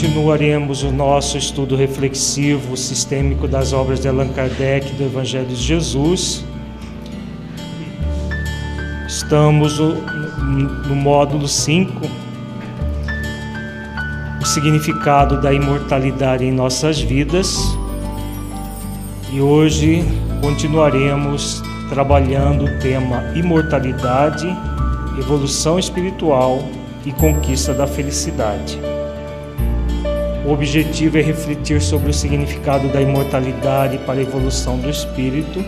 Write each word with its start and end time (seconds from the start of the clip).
Continuaremos 0.00 0.84
o 0.84 0.92
nosso 0.92 1.36
estudo 1.36 1.74
reflexivo 1.74 2.76
sistêmico 2.76 3.48
das 3.48 3.72
obras 3.72 3.98
de 3.98 4.06
Allan 4.06 4.28
Kardec 4.28 4.92
do 4.92 5.02
Evangelho 5.02 5.48
de 5.48 5.56
Jesus. 5.56 6.44
Estamos 9.08 9.80
no 9.80 10.94
módulo 10.94 11.48
5, 11.48 12.00
o 14.40 14.46
significado 14.46 15.40
da 15.40 15.52
imortalidade 15.52 16.44
em 16.44 16.52
nossas 16.52 17.00
vidas. 17.00 17.58
E 19.32 19.40
hoje 19.40 20.04
continuaremos 20.40 21.60
trabalhando 21.88 22.66
o 22.66 22.78
tema 22.78 23.32
imortalidade, 23.34 24.46
evolução 25.18 25.76
espiritual 25.76 26.62
e 27.04 27.10
conquista 27.10 27.74
da 27.74 27.88
felicidade. 27.88 28.87
O 30.48 30.52
objetivo 30.52 31.18
é 31.18 31.20
refletir 31.20 31.78
sobre 31.78 32.08
o 32.08 32.14
significado 32.14 32.88
da 32.88 33.02
imortalidade 33.02 33.98
para 33.98 34.18
a 34.18 34.22
evolução 34.22 34.78
do 34.78 34.88
espírito 34.88 35.62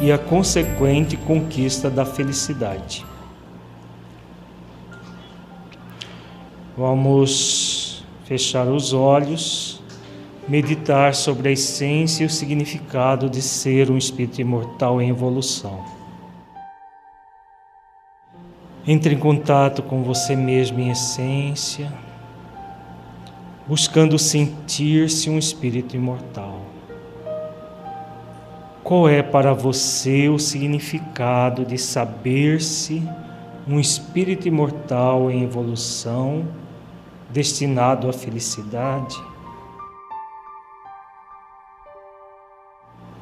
e 0.00 0.12
a 0.12 0.18
consequente 0.18 1.16
conquista 1.16 1.90
da 1.90 2.04
felicidade. 2.04 3.04
Vamos 6.78 8.04
fechar 8.24 8.68
os 8.68 8.92
olhos, 8.92 9.82
meditar 10.46 11.12
sobre 11.12 11.48
a 11.48 11.52
essência 11.52 12.22
e 12.22 12.26
o 12.28 12.30
significado 12.30 13.28
de 13.28 13.42
ser 13.42 13.90
um 13.90 13.98
espírito 13.98 14.40
imortal 14.40 15.02
em 15.02 15.08
evolução. 15.08 15.84
Entre 18.86 19.12
em 19.12 19.18
contato 19.18 19.82
com 19.82 20.04
você 20.04 20.36
mesmo 20.36 20.78
em 20.78 20.90
essência 20.90 21.92
buscando 23.70 24.18
sentir-se 24.18 25.30
um 25.30 25.38
espírito 25.38 25.94
imortal. 25.94 26.60
Qual 28.82 29.08
é 29.08 29.22
para 29.22 29.54
você 29.54 30.28
o 30.28 30.40
significado 30.40 31.64
de 31.64 31.78
saber-se 31.78 33.00
um 33.68 33.78
espírito 33.78 34.48
imortal 34.48 35.30
em 35.30 35.44
evolução, 35.44 36.48
destinado 37.30 38.08
à 38.08 38.12
felicidade? 38.12 39.14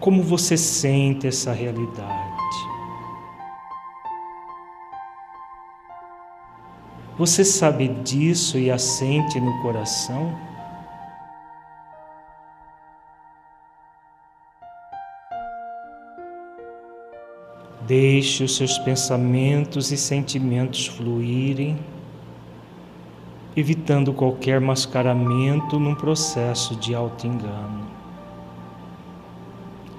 Como 0.00 0.22
você 0.22 0.56
sente 0.56 1.26
essa 1.26 1.52
realidade? 1.52 2.37
Você 7.18 7.44
sabe 7.44 7.88
disso 7.88 8.56
e 8.56 8.70
a 8.70 8.78
sente 8.78 9.40
no 9.40 9.60
coração? 9.60 10.32
Deixe 17.84 18.44
os 18.44 18.54
seus 18.54 18.78
pensamentos 18.78 19.90
e 19.90 19.96
sentimentos 19.96 20.86
fluírem, 20.86 21.76
evitando 23.56 24.12
qualquer 24.12 24.60
mascaramento 24.60 25.80
num 25.80 25.96
processo 25.96 26.76
de 26.76 26.94
auto-engano. 26.94 27.84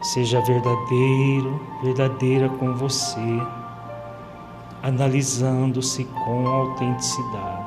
Seja 0.01 0.39
verdadeiro, 0.39 1.59
verdadeira 1.83 2.47
com 2.47 2.73
você 2.75 3.58
analisando-se 4.83 6.05
com 6.05 6.47
autenticidade. 6.47 7.58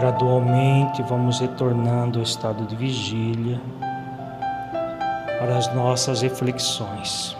Gradualmente 0.00 1.02
vamos 1.02 1.40
retornando 1.40 2.20
ao 2.20 2.22
estado 2.22 2.64
de 2.64 2.74
vigília 2.74 3.60
para 5.38 5.58
as 5.58 5.74
nossas 5.74 6.22
reflexões. 6.22 7.36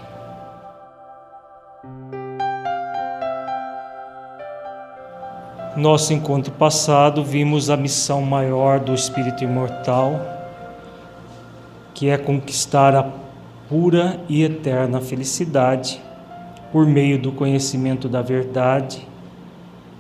Nosso 5.75 6.13
encontro 6.13 6.53
passado 6.53 7.25
vimos 7.25 7.71
a 7.71 7.79
missão 7.79 8.21
maior 8.21 8.79
do 8.79 8.93
espírito 8.93 9.43
imortal, 9.43 10.21
que 11.95 12.11
é 12.11 12.19
conquistar 12.19 12.95
a 12.95 13.11
pura 13.71 14.21
e 14.29 14.43
eterna 14.43 15.01
felicidade 15.01 15.99
por 16.71 16.85
meio 16.85 17.19
do 17.19 17.33
conhecimento 17.33 18.07
da 18.07 18.21
verdade 18.21 19.09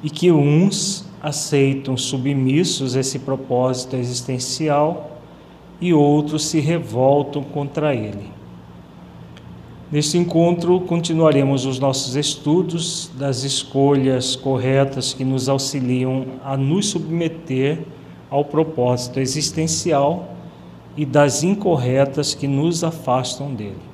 e 0.03 0.11
que 0.11 0.31
uns 0.31 1.09
aceitam 1.23 1.97
submissos 1.97 2.95
esse 2.97 3.19
propósito 3.19 3.97
existencial 3.97 5.19
e 5.81 5.93
outros 5.93 6.45
se 6.47 6.61
revoltam 6.61 7.43
contra 7.43 7.95
ele. 7.95 8.31
Neste 9.91 10.17
encontro, 10.17 10.81
continuaremos 10.83 11.67
os 11.67 11.81
nossos 11.81 12.15
estudos 12.15 13.11
das 13.19 13.43
escolhas 13.43 14.37
corretas 14.37 15.13
que 15.13 15.25
nos 15.25 15.49
auxiliam 15.49 16.27
a 16.45 16.57
nos 16.57 16.91
submeter 16.91 17.81
ao 18.31 18.45
propósito 18.45 19.19
existencial 19.19 20.37
e 20.97 21.05
das 21.05 21.43
incorretas 21.43 22.35
que 22.35 22.47
nos 22.47 22.85
afastam 22.85 23.53
dele. 23.53 23.91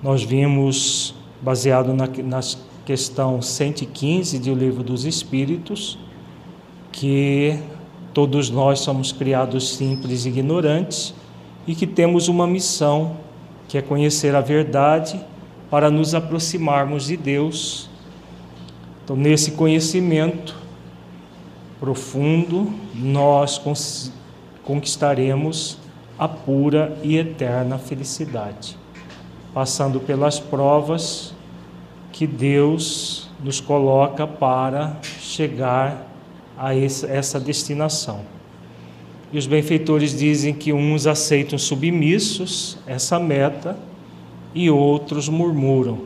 Nós 0.00 0.22
vimos, 0.22 1.14
baseado 1.40 1.92
na, 1.92 2.06
nas 2.24 2.56
questão 2.84 3.40
115 3.40 4.38
do 4.40 4.54
Livro 4.54 4.82
dos 4.82 5.04
Espíritos, 5.04 5.98
que 6.90 7.58
todos 8.12 8.50
nós 8.50 8.80
somos 8.80 9.12
criados 9.12 9.76
simples 9.76 10.24
e 10.24 10.28
ignorantes 10.28 11.14
e 11.66 11.74
que 11.74 11.86
temos 11.86 12.28
uma 12.28 12.46
missão, 12.46 13.16
que 13.68 13.78
é 13.78 13.82
conhecer 13.82 14.34
a 14.34 14.40
verdade 14.40 15.20
para 15.70 15.90
nos 15.90 16.14
aproximarmos 16.14 17.06
de 17.06 17.16
Deus. 17.16 17.88
Então, 19.04 19.16
nesse 19.16 19.52
conhecimento 19.52 20.54
profundo, 21.80 22.72
nós 22.94 23.60
conquistaremos 24.64 25.78
a 26.18 26.28
pura 26.28 26.98
e 27.02 27.16
eterna 27.16 27.78
felicidade, 27.78 28.76
passando 29.54 29.98
pelas 29.98 30.38
provas 30.38 31.32
que 32.12 32.26
Deus 32.26 33.28
nos 33.42 33.60
coloca 33.60 34.26
para 34.26 34.98
chegar 35.02 36.06
a 36.56 36.76
essa 36.76 37.40
destinação. 37.40 38.20
E 39.32 39.38
os 39.38 39.46
benfeitores 39.46 40.16
dizem 40.16 40.52
que 40.52 40.72
uns 40.72 41.06
aceitam 41.06 41.58
submissos 41.58 42.78
essa 42.86 43.18
meta 43.18 43.78
e 44.54 44.70
outros 44.70 45.28
murmuram. 45.28 46.02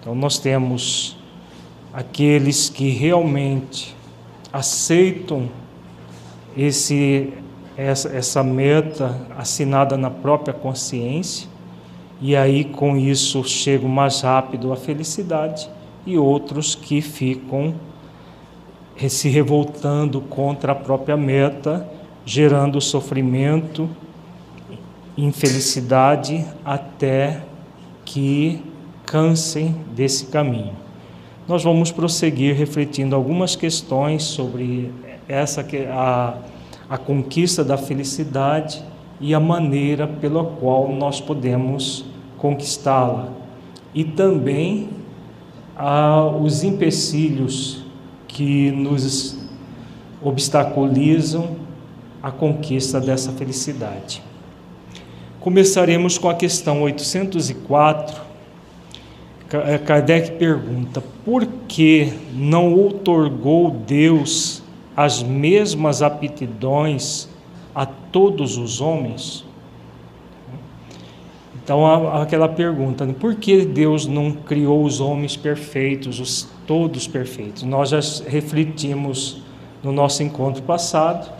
Então 0.00 0.14
nós 0.14 0.38
temos 0.38 1.16
aqueles 1.92 2.70
que 2.70 2.88
realmente 2.88 3.94
aceitam 4.52 5.50
esse, 6.56 7.32
essa, 7.76 8.08
essa 8.08 8.42
meta 8.42 9.20
assinada 9.36 9.96
na 9.96 10.10
própria 10.10 10.54
consciência, 10.54 11.48
e 12.20 12.34
aí 12.34 12.64
com 12.64 12.96
isso 12.96 13.44
chegam 13.44 13.88
mais 13.88 14.20
rápido 14.20 14.72
à 14.72 14.76
felicidade, 14.76 15.68
e 16.06 16.16
outros 16.16 16.74
que 16.74 17.00
ficam 17.00 17.74
se 19.08 19.28
revoltando 19.28 20.20
contra 20.20 20.72
a 20.72 20.74
própria 20.74 21.16
meta, 21.16 21.88
gerando 22.24 22.80
sofrimento, 22.80 23.88
infelicidade, 25.16 26.44
até 26.64 27.42
que 28.04 28.62
cansem 29.04 29.76
desse 29.94 30.26
caminho. 30.26 30.72
Nós 31.46 31.62
vamos 31.62 31.90
prosseguir 31.92 32.56
refletindo 32.56 33.14
algumas 33.14 33.54
questões 33.54 34.24
sobre 34.24 34.92
essa 35.28 35.64
a, 35.90 36.34
a 36.90 36.98
conquista 36.98 37.62
da 37.62 37.76
felicidade 37.76 38.82
e 39.20 39.34
a 39.34 39.40
maneira 39.40 40.06
pela 40.06 40.44
qual 40.44 40.88
nós 40.88 41.20
podemos 41.20 42.04
conquistá-la 42.36 43.28
e 43.94 44.04
também 44.04 44.90
a, 45.76 46.26
os 46.26 46.62
empecilhos 46.62 47.84
que 48.26 48.70
nos 48.70 49.36
obstaculizam 50.22 51.56
a 52.22 52.30
conquista 52.30 53.00
dessa 53.00 53.32
felicidade. 53.32 54.22
Começaremos 55.40 56.18
com 56.18 56.28
a 56.28 56.34
questão 56.34 56.82
804. 56.82 58.20
Eh, 59.52 59.78
Kardec 59.78 60.32
pergunta: 60.32 61.02
por 61.24 61.46
que 61.68 62.12
não 62.34 62.74
outorgou 62.74 63.70
Deus 63.70 64.62
as 64.96 65.22
mesmas 65.22 66.02
aptidões 66.02 67.27
todos 68.12 68.56
os 68.56 68.80
homens? 68.80 69.44
Então, 71.68 72.08
aquela 72.16 72.48
pergunta: 72.48 73.04
né, 73.04 73.14
por 73.18 73.34
que 73.34 73.66
Deus 73.66 74.06
não 74.06 74.32
criou 74.32 74.82
os 74.84 75.00
homens 75.00 75.36
perfeitos, 75.36 76.18
os 76.18 76.48
todos 76.66 77.06
perfeitos? 77.06 77.62
Nós 77.62 77.90
já 77.90 78.00
refletimos 78.26 79.42
no 79.82 79.92
nosso 79.92 80.22
encontro 80.22 80.62
passado 80.62 81.30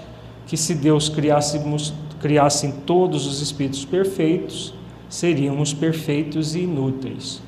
que 0.46 0.56
se 0.56 0.74
Deus 0.74 1.08
criássemos, 1.08 1.94
criasse 2.20 2.70
todos 2.84 3.26
os 3.26 3.40
espíritos 3.40 3.84
perfeitos, 3.84 4.74
seríamos 5.08 5.72
perfeitos 5.72 6.54
e 6.54 6.60
inúteis, 6.60 7.42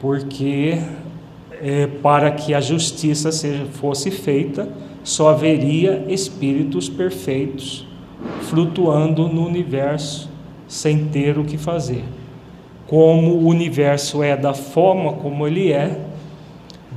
porque 0.00 0.80
é, 1.60 1.86
para 1.86 2.30
que 2.32 2.54
a 2.54 2.60
justiça 2.60 3.30
seja, 3.30 3.66
fosse 3.66 4.10
feita, 4.10 4.68
só 5.04 5.30
haveria 5.30 6.04
espíritos 6.08 6.88
perfeitos 6.88 7.86
flutuando 8.42 9.28
no 9.28 9.46
universo 9.46 10.30
sem 10.68 11.06
ter 11.06 11.38
o 11.38 11.44
que 11.44 11.56
fazer. 11.56 12.04
Como 12.86 13.32
o 13.32 13.46
universo 13.46 14.22
é 14.22 14.36
da 14.36 14.54
forma 14.54 15.14
como 15.14 15.46
ele 15.46 15.72
é, 15.72 16.00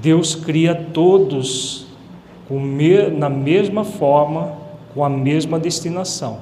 Deus 0.01 0.35
cria 0.35 0.73
todos 0.75 1.87
na 3.15 3.29
mesma 3.29 3.83
forma, 3.83 4.53
com 4.93 5.05
a 5.05 5.09
mesma 5.09 5.59
destinação. 5.59 6.39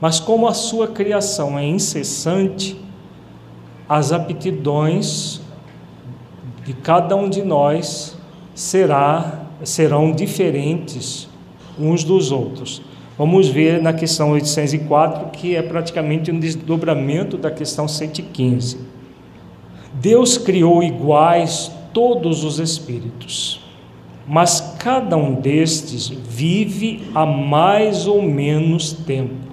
Mas 0.00 0.20
como 0.20 0.46
a 0.46 0.52
sua 0.52 0.88
criação 0.88 1.58
é 1.58 1.64
incessante, 1.64 2.78
as 3.88 4.12
aptidões 4.12 5.40
de 6.64 6.74
cada 6.74 7.16
um 7.16 7.30
de 7.30 7.42
nós 7.42 8.16
será, 8.54 9.46
serão 9.64 10.12
diferentes 10.12 11.28
uns 11.78 12.04
dos 12.04 12.32
outros. 12.32 12.82
Vamos 13.18 13.48
ver 13.48 13.80
na 13.80 13.94
questão 13.94 14.32
804, 14.32 15.30
que 15.30 15.56
é 15.56 15.62
praticamente 15.62 16.30
um 16.30 16.38
desdobramento 16.38 17.38
da 17.38 17.50
questão 17.50 17.88
115. 17.88 18.78
Deus 19.94 20.36
criou 20.36 20.82
iguais 20.82 21.70
todos 21.94 22.44
os 22.44 22.58
espíritos, 22.58 23.64
mas 24.26 24.74
cada 24.78 25.16
um 25.16 25.32
destes 25.34 26.08
vive 26.08 27.04
há 27.14 27.24
mais 27.24 28.06
ou 28.06 28.20
menos 28.20 28.92
tempo 28.92 29.46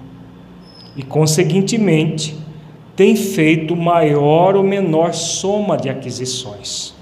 e, 0.94 1.02
conseguintemente, 1.02 2.36
tem 2.94 3.16
feito 3.16 3.74
maior 3.74 4.56
ou 4.56 4.62
menor 4.62 5.14
soma 5.14 5.78
de 5.78 5.88
aquisições. 5.88 6.94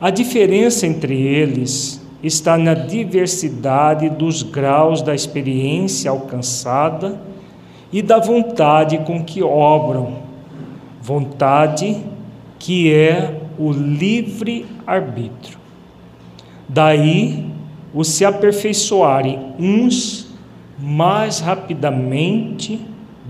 A 0.00 0.10
diferença 0.10 0.86
entre 0.86 1.20
eles 1.20 2.03
está 2.26 2.56
na 2.56 2.72
diversidade 2.72 4.08
dos 4.08 4.42
graus 4.42 5.02
da 5.02 5.14
experiência 5.14 6.10
alcançada 6.10 7.20
e 7.92 8.00
da 8.00 8.18
vontade 8.18 8.96
com 8.98 9.22
que 9.22 9.42
obram, 9.42 10.22
vontade 11.02 12.02
que 12.58 12.92
é 12.92 13.42
o 13.58 13.70
livre 13.70 14.64
arbítrio. 14.86 15.58
Daí 16.66 17.52
o 17.92 18.02
se 18.02 18.24
aperfeiçoarem 18.24 19.54
uns 19.58 20.34
mais 20.78 21.40
rapidamente 21.40 22.80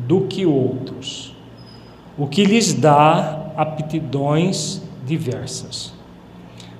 do 0.07 0.23
que 0.23 0.47
outros, 0.47 1.35
o 2.17 2.29
que 2.29 2.45
lhes 2.45 2.73
dá 2.73 3.53
aptidões 3.57 4.83
diversas. 5.05 5.94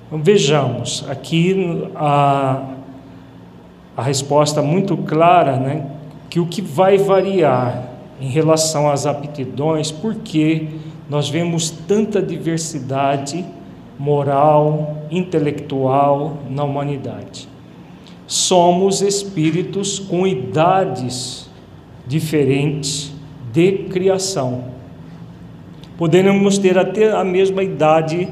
Então, 0.07 0.21
vejamos 0.21 1.03
aqui 1.09 1.83
a, 1.95 2.75
a 3.97 4.03
resposta 4.03 4.61
muito 4.61 4.95
clara, 4.97 5.57
né, 5.57 5.87
que 6.29 6.39
o 6.39 6.45
que 6.45 6.61
vai 6.61 6.97
variar 6.97 7.89
em 8.21 8.27
relação 8.27 8.89
às 8.89 9.05
aptidões, 9.05 9.91
porque 9.91 10.67
nós 11.09 11.27
vemos 11.27 11.69
tanta 11.69 12.21
diversidade 12.21 13.43
moral, 13.97 15.05
intelectual 15.09 16.37
na 16.49 16.63
humanidade. 16.63 17.47
Somos 18.27 19.01
espíritos 19.01 19.99
com 19.99 20.25
idades 20.25 21.49
diferentes 22.07 23.11
de 23.51 23.71
criação. 23.89 24.65
Podemos 25.97 26.57
ter 26.57 26.77
até 26.77 27.11
a 27.11 27.23
mesma 27.23 27.63
idade 27.63 28.27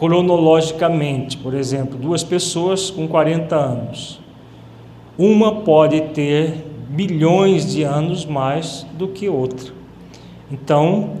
cronologicamente, 0.00 1.36
por 1.36 1.52
exemplo, 1.52 1.98
duas 1.98 2.24
pessoas 2.24 2.90
com 2.90 3.06
40 3.06 3.54
anos. 3.54 4.18
Uma 5.18 5.56
pode 5.56 6.00
ter 6.14 6.64
milhões 6.88 7.70
de 7.70 7.82
anos 7.82 8.24
mais 8.24 8.86
do 8.94 9.08
que 9.08 9.28
outra. 9.28 9.70
Então, 10.50 11.18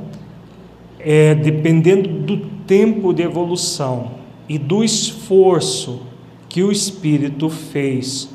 é, 0.98 1.34
dependendo 1.34 2.08
do 2.08 2.38
tempo 2.66 3.12
de 3.12 3.22
evolução 3.22 4.12
e 4.48 4.56
do 4.56 4.82
esforço 4.82 6.00
que 6.48 6.62
o 6.62 6.72
espírito 6.72 7.50
fez 7.50 8.30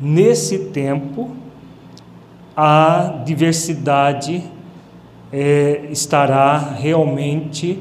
nesse 0.00 0.70
tempo, 0.70 1.30
a 2.56 3.22
diversidade 3.26 4.42
é, 5.30 5.88
estará 5.90 6.56
realmente 6.56 7.80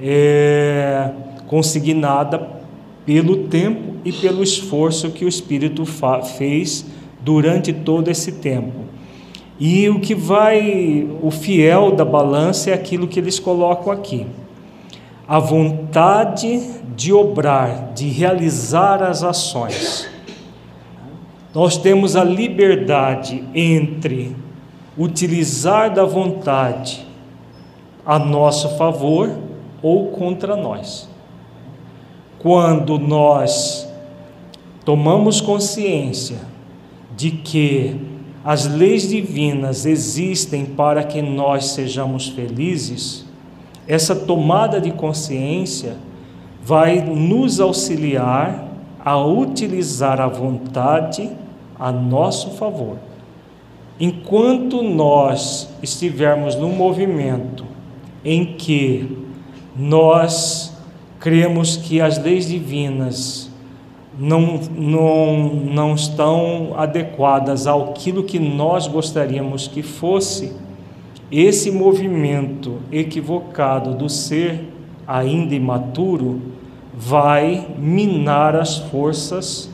é, 0.00 1.10
consignada 1.46 2.56
pelo 3.04 3.44
tempo 3.48 3.94
e 4.04 4.12
pelo 4.12 4.42
esforço 4.42 5.10
que 5.10 5.24
o 5.24 5.28
Espírito 5.28 5.84
fez 6.36 6.84
durante 7.20 7.72
todo 7.72 8.08
esse 8.08 8.32
tempo. 8.32 8.84
E 9.58 9.88
o 9.88 10.00
que 10.00 10.14
vai, 10.14 11.08
o 11.22 11.30
fiel 11.30 11.92
da 11.92 12.04
balança 12.04 12.70
é 12.70 12.74
aquilo 12.74 13.06
que 13.08 13.18
eles 13.18 13.38
colocam 13.38 13.92
aqui. 13.92 14.26
A 15.26 15.38
vontade 15.38 16.60
de 16.94 17.12
obrar, 17.12 17.92
de 17.94 18.08
realizar 18.08 19.02
as 19.02 19.22
ações. 19.22 20.08
Nós 21.54 21.78
temos 21.78 22.16
a 22.16 22.24
liberdade 22.24 23.42
entre 23.54 24.36
utilizar 24.98 25.92
da 25.94 26.04
vontade 26.04 27.06
a 28.04 28.18
nosso 28.18 28.76
favor 28.76 29.30
ou 29.82 30.08
contra 30.08 30.54
nós 30.54 31.08
quando 32.38 32.98
nós 32.98 33.88
tomamos 34.84 35.40
consciência 35.40 36.38
de 37.16 37.30
que 37.30 37.96
as 38.44 38.66
leis 38.66 39.08
divinas 39.08 39.86
existem 39.86 40.64
para 40.64 41.02
que 41.02 41.20
nós 41.20 41.66
sejamos 41.66 42.28
felizes, 42.28 43.24
essa 43.88 44.14
tomada 44.14 44.80
de 44.80 44.92
consciência 44.92 45.96
vai 46.62 47.00
nos 47.00 47.60
auxiliar 47.60 48.68
a 49.04 49.16
utilizar 49.18 50.20
a 50.20 50.26
vontade 50.26 51.30
a 51.78 51.90
nosso 51.90 52.50
favor. 52.52 52.96
Enquanto 53.98 54.82
nós 54.82 55.68
estivermos 55.82 56.54
num 56.54 56.72
movimento 56.72 57.64
em 58.24 58.56
que 58.56 59.16
nós 59.76 60.75
cremos 61.26 61.76
que 61.76 62.00
as 62.00 62.22
leis 62.22 62.46
divinas 62.46 63.50
não, 64.16 64.60
não, 64.76 65.54
não 65.56 65.94
estão 65.96 66.74
adequadas 66.76 67.66
ao 67.66 67.94
que 68.22 68.38
nós 68.38 68.86
gostaríamos 68.86 69.66
que 69.66 69.82
fosse, 69.82 70.52
esse 71.28 71.72
movimento 71.72 72.78
equivocado 72.92 73.92
do 73.92 74.08
ser 74.08 74.72
ainda 75.04 75.52
imaturo 75.52 76.40
vai 76.94 77.74
minar 77.76 78.54
as 78.54 78.78
forças 78.78 79.68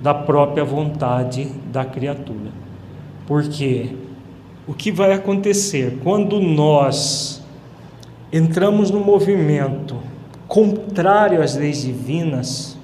da 0.00 0.14
própria 0.14 0.64
vontade 0.64 1.48
da 1.70 1.84
criatura. 1.84 2.50
Porque 3.26 3.90
o 4.66 4.72
que 4.72 4.90
vai 4.90 5.12
acontecer 5.12 5.98
quando 6.02 6.40
nós 6.40 7.44
entramos 8.32 8.90
no 8.90 9.00
movimento 9.00 10.08
contrário 10.50 11.40
às 11.40 11.54
leis 11.54 11.82
divinas, 11.82 12.76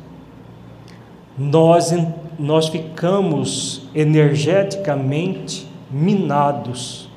nós, 1.37 1.93
nós 2.39 2.69
ficamos 2.69 3.89
energeticamente 3.93 5.69
minados, 5.91 7.11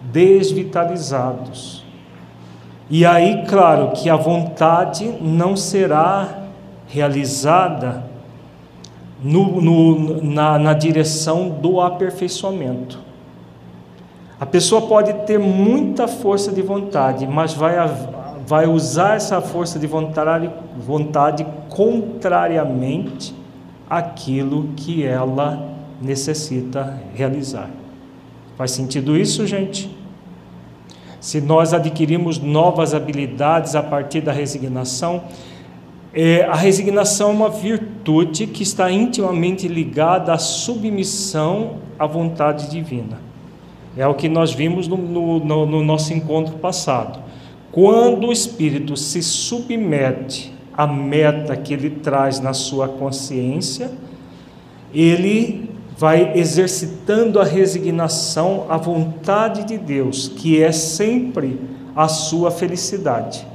desvitalizados. 0.00 1.84
E 2.88 3.04
aí, 3.04 3.44
claro, 3.46 3.90
que 3.90 4.08
a 4.08 4.16
vontade 4.16 5.04
não 5.20 5.54
será 5.54 6.46
realizada 6.88 8.02
no, 9.22 9.60
no, 9.60 10.24
na, 10.24 10.58
na 10.58 10.72
direção 10.72 11.50
do 11.50 11.78
aperfeiçoamento. 11.78 12.98
A 14.40 14.46
pessoa 14.46 14.80
pode 14.80 15.12
ter 15.26 15.38
muita 15.38 16.08
força 16.08 16.50
de 16.50 16.62
vontade, 16.62 17.26
mas 17.26 17.52
vai, 17.52 17.76
vai 18.50 18.66
usar 18.66 19.14
essa 19.14 19.40
força 19.40 19.78
de 19.78 19.86
vontade, 19.86 20.50
vontade 20.76 21.46
contrariamente 21.68 23.32
àquilo 23.88 24.70
que 24.74 25.04
ela 25.04 25.72
necessita 26.02 27.00
realizar. 27.14 27.70
Faz 28.58 28.72
sentido 28.72 29.16
isso, 29.16 29.46
gente? 29.46 29.96
Se 31.20 31.40
nós 31.40 31.72
adquirimos 31.72 32.40
novas 32.40 32.92
habilidades 32.92 33.76
a 33.76 33.84
partir 33.84 34.20
da 34.20 34.32
resignação, 34.32 35.22
é, 36.12 36.42
a 36.42 36.56
resignação 36.56 37.30
é 37.30 37.32
uma 37.32 37.50
virtude 37.50 38.48
que 38.48 38.64
está 38.64 38.90
intimamente 38.90 39.68
ligada 39.68 40.32
à 40.32 40.38
submissão 40.38 41.76
à 41.96 42.04
vontade 42.04 42.68
divina. 42.68 43.20
É 43.96 44.08
o 44.08 44.14
que 44.14 44.28
nós 44.28 44.52
vimos 44.52 44.88
no, 44.88 44.96
no, 44.96 45.66
no 45.66 45.84
nosso 45.84 46.12
encontro 46.12 46.56
passado. 46.56 47.29
Quando 47.72 48.28
o 48.28 48.32
espírito 48.32 48.96
se 48.96 49.22
submete 49.22 50.52
à 50.76 50.86
meta 50.86 51.56
que 51.56 51.72
ele 51.72 51.90
traz 51.90 52.40
na 52.40 52.52
sua 52.52 52.88
consciência, 52.88 53.90
ele 54.92 55.70
vai 55.96 56.32
exercitando 56.36 57.38
a 57.38 57.44
resignação 57.44 58.66
à 58.68 58.76
vontade 58.76 59.64
de 59.64 59.76
Deus, 59.76 60.28
que 60.28 60.62
é 60.62 60.72
sempre 60.72 61.60
a 61.94 62.08
sua 62.08 62.50
felicidade. 62.50 63.46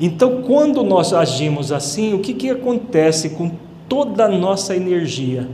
Então, 0.00 0.42
quando 0.42 0.82
nós 0.82 1.12
agimos 1.12 1.70
assim, 1.72 2.12
o 2.12 2.20
que, 2.20 2.34
que 2.34 2.50
acontece 2.50 3.30
com 3.30 3.52
toda 3.88 4.24
a 4.24 4.28
nossa 4.28 4.74
energia? 4.74 5.48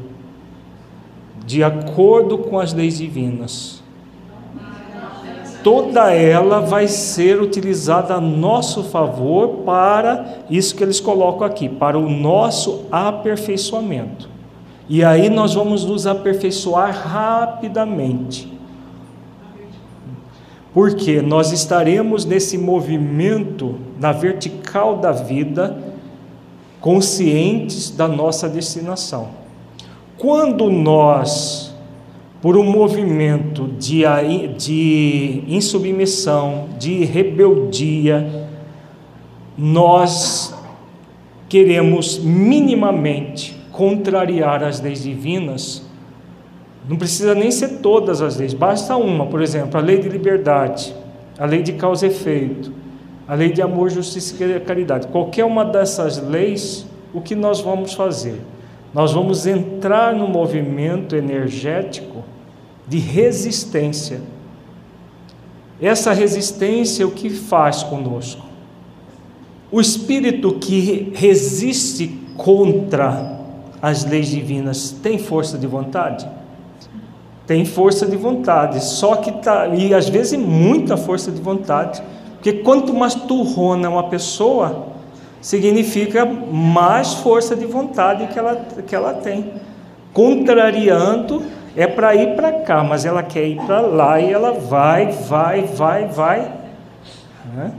De 1.45 1.63
acordo 1.63 2.39
com 2.39 2.59
as 2.59 2.73
leis 2.73 2.99
divinas. 2.99 3.82
Toda 5.63 6.13
ela 6.13 6.61
vai 6.61 6.89
ser 6.89 7.41
utilizada 7.41 8.15
a 8.15 8.21
nosso 8.21 8.85
favor 8.85 9.63
para 9.65 10.39
isso 10.51 10.75
que 10.75 10.83
eles 10.83 11.01
colocam 11.01 11.47
aqui, 11.47 11.69
para 11.69 11.99
o 11.99 12.09
nosso 12.11 12.85
aperfeiçoamento. 12.91 14.29
E 14.89 15.05
aí 15.05 15.31
nós 15.31 15.55
vamos 15.55 15.85
nos 15.85 16.07
aperfeiçoar 16.07 16.93
rapidamente 17.07 18.53
porque 20.73 21.21
nós 21.21 21.53
estaremos 21.53 22.25
nesse 22.25 22.57
movimento 22.57 23.77
na 24.01 24.11
vertical 24.11 24.97
da 24.97 25.13
vida, 25.13 25.79
conscientes 26.81 27.91
da 27.91 28.09
nossa 28.09 28.49
destinação. 28.49 29.29
Quando 30.17 30.71
nós, 30.71 31.72
por 32.43 32.57
um 32.57 32.65
movimento 32.65 33.69
de, 33.79 34.03
de 34.59 35.45
insubmissão, 35.47 36.71
de 36.77 37.05
rebeldia, 37.05 38.49
nós 39.57 40.53
queremos 41.49 42.19
minimamente 42.19 43.57
contrariar 43.71 44.65
as 44.65 44.81
leis 44.81 45.05
divinas, 45.05 45.87
não 46.89 46.97
precisa 46.97 47.33
nem 47.33 47.53
ser 47.53 47.79
todas 47.79 48.21
as 48.21 48.37
leis, 48.37 48.53
basta 48.53 48.97
uma, 48.97 49.27
por 49.27 49.41
exemplo, 49.41 49.79
a 49.79 49.81
lei 49.81 49.99
de 49.99 50.09
liberdade, 50.09 50.93
a 51.39 51.47
lei 51.47 51.63
de 51.63 51.75
causa 51.75 52.07
e 52.07 52.09
efeito, 52.09 52.73
a 53.29 53.37
lei 53.37 53.53
de 53.53 53.63
amor, 53.63 53.89
justiça 53.89 54.45
e 54.45 54.59
caridade. 54.59 55.07
Qualquer 55.07 55.45
uma 55.45 55.65
dessas 55.65 56.21
leis, 56.21 56.85
o 57.15 57.21
que 57.21 57.37
nós 57.37 57.61
vamos 57.61 57.95
fazer? 57.95 58.41
Nós 58.93 59.13
vamos 59.13 59.47
entrar 59.47 60.13
no 60.13 60.27
movimento 60.27 61.15
energético 61.15 62.32
de 62.93 62.99
resistência. 62.99 64.21
Essa 65.81 66.13
resistência, 66.13 67.07
o 67.07 67.11
que 67.11 67.31
faz 67.31 67.83
conosco? 67.83 68.43
O 69.71 69.81
espírito 69.81 70.53
que 70.59 71.11
resiste 71.15 72.21
contra 72.37 73.41
as 73.81 74.05
leis 74.05 74.29
divinas 74.29 74.91
tem 75.03 75.17
força 75.17 75.57
de 75.57 75.67
vontade? 75.67 76.29
tem 77.45 77.65
força 77.65 78.07
de 78.07 78.17
vontade, 78.17 78.83
só 78.83 79.17
que 79.17 79.33
tá, 79.33 79.67
e 79.67 79.93
às 79.93 80.09
vezes 80.09 80.39
muita 80.39 80.97
força 80.97 81.31
de 81.31 81.41
vontade, 81.41 82.01
porque 82.35 82.53
quanto 82.53 82.95
mais 82.95 83.15
turrona 83.15 83.91
uma 83.91 84.05
pessoa, 84.05 84.87
significa 85.41 86.25
mais 86.25 87.15
força 87.15 87.57
de 87.57 87.67
vontade 87.67 88.29
que 88.29 88.39
ela, 88.39 88.57
que 88.87 88.95
ela 88.95 89.13
tem. 89.15 89.53
Contrariando 90.13 91.43
é 91.77 91.87
para 91.87 92.15
ir 92.15 92.37
para 92.37 92.53
cá, 92.53 92.85
mas 92.85 93.05
ela 93.05 93.23
quer 93.23 93.47
ir 93.47 93.57
para 93.57 93.81
lá 93.81 94.21
e 94.21 94.31
ela 94.31 94.53
vai, 94.53 95.11
vai, 95.13 95.63
vai, 95.63 96.07
vai, 96.07 96.53
né? 97.55 97.73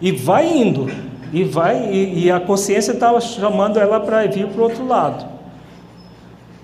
e 0.00 0.12
vai 0.12 0.46
indo, 0.46 0.90
e 1.32 1.42
vai, 1.44 1.90
e, 1.90 2.24
e 2.24 2.30
a 2.30 2.38
consciência 2.38 2.92
está 2.92 3.18
chamando 3.20 3.78
ela 3.78 4.00
para 4.00 4.26
vir 4.26 4.46
para 4.48 4.60
o 4.60 4.64
outro 4.64 4.86
lado. 4.86 5.26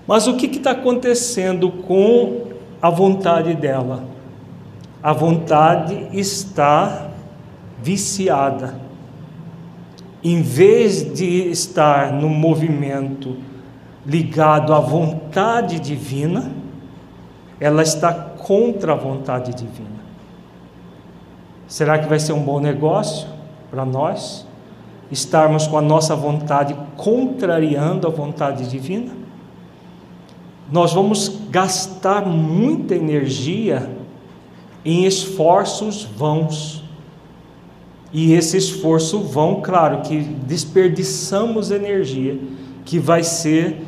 Mas 0.05 0.27
o 0.27 0.35
que 0.35 0.45
está 0.45 0.71
acontecendo 0.71 1.71
com 1.71 2.47
a 2.81 2.89
vontade 2.89 3.55
dela? 3.55 4.03
A 5.01 5.13
vontade 5.13 6.07
está 6.13 7.09
viciada. 7.81 8.75
Em 10.23 10.41
vez 10.41 11.13
de 11.13 11.49
estar 11.49 12.13
no 12.13 12.29
movimento 12.29 13.35
ligado 14.05 14.73
à 14.73 14.79
vontade 14.79 15.79
divina, 15.79 16.51
ela 17.59 17.81
está 17.81 18.13
contra 18.13 18.93
a 18.93 18.95
vontade 18.95 19.53
divina. 19.53 20.03
Será 21.67 21.97
que 21.97 22.07
vai 22.07 22.19
ser 22.19 22.33
um 22.33 22.43
bom 22.43 22.59
negócio 22.59 23.27
para 23.71 23.85
nós 23.85 24.45
estarmos 25.11 25.67
com 25.67 25.77
a 25.77 25.81
nossa 25.81 26.15
vontade 26.15 26.75
contrariando 26.95 28.07
a 28.07 28.09
vontade 28.09 28.69
divina? 28.69 29.23
nós 30.73 30.91
vamos 30.91 31.41
gastar 31.51 32.25
muita 32.25 32.95
energia 32.95 33.89
em 34.83 35.05
esforços 35.05 36.03
vãos. 36.03 36.83
E 38.11 38.33
esse 38.33 38.57
esforço 38.57 39.19
vão, 39.19 39.61
claro, 39.61 40.01
que 40.01 40.19
desperdiçamos 40.19 41.69
energia 41.69 42.39
que 42.85 42.97
vai 42.97 43.23
ser 43.23 43.81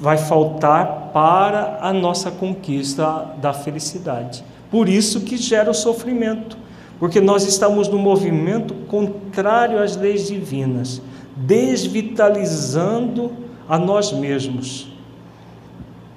vai 0.00 0.18
faltar 0.18 1.10
para 1.12 1.78
a 1.80 1.92
nossa 1.92 2.30
conquista 2.30 3.34
da 3.40 3.52
felicidade. 3.52 4.44
Por 4.70 4.88
isso 4.88 5.20
que 5.22 5.36
gera 5.36 5.70
o 5.70 5.74
sofrimento, 5.74 6.56
porque 6.98 7.20
nós 7.20 7.46
estamos 7.46 7.88
no 7.88 7.98
movimento 7.98 8.74
contrário 8.86 9.82
às 9.82 9.96
leis 9.96 10.26
divinas, 10.26 11.02
desvitalizando 11.36 13.32
a 13.68 13.78
nós 13.78 14.12
mesmos 14.12 14.90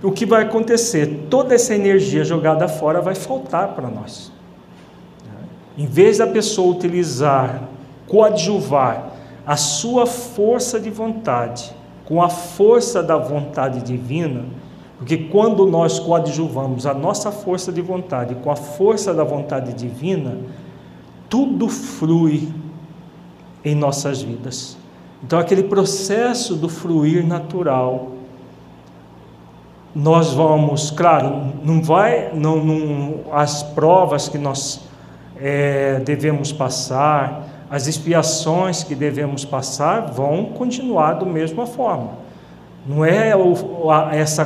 o 0.04 0.12
que 0.12 0.26
vai 0.26 0.44
acontecer? 0.44 1.28
Toda 1.30 1.56
essa 1.56 1.74
energia 1.74 2.26
jogada 2.26 2.68
fora 2.68 3.00
vai 3.00 3.16
faltar 3.16 3.70
para 3.70 3.88
nós. 3.88 4.32
Em 5.78 5.86
vez 5.86 6.18
da 6.18 6.28
pessoa 6.28 6.76
utilizar, 6.76 7.64
coadjuvar 8.06 9.14
a 9.48 9.56
sua 9.56 10.06
força 10.06 10.78
de 10.80 10.90
vontade 10.90 11.74
com 12.06 12.22
a 12.22 12.30
força 12.30 13.02
da 13.02 13.18
vontade 13.18 13.82
divina, 13.82 14.46
porque 14.98 15.18
quando 15.18 15.66
nós 15.66 16.00
coadjuvamos 16.00 16.86
a 16.86 16.94
nossa 16.94 17.32
força 17.32 17.72
de 17.72 17.82
vontade 17.82 18.36
com 18.36 18.52
a 18.52 18.56
força 18.56 19.14
da 19.14 19.24
vontade 19.24 19.74
divina, 19.74 20.38
tudo 21.30 21.68
flui, 21.68 22.50
em 23.66 23.76
nossas 23.76 24.22
vidas. 24.22 24.78
Então, 25.24 25.40
aquele 25.40 25.64
processo 25.64 26.56
do 26.56 26.68
fluir 26.68 27.26
natural, 27.26 28.12
nós 29.96 30.34
vamos, 30.34 30.92
claro, 30.92 31.54
não 31.64 31.82
vai, 31.82 32.34
não, 32.34 32.64
não 32.64 33.20
as 33.32 33.64
provas 33.64 34.28
que 34.28 34.38
nós 34.38 34.82
é, 35.40 36.00
devemos 36.00 36.52
passar, 36.52 37.48
as 37.74 37.88
expiações 37.88 38.84
que 38.84 38.94
devemos 38.94 39.44
passar 39.44 40.02
vão 40.02 40.46
continuar 40.46 41.14
da 41.14 41.26
mesma 41.26 41.66
forma. 41.66 42.12
Não 42.86 43.04
é 43.04 43.36
o, 43.36 43.90
a, 43.90 44.16
essa 44.16 44.44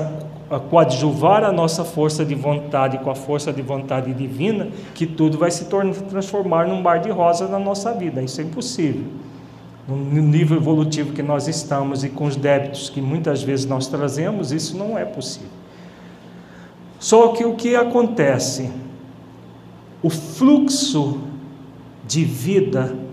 a 0.49 0.57
coadjuvar 0.61 1.43
a 1.43 1.51
nossa 1.51 1.83
força 1.83 2.23
de 2.23 2.33
vontade 2.33 2.97
com 2.99 3.11
a 3.11 3.15
força 3.15 3.51
de 3.51 3.61
vontade 3.61 4.13
divina 4.13 4.69
que 4.93 5.05
tudo 5.05 5.37
vai 5.37 5.51
se 5.51 5.65
transformar 5.65 6.69
num 6.69 6.81
bar 6.81 6.99
de 7.01 7.09
rosa 7.09 7.49
na 7.49 7.59
nossa 7.59 7.91
vida. 7.93 8.21
Isso 8.21 8.39
é 8.39 8.45
impossível. 8.45 9.03
No 9.89 10.21
nível 10.21 10.55
evolutivo 10.55 11.11
que 11.11 11.21
nós 11.21 11.49
estamos 11.49 12.05
e 12.05 12.09
com 12.09 12.23
os 12.23 12.37
débitos 12.37 12.89
que 12.89 13.01
muitas 13.01 13.43
vezes 13.43 13.65
nós 13.65 13.87
trazemos, 13.87 14.53
isso 14.53 14.77
não 14.77 14.97
é 14.97 15.03
possível. 15.03 15.49
Só 16.97 17.27
que 17.33 17.43
o 17.43 17.55
que 17.55 17.75
acontece? 17.75 18.71
O 20.01 20.09
fluxo 20.09 21.19
de 22.07 22.23
vida 22.23 23.05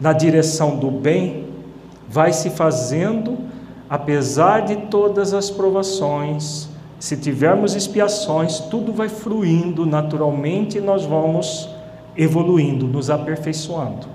na 0.00 0.12
direção 0.12 0.76
do 0.76 0.90
bem 0.90 1.46
vai 2.08 2.32
se 2.32 2.50
fazendo 2.50 3.46
apesar 3.88 4.60
de 4.60 4.76
todas 4.88 5.32
as 5.32 5.50
provações, 5.50 6.68
se 6.98 7.16
tivermos 7.16 7.74
expiações, 7.74 8.58
tudo 8.58 8.92
vai 8.92 9.08
fluindo 9.08 9.86
naturalmente 9.86 10.78
e 10.78 10.80
nós 10.80 11.04
vamos 11.04 11.68
evoluindo, 12.16 12.86
nos 12.86 13.10
aperfeiçoando. 13.10 14.06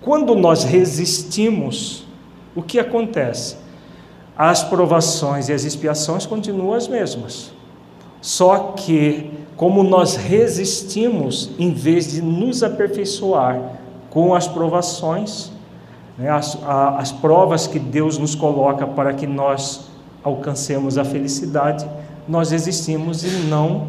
Quando 0.00 0.34
nós 0.34 0.64
resistimos, 0.64 2.06
o 2.54 2.62
que 2.62 2.78
acontece? 2.78 3.56
As 4.36 4.62
provações 4.62 5.48
e 5.48 5.52
as 5.52 5.64
expiações 5.64 6.26
continuam 6.26 6.74
as 6.74 6.86
mesmas. 6.86 7.52
Só 8.20 8.74
que, 8.76 9.30
como 9.56 9.82
nós 9.82 10.16
resistimos, 10.16 11.50
em 11.58 11.72
vez 11.72 12.12
de 12.12 12.22
nos 12.22 12.62
aperfeiçoar 12.62 13.80
com 14.14 14.32
as 14.32 14.46
provações, 14.46 15.50
né, 16.16 16.30
as, 16.30 16.56
a, 16.62 16.98
as 16.98 17.10
provas 17.10 17.66
que 17.66 17.80
Deus 17.80 18.16
nos 18.16 18.36
coloca 18.36 18.86
para 18.86 19.12
que 19.12 19.26
nós 19.26 19.90
alcancemos 20.22 20.96
a 20.96 21.04
felicidade, 21.04 21.84
nós 22.26 22.52
existimos 22.52 23.24
e 23.24 23.46
não 23.48 23.88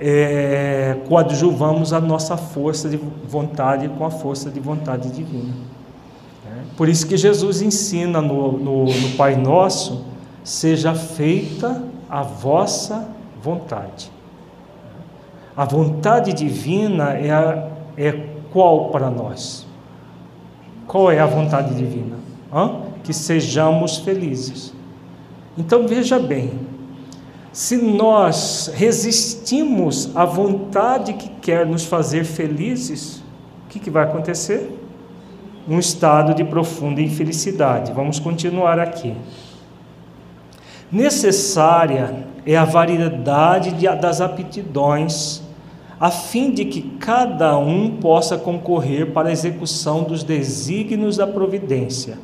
é, 0.00 0.96
coadjuvamos 1.06 1.92
a 1.92 2.00
nossa 2.00 2.36
força 2.36 2.88
de 2.88 2.96
vontade 3.28 3.88
com 3.90 4.04
a 4.04 4.10
força 4.10 4.48
de 4.48 4.60
vontade 4.60 5.10
divina. 5.10 5.52
É, 6.46 6.50
por 6.76 6.88
isso 6.88 7.06
que 7.06 7.16
Jesus 7.16 7.60
ensina 7.60 8.22
no, 8.22 8.52
no, 8.52 8.84
no 8.84 9.10
Pai 9.16 9.36
Nosso: 9.36 10.04
seja 10.42 10.94
feita 10.94 11.82
a 12.08 12.22
vossa 12.22 13.08
vontade. 13.42 14.10
A 15.56 15.64
vontade 15.64 16.32
divina 16.32 17.12
é, 17.14 17.30
a, 17.30 17.68
é 17.96 18.37
qual 18.52 18.90
para 18.90 19.10
nós? 19.10 19.66
Qual 20.86 21.10
é 21.10 21.18
a 21.18 21.26
vontade 21.26 21.74
divina? 21.74 22.16
Hã? 22.52 22.80
Que 23.04 23.12
sejamos 23.12 23.98
felizes. 23.98 24.72
Então 25.56 25.86
veja 25.86 26.18
bem, 26.18 26.52
se 27.52 27.76
nós 27.76 28.70
resistimos 28.74 30.14
à 30.16 30.24
vontade 30.24 31.14
que 31.14 31.28
quer 31.28 31.66
nos 31.66 31.84
fazer 31.84 32.24
felizes, 32.24 33.22
o 33.66 33.68
que, 33.68 33.80
que 33.80 33.90
vai 33.90 34.04
acontecer? 34.04 34.70
Um 35.68 35.78
estado 35.78 36.34
de 36.34 36.44
profunda 36.44 37.00
infelicidade. 37.00 37.92
Vamos 37.92 38.18
continuar 38.18 38.78
aqui. 38.78 39.14
Necessária 40.90 42.26
é 42.46 42.56
a 42.56 42.64
variedade 42.64 43.72
de, 43.72 43.86
das 43.96 44.20
aptidões 44.20 45.42
a 46.00 46.10
fim 46.10 46.52
de 46.52 46.64
que 46.64 46.80
cada 46.80 47.58
um 47.58 47.96
possa 47.96 48.38
concorrer 48.38 49.12
para 49.12 49.28
a 49.28 49.32
execução 49.32 50.04
dos 50.04 50.22
desígnios 50.22 51.16
da 51.16 51.26
providência, 51.26 52.18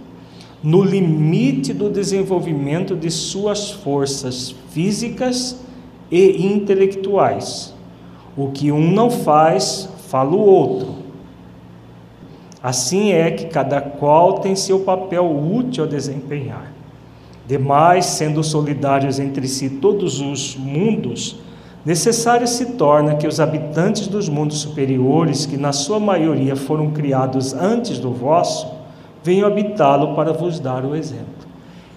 no 0.63 0.83
limite 0.83 1.73
do 1.73 1.91
desenvolvimento 1.91 2.95
de 2.95 3.11
suas 3.11 3.71
forças 3.71 4.55
físicas 4.71 5.61
e 6.11 6.47
intelectuais. 6.47 7.75
O 8.37 8.51
que 8.51 8.71
um 8.71 8.91
não 8.93 9.11
faz, 9.11 9.89
fala 10.09 10.31
o 10.31 10.41
outro. 10.41 10.95
Assim 12.63 13.13
é 13.13 13.31
que 13.31 13.47
cada 13.47 13.81
qual 13.81 14.39
tem 14.39 14.57
seu 14.57 14.81
papel 14.81 15.25
útil 15.27 15.85
a 15.85 15.87
desempenhar. 15.87 16.73
Demais, 17.47 18.07
sendo 18.07 18.43
solidários 18.43 19.19
entre 19.19 19.47
si 19.47 19.69
todos 19.69 20.21
os 20.21 20.57
mundos, 20.57 21.41
Necessário 21.85 22.47
se 22.47 22.65
torna 22.73 23.17
que 23.17 23.27
os 23.27 23.39
habitantes 23.39 24.07
dos 24.07 24.29
mundos 24.29 24.61
superiores, 24.61 25.45
que 25.45 25.59
na 25.59 25.73
sua 25.73 26.01
maioria 26.01 26.57
foram 26.57 26.91
criados 26.91 27.53
antes 27.53 27.99
do 27.99 28.11
vosso, 28.11 28.73
venham 29.23 29.47
habitá-lo 29.47 30.15
para 30.15 30.33
vos 30.33 30.59
dar 30.59 30.85
o 30.85 30.95
exemplo. 30.95 31.45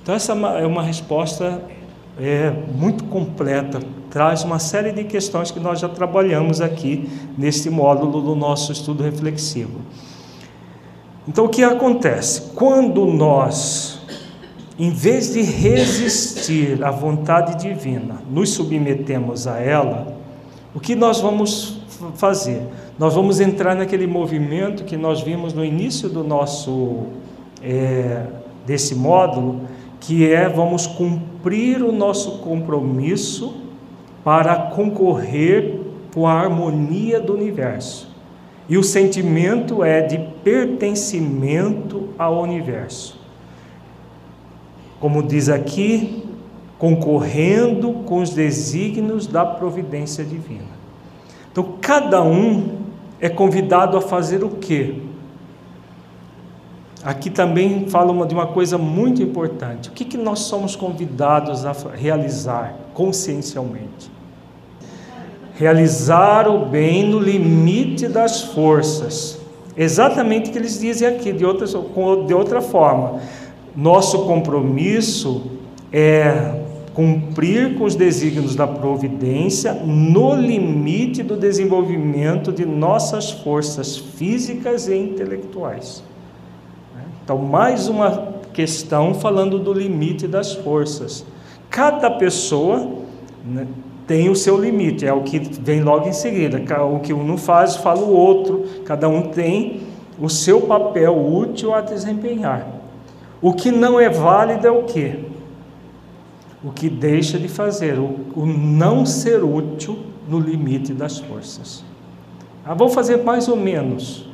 Então, 0.04 0.14
essa 0.14 0.34
é 0.34 0.66
uma 0.66 0.84
resposta 0.84 1.62
é, 2.20 2.52
muito 2.76 3.06
completa, 3.06 3.80
traz 4.10 4.44
uma 4.44 4.60
série 4.60 4.92
de 4.92 5.06
questões 5.06 5.52
que 5.52 5.60
nós 5.60 5.80
já 5.80 5.88
trabalhamos 5.88 6.60
aqui 6.60 7.10
neste 7.38 7.70
módulo 7.70 8.22
do 8.22 8.36
nosso 8.36 8.72
estudo 8.74 9.04
reflexivo. 9.04 9.80
Então, 11.28 11.46
o 11.46 11.50
que 11.50 11.64
acontece? 11.64 12.54
Quando 12.56 13.06
nós 13.06 13.97
em 14.80 14.92
vez 14.92 15.34
de 15.34 15.42
resistir 15.42 16.84
à 16.84 16.92
vontade 16.92 17.58
divina, 17.58 18.22
nos 18.30 18.52
submetemos 18.52 19.48
a 19.48 19.60
ela, 19.60 20.16
o 20.76 20.80
que 20.80 20.96
nós 20.96 21.20
vamos 21.20 21.82
fazer? 22.16 22.62
Nós 23.00 23.16
vamos 23.16 23.40
entrar 23.40 23.76
naquele 23.76 24.06
movimento 24.06 24.84
que 24.84 24.96
nós 24.96 25.22
vimos 25.22 25.52
no 25.52 25.66
início 25.66 26.08
do 26.08 26.24
nosso 26.24 27.08
é, 27.64 28.28
desse 28.68 28.94
módulo, 28.94 29.62
que 30.00 30.32
é 30.32 30.48
vamos 30.48 30.86
cumprir 30.86 31.82
o 31.82 31.92
nosso 31.92 32.40
compromisso 32.40 33.56
para 34.24 34.56
concorrer 34.56 35.80
com 36.14 36.28
a 36.28 36.34
harmonia 36.34 37.20
do 37.20 37.34
universo. 37.34 38.16
E 38.70 38.78
o 38.78 38.84
sentimento 38.84 39.84
é 39.84 40.02
de 40.02 40.20
pertencimento 40.44 42.10
ao 42.20 42.44
universo 42.44 43.27
como 45.00 45.22
diz 45.22 45.50
aqui, 45.50 46.24
concorrendo 46.78 47.94
com 48.06 48.22
os 48.22 48.32
desígnios 48.32 49.28
da 49.28 49.46
providência 49.46 50.24
divina. 50.24 50.78
Então, 51.52 51.76
cada 51.82 52.22
um 52.24 52.78
é 53.20 53.30
convidado 53.30 53.98
a 53.98 54.02
fazer 54.02 54.44
o 54.44 54.50
quê? 54.50 54.96
Aqui 57.04 57.30
também 57.30 57.88
fala 57.90 58.26
de 58.26 58.34
uma 58.34 58.48
coisa 58.48 58.78
muito 58.78 59.22
importante. 59.22 59.90
O 59.90 59.92
que, 59.92 60.04
que 60.06 60.18
nós 60.18 60.40
somos 60.40 60.76
convidados 60.76 61.66
a 61.66 61.74
realizar 61.96 62.76
consciencialmente? 62.94 64.12
Realizar 65.56 66.48
o 66.48 66.66
bem 66.66 67.10
no 67.10 67.20
limite 67.20 68.08
das 68.08 68.42
forças. 68.42 69.40
Exatamente 69.76 70.50
o 70.50 70.54
que 70.54 70.60
eles 70.60 70.80
dizem 70.80 71.08
aqui, 71.08 71.32
de 71.32 71.46
outra, 71.46 71.66
de 71.66 72.34
outra 72.34 72.62
forma 72.62 73.20
nosso 73.78 74.26
compromisso 74.26 75.52
é 75.94 76.64
cumprir 76.96 77.78
com 77.78 77.84
os 77.84 77.94
desígnios 77.94 78.56
da 78.56 78.66
providência 78.66 79.72
no 79.72 80.34
limite 80.34 81.22
do 81.22 81.38
desenvolvimento 81.38 82.52
de 82.52 82.66
nossas 82.66 83.30
forças 83.30 83.96
físicas 83.96 84.88
e 84.88 84.96
intelectuais. 84.96 86.04
Então, 87.24 87.38
mais 87.38 87.88
uma 87.88 88.34
questão 88.52 89.14
falando 89.14 89.60
do 89.60 89.72
limite 89.72 90.28
das 90.28 90.54
forças. 90.54 91.24
Cada 91.70 92.10
pessoa 92.10 92.90
né, 93.46 93.68
tem 94.08 94.28
o 94.28 94.36
seu 94.36 94.60
limite, 94.60 95.06
é 95.06 95.14
o 95.14 95.22
que 95.22 95.38
vem 95.38 95.84
logo 95.84 96.08
em 96.08 96.14
seguida. 96.14 96.60
O 96.84 97.00
que 97.00 97.14
um 97.14 97.24
não 97.24 97.38
faz, 97.38 97.76
fala 97.76 98.00
o 98.00 98.12
outro. 98.12 98.66
Cada 98.84 99.08
um 99.08 99.22
tem 99.22 99.82
o 100.20 100.30
seu 100.30 100.62
papel 100.62 101.16
útil 101.16 101.76
a 101.76 101.82
desempenhar. 101.82 102.77
O 103.42 103.54
que 103.54 103.72
não 103.72 104.00
é 104.00 104.10
válido 104.10 104.66
é 104.66 104.72
o 104.72 104.84
que? 104.84 105.26
O 106.64 106.72
que 106.72 106.90
deixa 106.90 107.38
de 107.38 107.48
fazer, 107.48 108.00
o, 108.00 108.16
o 108.36 108.46
não 108.46 109.06
ser 109.06 109.44
útil 109.44 110.00
no 110.28 110.40
limite 110.40 110.94
das 110.94 111.20
forças. 111.20 111.84
Ah, 112.66 112.74
vou 112.74 112.90
fazer 112.90 113.24
mais 113.24 113.48
ou 113.48 113.56
menos. 113.56 114.28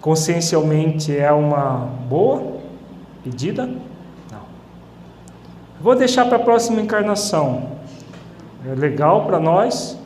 Consciencialmente 0.00 1.16
é 1.16 1.32
uma 1.32 1.88
boa 2.08 2.60
pedida? 3.24 3.66
Não. 3.66 4.42
Vou 5.80 5.94
deixar 5.94 6.26
para 6.26 6.36
a 6.36 6.40
próxima 6.40 6.80
encarnação. 6.80 7.70
É 8.68 8.74
legal 8.74 9.26
para 9.26 9.40
nós? 9.40 9.98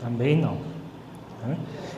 Também 0.00 0.36
não. 0.40 0.70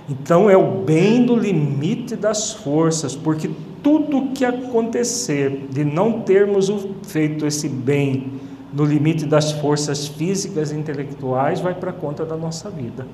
Então 0.09 0.51
é 0.51 0.57
o 0.57 0.83
bem 0.83 1.25
do 1.25 1.37
limite 1.37 2.17
das 2.17 2.53
forças, 2.53 3.15
porque 3.15 3.51
tudo 3.83 4.31
que 4.33 4.45
acontecer 4.45 5.67
de 5.71 5.85
não 5.85 6.21
termos 6.21 6.73
feito 7.03 7.47
esse 7.47 7.69
bem 7.69 8.41
no 8.73 8.85
limite 8.85 9.27
das 9.27 9.53
forças 9.53 10.07
físicas 10.07 10.71
e 10.71 10.77
intelectuais 10.77 11.61
vai 11.61 11.75
para 11.75 11.93
conta 11.93 12.25
da 12.25 12.37
nossa 12.37 12.71
vida. 12.71 13.07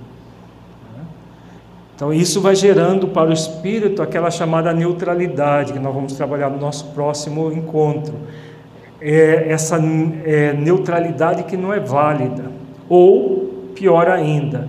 Então, 1.97 2.13
isso 2.13 2.41
vai 2.41 2.55
gerando 2.55 3.09
para 3.09 3.29
o 3.29 3.33
espírito 3.33 4.01
aquela 4.01 4.31
chamada 4.31 4.73
neutralidade, 4.73 5.73
que 5.73 5.81
nós 5.81 5.93
vamos 5.93 6.13
trabalhar 6.13 6.49
no 6.49 6.59
nosso 6.59 6.93
próximo 6.93 7.51
encontro. 7.51 8.15
É 9.01 9.51
essa 9.51 9.81
é, 10.25 10.53
neutralidade 10.53 11.43
que 11.43 11.57
não 11.57 11.73
é 11.73 11.81
válida. 11.81 12.53
Ou, 12.89 13.73
pior 13.75 14.09
ainda, 14.09 14.69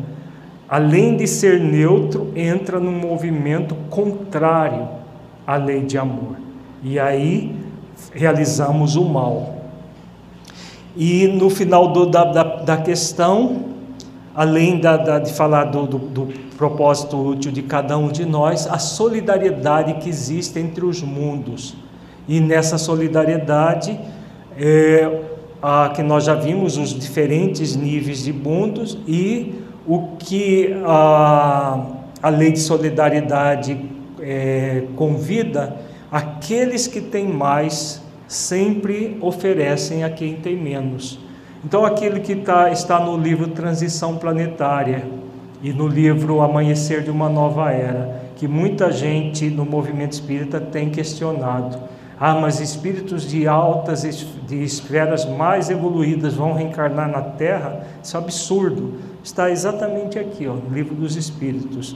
além 0.68 1.18
de 1.18 1.28
ser 1.28 1.60
neutro, 1.60 2.32
entra 2.36 2.80
num 2.80 2.94
movimento 2.94 3.76
contrário 3.92 4.99
à 5.50 5.56
lei 5.56 5.82
de 5.82 5.98
amor. 5.98 6.36
E 6.84 7.00
aí 7.00 7.56
realizamos 8.14 8.96
o 8.96 9.04
mal. 9.04 9.56
E 10.96 11.28
no 11.28 11.50
final 11.50 11.92
do, 11.92 12.06
da, 12.06 12.24
da, 12.24 12.44
da, 12.58 12.78
questão, 12.78 13.66
além 14.36 14.80
da, 14.80 14.96
da 14.96 15.18
de 15.18 15.34
falar 15.34 15.66
do, 15.66 15.88
do, 15.88 15.98
do 15.98 16.28
propósito 16.56 17.18
útil 17.18 17.52
de 17.52 17.64
cada 17.64 17.98
um 17.98 18.10
de 18.10 18.26
nós, 18.26 18.68
a 18.68 18.78
solidariedade 18.78 19.96
que 19.96 20.08
existe 20.08 20.60
entre 20.60 20.86
os 20.86 21.02
mundos. 21.02 21.76
E 22.28 22.40
nessa 22.40 22.78
solidariedade, 22.78 24.00
é, 24.56 25.22
a, 25.64 25.90
que 25.96 26.04
nós 26.04 26.26
já 26.26 26.36
vimos 26.36 26.78
os 26.78 26.90
diferentes 26.94 27.76
níveis 27.76 28.24
de 28.24 28.32
mundos 28.32 29.00
e 29.08 29.64
o 29.88 30.10
que 30.20 30.80
a, 30.86 31.88
a 32.22 32.30
lei 32.30 32.52
de 32.52 32.60
solidariedade 32.60 33.98
é, 34.22 34.84
convida, 34.96 35.78
aqueles 36.12 36.88
que 36.88 37.02
têm 37.02 37.28
mais 37.28 38.02
sempre 38.28 39.18
oferecem 39.22 40.04
a 40.04 40.10
quem 40.10 40.36
tem 40.36 40.56
menos. 40.56 41.20
Então, 41.64 41.86
aquele 41.86 42.20
que 42.20 42.36
tá, 42.36 42.72
está 42.72 43.00
no 43.00 43.18
livro 43.18 43.48
Transição 43.50 44.18
Planetária, 44.18 45.04
e 45.62 45.74
no 45.74 45.88
livro 45.88 46.42
Amanhecer 46.42 47.04
de 47.04 47.12
uma 47.12 47.30
Nova 47.30 47.72
Era, 47.72 48.22
que 48.36 48.48
muita 48.48 48.92
gente 48.92 49.50
no 49.50 49.66
movimento 49.66 50.14
espírita 50.14 50.60
tem 50.60 50.90
questionado. 50.90 51.78
Ah, 52.18 52.36
mas 52.36 52.60
espíritos 52.60 53.30
de 53.30 53.48
altas, 53.48 54.02
de 54.48 54.64
esferas 54.64 55.26
mais 55.26 55.70
evoluídas 55.70 56.34
vão 56.34 56.54
reencarnar 56.54 57.10
na 57.10 57.22
Terra? 57.22 57.86
Isso 58.04 58.16
é 58.16 58.20
um 58.20 58.24
absurdo. 58.24 58.94
Está 59.24 59.50
exatamente 59.50 60.20
aqui, 60.20 60.48
ó, 60.48 60.54
no 60.54 60.74
livro 60.74 60.96
dos 60.96 61.16
Espíritos. 61.16 61.96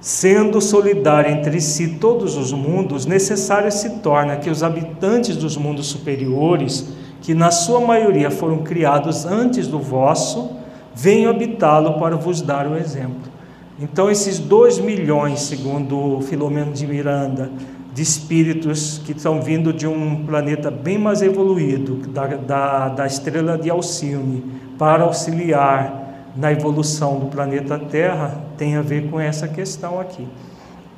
Sendo 0.00 0.62
solidário 0.62 1.30
entre 1.30 1.60
si 1.60 1.98
todos 1.98 2.36
os 2.36 2.52
mundos, 2.52 3.04
necessário 3.04 3.70
se 3.70 3.98
torna 3.98 4.36
que 4.36 4.48
os 4.48 4.62
habitantes 4.62 5.36
dos 5.36 5.58
mundos 5.58 5.88
superiores, 5.88 6.88
que 7.20 7.34
na 7.34 7.50
sua 7.50 7.80
maioria 7.82 8.30
foram 8.30 8.58
criados 8.58 9.26
antes 9.26 9.66
do 9.66 9.78
vosso, 9.78 10.52
venho 10.94 11.28
habitá-lo 11.28 11.98
para 11.98 12.16
vos 12.16 12.40
dar 12.40 12.66
o 12.66 12.76
exemplo. 12.76 13.30
Então, 13.78 14.10
esses 14.10 14.38
dois 14.38 14.78
milhões, 14.78 15.40
segundo 15.40 16.20
Filomeno 16.22 16.72
de 16.72 16.86
Miranda, 16.86 17.50
de 17.92 18.02
espíritos 18.02 19.02
que 19.04 19.12
estão 19.12 19.42
vindo 19.42 19.72
de 19.72 19.86
um 19.86 20.24
planeta 20.24 20.70
bem 20.70 20.96
mais 20.96 21.20
evoluído, 21.20 21.96
da, 22.08 22.26
da, 22.26 22.88
da 22.88 23.06
estrela 23.06 23.58
de 23.58 23.68
Alcione, 23.68 24.44
para 24.78 25.04
auxiliar 25.04 25.99
na 26.36 26.52
evolução 26.52 27.18
do 27.18 27.26
planeta 27.26 27.78
Terra, 27.78 28.44
tem 28.56 28.76
a 28.76 28.82
ver 28.82 29.10
com 29.10 29.18
essa 29.18 29.48
questão 29.48 30.00
aqui, 30.00 30.26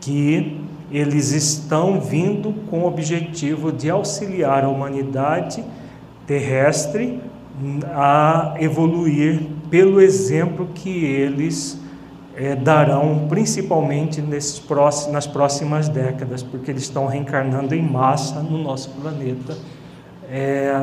que 0.00 0.60
eles 0.90 1.32
estão 1.32 2.00
vindo 2.00 2.52
com 2.68 2.80
o 2.80 2.86
objetivo 2.86 3.72
de 3.72 3.88
auxiliar 3.88 4.64
a 4.64 4.68
humanidade 4.68 5.64
terrestre 6.26 7.20
a 7.94 8.54
evoluir 8.58 9.40
pelo 9.70 10.00
exemplo 10.00 10.68
que 10.74 11.04
eles 11.04 11.80
é, 12.36 12.54
darão, 12.54 13.26
principalmente 13.28 14.20
nesses 14.20 14.58
próximos, 14.58 15.12
nas 15.12 15.26
próximas 15.26 15.88
décadas, 15.88 16.42
porque 16.42 16.70
eles 16.70 16.82
estão 16.82 17.06
reencarnando 17.06 17.74
em 17.74 17.82
massa 17.82 18.40
no 18.40 18.58
nosso 18.58 18.90
planeta. 18.90 19.56
É, 20.30 20.74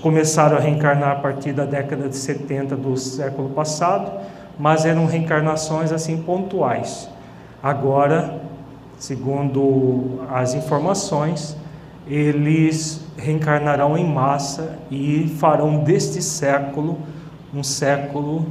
começaram 0.00 0.56
a 0.56 0.60
reencarnar 0.60 1.10
a 1.10 1.14
partir 1.16 1.52
da 1.52 1.64
década 1.64 2.08
de 2.08 2.16
70 2.16 2.76
do 2.76 2.96
século 2.96 3.50
passado, 3.50 4.12
mas 4.58 4.84
eram 4.84 5.06
reencarnações 5.06 5.90
assim 5.90 6.22
pontuais. 6.22 7.08
Agora, 7.62 8.40
segundo 8.98 10.20
as 10.30 10.54
informações, 10.54 11.56
eles 12.06 13.00
reencarnarão 13.16 13.96
em 13.96 14.04
massa 14.04 14.78
e 14.90 15.34
farão 15.38 15.84
deste 15.84 16.22
século 16.22 16.98
um 17.54 17.62
século 17.62 18.46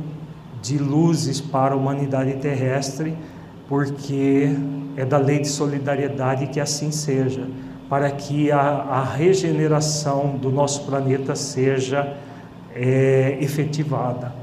de 0.61 0.77
luzes 0.77 1.39
para 1.39 1.73
a 1.73 1.77
humanidade 1.77 2.33
terrestre, 2.33 3.15
porque 3.67 4.53
é 4.97 5.05
da 5.05 5.17
lei 5.17 5.39
de 5.39 5.47
solidariedade 5.47 6.47
que 6.47 6.59
assim 6.59 6.91
seja, 6.91 7.47
para 7.89 8.12
que 8.12 8.52
a, 8.52 8.60
a 8.60 9.04
regeneração 9.04 10.38
do 10.38 10.52
nosso 10.52 10.86
planeta 10.86 11.36
seja 11.36 12.15
é, 12.75 13.38
efetivada. 13.41 14.34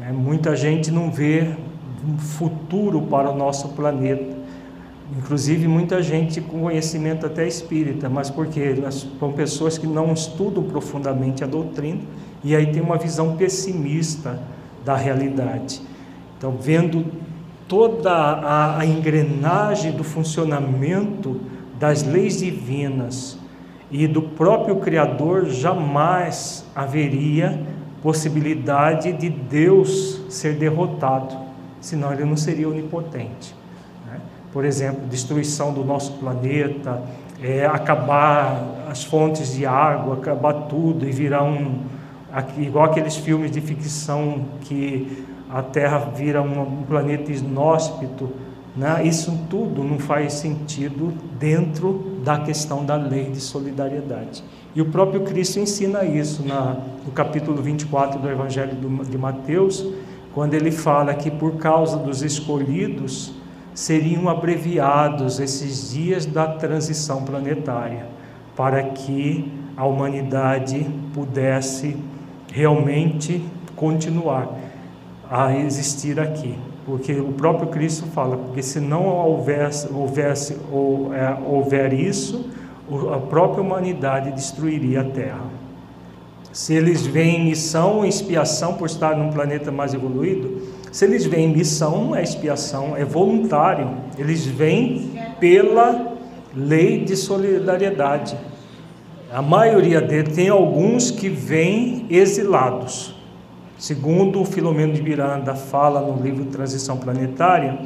É, 0.00 0.10
muita 0.10 0.56
gente 0.56 0.90
não 0.90 1.10
vê 1.10 1.54
um 2.08 2.18
futuro 2.18 3.02
para 3.02 3.30
o 3.30 3.36
nosso 3.36 3.68
planeta 3.70 4.38
Inclusive, 5.16 5.66
muita 5.66 6.02
gente 6.02 6.40
com 6.40 6.60
conhecimento 6.60 7.24
até 7.24 7.46
espírita, 7.46 8.10
mas 8.10 8.28
porque 8.28 8.74
são 9.18 9.32
pessoas 9.32 9.78
que 9.78 9.86
não 9.86 10.12
estudam 10.12 10.62
profundamente 10.64 11.42
a 11.42 11.46
doutrina 11.46 12.00
e 12.44 12.54
aí 12.54 12.66
tem 12.66 12.82
uma 12.82 12.98
visão 12.98 13.34
pessimista 13.36 14.38
da 14.84 14.94
realidade. 14.94 15.80
Então, 16.36 16.56
vendo 16.60 17.06
toda 17.66 18.12
a, 18.12 18.78
a 18.78 18.86
engrenagem 18.86 19.92
do 19.92 20.04
funcionamento 20.04 21.40
das 21.78 22.02
leis 22.02 22.38
divinas 22.38 23.38
e 23.90 24.06
do 24.06 24.22
próprio 24.22 24.76
Criador, 24.76 25.46
jamais 25.46 26.64
haveria 26.74 27.60
possibilidade 28.02 29.12
de 29.12 29.28
Deus 29.28 30.20
ser 30.28 30.54
derrotado, 30.54 31.36
senão 31.80 32.12
ele 32.12 32.24
não 32.24 32.36
seria 32.36 32.68
onipotente 32.68 33.58
por 34.52 34.64
exemplo, 34.64 35.06
destruição 35.06 35.72
do 35.72 35.84
nosso 35.84 36.12
planeta, 36.14 37.02
é, 37.42 37.66
acabar 37.66 38.86
as 38.90 39.04
fontes 39.04 39.54
de 39.54 39.66
água, 39.66 40.14
acabar 40.14 40.52
tudo 40.68 41.08
e 41.08 41.12
virar 41.12 41.44
um. 41.44 41.82
igual 42.56 42.86
aqueles 42.86 43.16
filmes 43.16 43.50
de 43.50 43.60
ficção 43.60 44.46
que 44.62 45.24
a 45.50 45.62
Terra 45.62 45.98
vira 46.14 46.42
um 46.42 46.82
planeta 46.88 47.30
inóspito. 47.30 48.30
Né? 48.78 49.04
Isso 49.04 49.36
tudo 49.50 49.82
não 49.82 49.98
faz 49.98 50.34
sentido 50.34 51.12
dentro 51.36 52.20
da 52.22 52.38
questão 52.38 52.84
da 52.84 52.94
lei 52.94 53.24
de 53.24 53.40
solidariedade. 53.40 54.44
E 54.72 54.80
o 54.80 54.86
próprio 54.86 55.22
Cristo 55.22 55.58
ensina 55.58 56.04
isso 56.04 56.46
na, 56.46 56.76
no 57.04 57.10
capítulo 57.10 57.60
24 57.60 58.20
do 58.20 58.30
Evangelho 58.30 58.76
de 59.04 59.18
Mateus, 59.18 59.84
quando 60.32 60.54
ele 60.54 60.70
fala 60.70 61.12
que 61.12 61.28
por 61.28 61.56
causa 61.56 61.96
dos 61.96 62.22
escolhidos, 62.22 63.34
seriam 63.74 64.28
abreviados 64.28 65.40
esses 65.40 65.90
dias 65.92 66.24
da 66.24 66.46
transição 66.46 67.24
planetária, 67.24 68.06
para 68.54 68.84
que 68.84 69.52
a 69.76 69.84
humanidade 69.84 70.86
pudesse 71.12 71.96
realmente 72.52 73.44
continuar 73.74 74.56
a 75.28 75.56
existir 75.56 76.20
aqui. 76.20 76.67
Porque 76.88 77.12
o 77.12 77.32
próprio 77.32 77.68
Cristo 77.68 78.06
fala, 78.14 78.38
porque 78.38 78.62
se 78.62 78.80
não 78.80 79.04
houvesse, 79.04 79.92
houvesse 79.92 80.56
ou, 80.72 81.12
é, 81.12 81.36
houver 81.46 81.92
isso, 81.92 82.48
a 83.12 83.18
própria 83.18 83.62
humanidade 83.62 84.32
destruiria 84.32 85.02
a 85.02 85.04
Terra. 85.04 85.44
Se 86.50 86.72
eles 86.72 87.06
veem 87.06 87.44
missão 87.44 88.06
e 88.06 88.08
expiação 88.08 88.72
por 88.72 88.86
estar 88.86 89.14
num 89.14 89.30
planeta 89.30 89.70
mais 89.70 89.92
evoluído, 89.92 90.62
se 90.90 91.04
eles 91.04 91.26
vêm 91.26 91.48
missão, 91.48 92.06
não 92.06 92.16
é 92.16 92.22
expiação, 92.22 92.96
é 92.96 93.04
voluntário. 93.04 93.90
Eles 94.16 94.46
vêm 94.46 95.10
pela 95.38 96.16
lei 96.56 97.04
de 97.04 97.14
solidariedade. 97.16 98.34
A 99.30 99.42
maioria 99.42 100.00
deles 100.00 100.34
tem 100.34 100.48
alguns 100.48 101.10
que 101.10 101.28
vêm 101.28 102.06
exilados. 102.08 103.17
Segundo 103.78 104.40
o 104.40 104.44
Filomeno 104.44 104.92
de 104.92 105.02
Miranda 105.02 105.54
fala 105.54 106.00
no 106.00 106.22
livro 106.22 106.44
Transição 106.46 106.96
Planetária, 106.96 107.78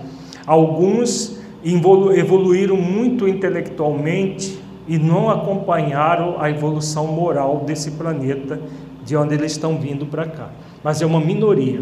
alguns 0.47 1.39
evoluíram 1.63 2.77
muito 2.77 3.29
intelectualmente 3.29 4.59
e 4.89 4.99
não 4.99 5.31
acompanharam 5.31 6.41
a 6.41 6.51
evolução 6.51 7.07
moral 7.07 7.63
desse 7.67 7.93
planeta 7.93 8.59
de 9.05 9.17
onde 9.17 9.35
eles 9.35 9.53
estão 9.53 9.79
vindo 9.79 10.07
para 10.07 10.27
cá. 10.27 10.49
Mas 10.83 11.01
é 11.01 11.07
uma 11.07 11.21
minoria 11.21 11.81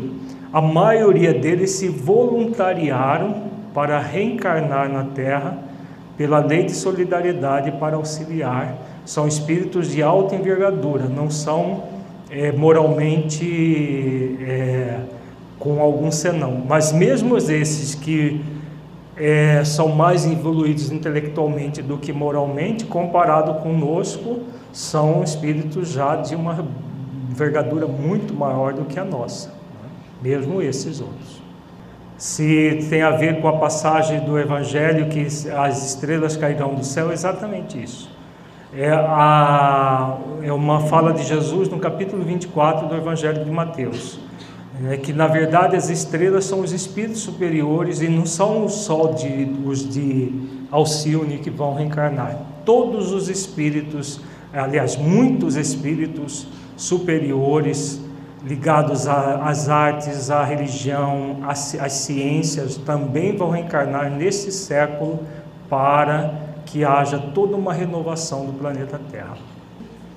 a 0.53 0.61
maioria 0.61 1.33
deles 1.33 1.71
se 1.71 1.89
voluntariaram 1.89 3.45
para 3.73 4.01
reencarnar 4.01 4.89
na 4.89 5.05
Terra 5.05 5.59
pela 6.17 6.41
lei 6.41 6.65
de 6.65 6.73
solidariedade 6.73 7.71
para 7.73 7.95
auxiliar. 7.95 8.77
São 9.05 9.29
espíritos 9.29 9.93
de 9.93 10.03
alta 10.03 10.35
envergadura, 10.35 11.05
não 11.05 11.31
são 11.31 11.85
é, 12.31 12.53
moralmente 12.53 14.39
é, 14.41 15.01
com 15.59 15.81
algum 15.81 16.11
senão. 16.11 16.63
Mas 16.67 16.93
mesmo 16.93 17.37
esses 17.37 17.95
que 17.95 18.41
é, 19.17 19.63
são 19.65 19.89
mais 19.89 20.25
evoluídos 20.25 20.91
intelectualmente 20.91 21.83
do 21.83 21.99
que 21.99 22.13
moralmente, 22.13 22.85
comparado 22.87 23.55
conosco, 23.63 24.41
são 24.73 25.23
espíritos 25.23 25.91
já 25.91 26.17
de 26.17 26.35
uma 26.35 26.67
envergadura 27.31 27.87
muito 27.87 28.33
maior 28.33 28.73
do 28.73 28.85
que 28.85 28.99
a 28.99 29.05
nossa, 29.05 29.49
né? 29.49 29.91
mesmo 30.23 30.63
esses 30.63 31.01
outros. 31.01 31.41
Se 32.17 32.87
tem 32.91 33.03
a 33.03 33.11
ver 33.11 33.41
com 33.41 33.49
a 33.49 33.57
passagem 33.57 34.21
do 34.21 34.39
Evangelho 34.39 35.09
que 35.09 35.27
as 35.51 35.87
estrelas 35.87 36.37
cairão 36.37 36.75
do 36.75 36.85
céu, 36.85 37.11
é 37.11 37.15
exatamente 37.15 37.83
isso. 37.83 38.10
É, 38.73 38.89
a, 38.93 40.17
é 40.45 40.53
uma 40.53 40.81
fala 40.83 41.13
de 41.13 41.25
Jesus 41.25 41.69
no 41.69 41.81
capítulo 41.81 42.23
24 42.23 42.87
do 42.87 42.95
Evangelho 42.95 43.45
de 43.45 43.51
Mateus. 43.51 44.21
É 44.89 44.97
que 44.97 45.13
na 45.13 45.27
verdade 45.27 45.75
as 45.75 45.91
estrelas 45.91 46.45
são 46.45 46.61
os 46.61 46.73
espíritos 46.73 47.21
superiores 47.21 48.01
e 48.01 48.09
não 48.09 48.25
são 48.25 48.69
só 48.69 49.09
de, 49.09 49.57
os 49.65 49.87
de 49.89 50.33
Alcione 50.71 51.39
que 51.39 51.51
vão 51.51 51.75
reencarnar. 51.75 52.37
Todos 52.65 53.13
os 53.13 53.29
espíritos, 53.29 54.21
aliás, 54.53 54.97
muitos 54.97 55.57
espíritos 55.57 56.47
superiores 56.77 58.01
ligados 58.45 59.09
às 59.09 59.69
artes, 59.69 60.31
à 60.31 60.45
religião, 60.45 61.41
às, 61.43 61.93
ciências, 61.93 62.77
também 62.77 63.37
vão 63.37 63.51
reencarnar 63.51 64.11
nesse 64.11 64.53
século 64.53 65.19
para 65.69 66.40
que 66.71 66.85
haja 66.85 67.19
toda 67.19 67.57
uma 67.57 67.73
renovação 67.73 68.47
do 68.47 68.53
planeta 68.53 69.01
Terra. 69.11 69.37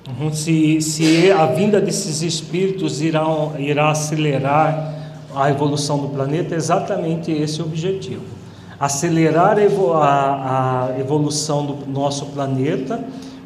Uhum. 0.08 0.32
Se, 0.32 0.80
se 0.80 1.32
a 1.32 1.46
vinda 1.46 1.80
desses 1.80 2.22
espíritos 2.22 3.00
irá, 3.00 3.24
irá 3.58 3.90
acelerar 3.90 4.94
a 5.34 5.50
evolução 5.50 5.98
do 5.98 6.08
planeta, 6.08 6.54
é 6.54 6.58
exatamente 6.58 7.32
esse 7.32 7.60
o 7.60 7.64
objetivo. 7.64 8.22
Acelerar 8.78 9.56
a, 9.58 10.90
a 10.90 11.00
evolução 11.00 11.66
do 11.66 11.86
nosso 11.86 12.26
planeta 12.26 13.02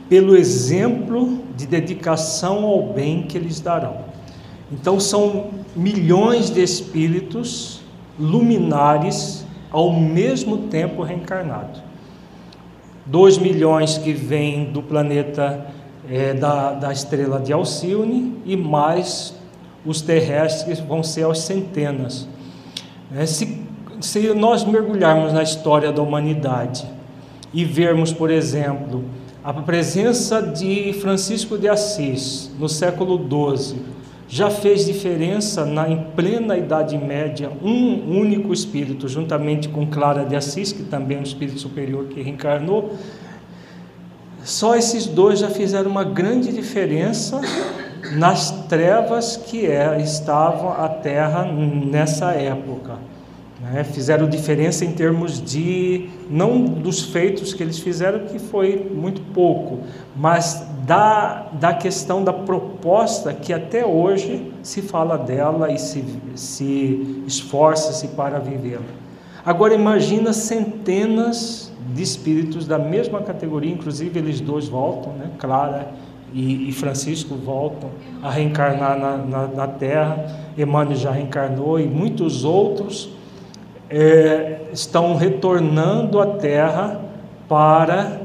pelo 0.08 0.36
exemplo 0.36 1.38
de 1.56 1.66
dedicação 1.66 2.64
ao 2.64 2.92
bem 2.92 3.22
que 3.22 3.38
eles 3.38 3.60
darão. 3.60 3.98
Então, 4.70 4.98
são 4.98 5.46
milhões 5.76 6.50
de 6.50 6.62
espíritos 6.62 7.80
luminares 8.18 9.46
ao 9.70 9.92
mesmo 9.92 10.58
tempo 10.68 11.02
reencarnados. 11.02 11.87
Dois 13.08 13.38
milhões 13.38 13.96
que 13.96 14.12
vêm 14.12 14.66
do 14.66 14.82
planeta 14.82 15.66
é, 16.10 16.34
da, 16.34 16.72
da 16.72 16.92
estrela 16.92 17.40
de 17.40 17.52
Alcione 17.52 18.36
e 18.44 18.56
mais 18.56 19.34
os 19.84 20.02
terrestres 20.02 20.78
vão 20.78 21.02
ser 21.02 21.22
aos 21.22 21.40
centenas. 21.40 22.28
É, 23.16 23.24
se, 23.24 23.64
se 24.00 24.34
nós 24.34 24.62
mergulharmos 24.62 25.32
na 25.32 25.42
história 25.42 25.90
da 25.90 26.02
humanidade 26.02 26.86
e 27.52 27.64
vermos, 27.64 28.12
por 28.12 28.30
exemplo, 28.30 29.04
a 29.42 29.54
presença 29.54 30.42
de 30.42 30.92
Francisco 30.92 31.56
de 31.56 31.66
Assis 31.66 32.50
no 32.58 32.68
século 32.68 33.18
XII 33.56 33.97
já 34.28 34.50
fez 34.50 34.84
diferença 34.84 35.64
na 35.64 35.88
em 35.88 36.04
plena 36.14 36.56
Idade 36.56 36.98
Média 36.98 37.50
um 37.62 38.18
único 38.20 38.52
espírito, 38.52 39.08
juntamente 39.08 39.68
com 39.68 39.86
Clara 39.86 40.24
de 40.24 40.36
Assis, 40.36 40.70
que 40.70 40.82
também 40.82 41.16
é 41.16 41.20
um 41.20 41.24
espírito 41.24 41.58
superior 41.58 42.06
que 42.08 42.20
reencarnou. 42.20 42.92
Só 44.44 44.76
esses 44.76 45.06
dois 45.06 45.38
já 45.38 45.48
fizeram 45.48 45.90
uma 45.90 46.04
grande 46.04 46.52
diferença 46.52 47.40
nas 48.12 48.50
trevas 48.66 49.36
que 49.36 49.66
é, 49.66 50.00
estavam 50.00 50.72
a 50.72 50.88
Terra 50.88 51.44
nessa 51.44 52.32
época. 52.32 53.07
Né? 53.60 53.82
Fizeram 53.82 54.28
diferença 54.28 54.84
em 54.84 54.92
termos 54.92 55.42
de, 55.42 56.08
não 56.30 56.64
dos 56.64 57.02
feitos 57.02 57.52
que 57.52 57.62
eles 57.62 57.78
fizeram, 57.78 58.26
que 58.26 58.38
foi 58.38 58.88
muito 58.94 59.20
pouco, 59.32 59.80
mas 60.16 60.66
da, 60.86 61.48
da 61.52 61.74
questão 61.74 62.22
da 62.22 62.32
proposta 62.32 63.34
que 63.34 63.52
até 63.52 63.84
hoje 63.84 64.52
se 64.62 64.80
fala 64.80 65.18
dela 65.18 65.72
e 65.72 65.78
se, 65.78 66.04
se 66.34 67.24
esforça-se 67.26 68.08
para 68.08 68.38
vivê-la. 68.38 68.82
Agora 69.44 69.74
imagina 69.74 70.32
centenas 70.32 71.72
de 71.94 72.02
espíritos 72.02 72.66
da 72.66 72.78
mesma 72.78 73.22
categoria, 73.22 73.72
inclusive 73.72 74.18
eles 74.18 74.40
dois 74.40 74.68
voltam, 74.68 75.12
né? 75.14 75.30
Clara 75.38 75.88
e, 76.32 76.68
e 76.68 76.72
Francisco 76.72 77.34
voltam 77.34 77.90
a 78.22 78.30
reencarnar 78.30 78.98
na, 78.98 79.16
na, 79.16 79.46
na 79.48 79.66
Terra, 79.66 80.52
Emmanuel 80.56 80.96
já 80.96 81.10
reencarnou 81.10 81.80
e 81.80 81.86
muitos 81.86 82.44
outros 82.44 83.17
é, 83.90 84.60
estão 84.72 85.16
retornando 85.16 86.20
à 86.20 86.26
Terra 86.26 87.00
para 87.48 88.20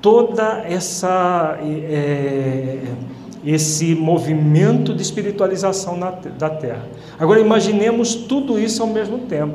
toda 0.00 0.64
essa 0.66 1.58
é, 1.62 2.78
esse 3.44 3.94
movimento 3.94 4.94
de 4.94 5.02
espiritualização 5.02 5.96
na, 5.96 6.10
da 6.10 6.50
Terra. 6.50 6.84
Agora 7.18 7.40
imaginemos 7.40 8.14
tudo 8.14 8.58
isso 8.58 8.82
ao 8.82 8.88
mesmo 8.88 9.20
tempo, 9.20 9.54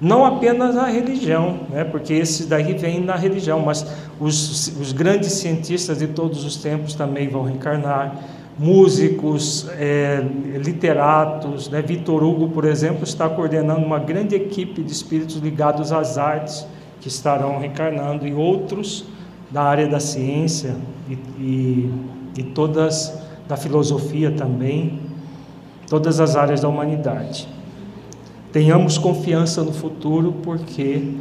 não 0.00 0.24
apenas 0.24 0.76
a 0.76 0.86
religião, 0.86 1.60
né? 1.70 1.84
porque 1.84 2.14
esse 2.14 2.46
daí 2.46 2.74
vem 2.74 3.00
na 3.00 3.16
religião, 3.16 3.60
mas 3.60 3.86
os, 4.20 4.68
os 4.78 4.92
grandes 4.92 5.32
cientistas 5.32 5.98
de 5.98 6.06
todos 6.08 6.44
os 6.44 6.56
tempos 6.56 6.94
também 6.94 7.28
vão 7.28 7.42
reencarnar 7.42 8.16
músicos, 8.58 9.68
é, 9.78 10.24
literatos. 10.64 11.68
Né? 11.68 11.82
Vitor 11.82 12.22
Hugo, 12.22 12.48
por 12.48 12.64
exemplo, 12.64 13.04
está 13.04 13.28
coordenando 13.28 13.84
uma 13.84 13.98
grande 13.98 14.34
equipe 14.34 14.82
de 14.82 14.92
espíritos 14.92 15.36
ligados 15.36 15.92
às 15.92 16.16
artes 16.18 16.66
que 17.00 17.08
estarão 17.08 17.58
reencarnando, 17.58 18.26
e 18.26 18.32
outros 18.32 19.04
da 19.50 19.62
área 19.62 19.86
da 19.86 20.00
ciência 20.00 20.74
e, 21.08 21.12
e, 21.38 21.90
e 22.38 22.42
todas 22.42 23.16
da 23.46 23.56
filosofia 23.56 24.32
também, 24.32 25.00
todas 25.88 26.18
as 26.18 26.34
áreas 26.34 26.62
da 26.62 26.68
humanidade. 26.68 27.46
Tenhamos 28.52 28.98
confiança 28.98 29.62
no 29.62 29.72
futuro, 29.72 30.32
porque 30.42 31.14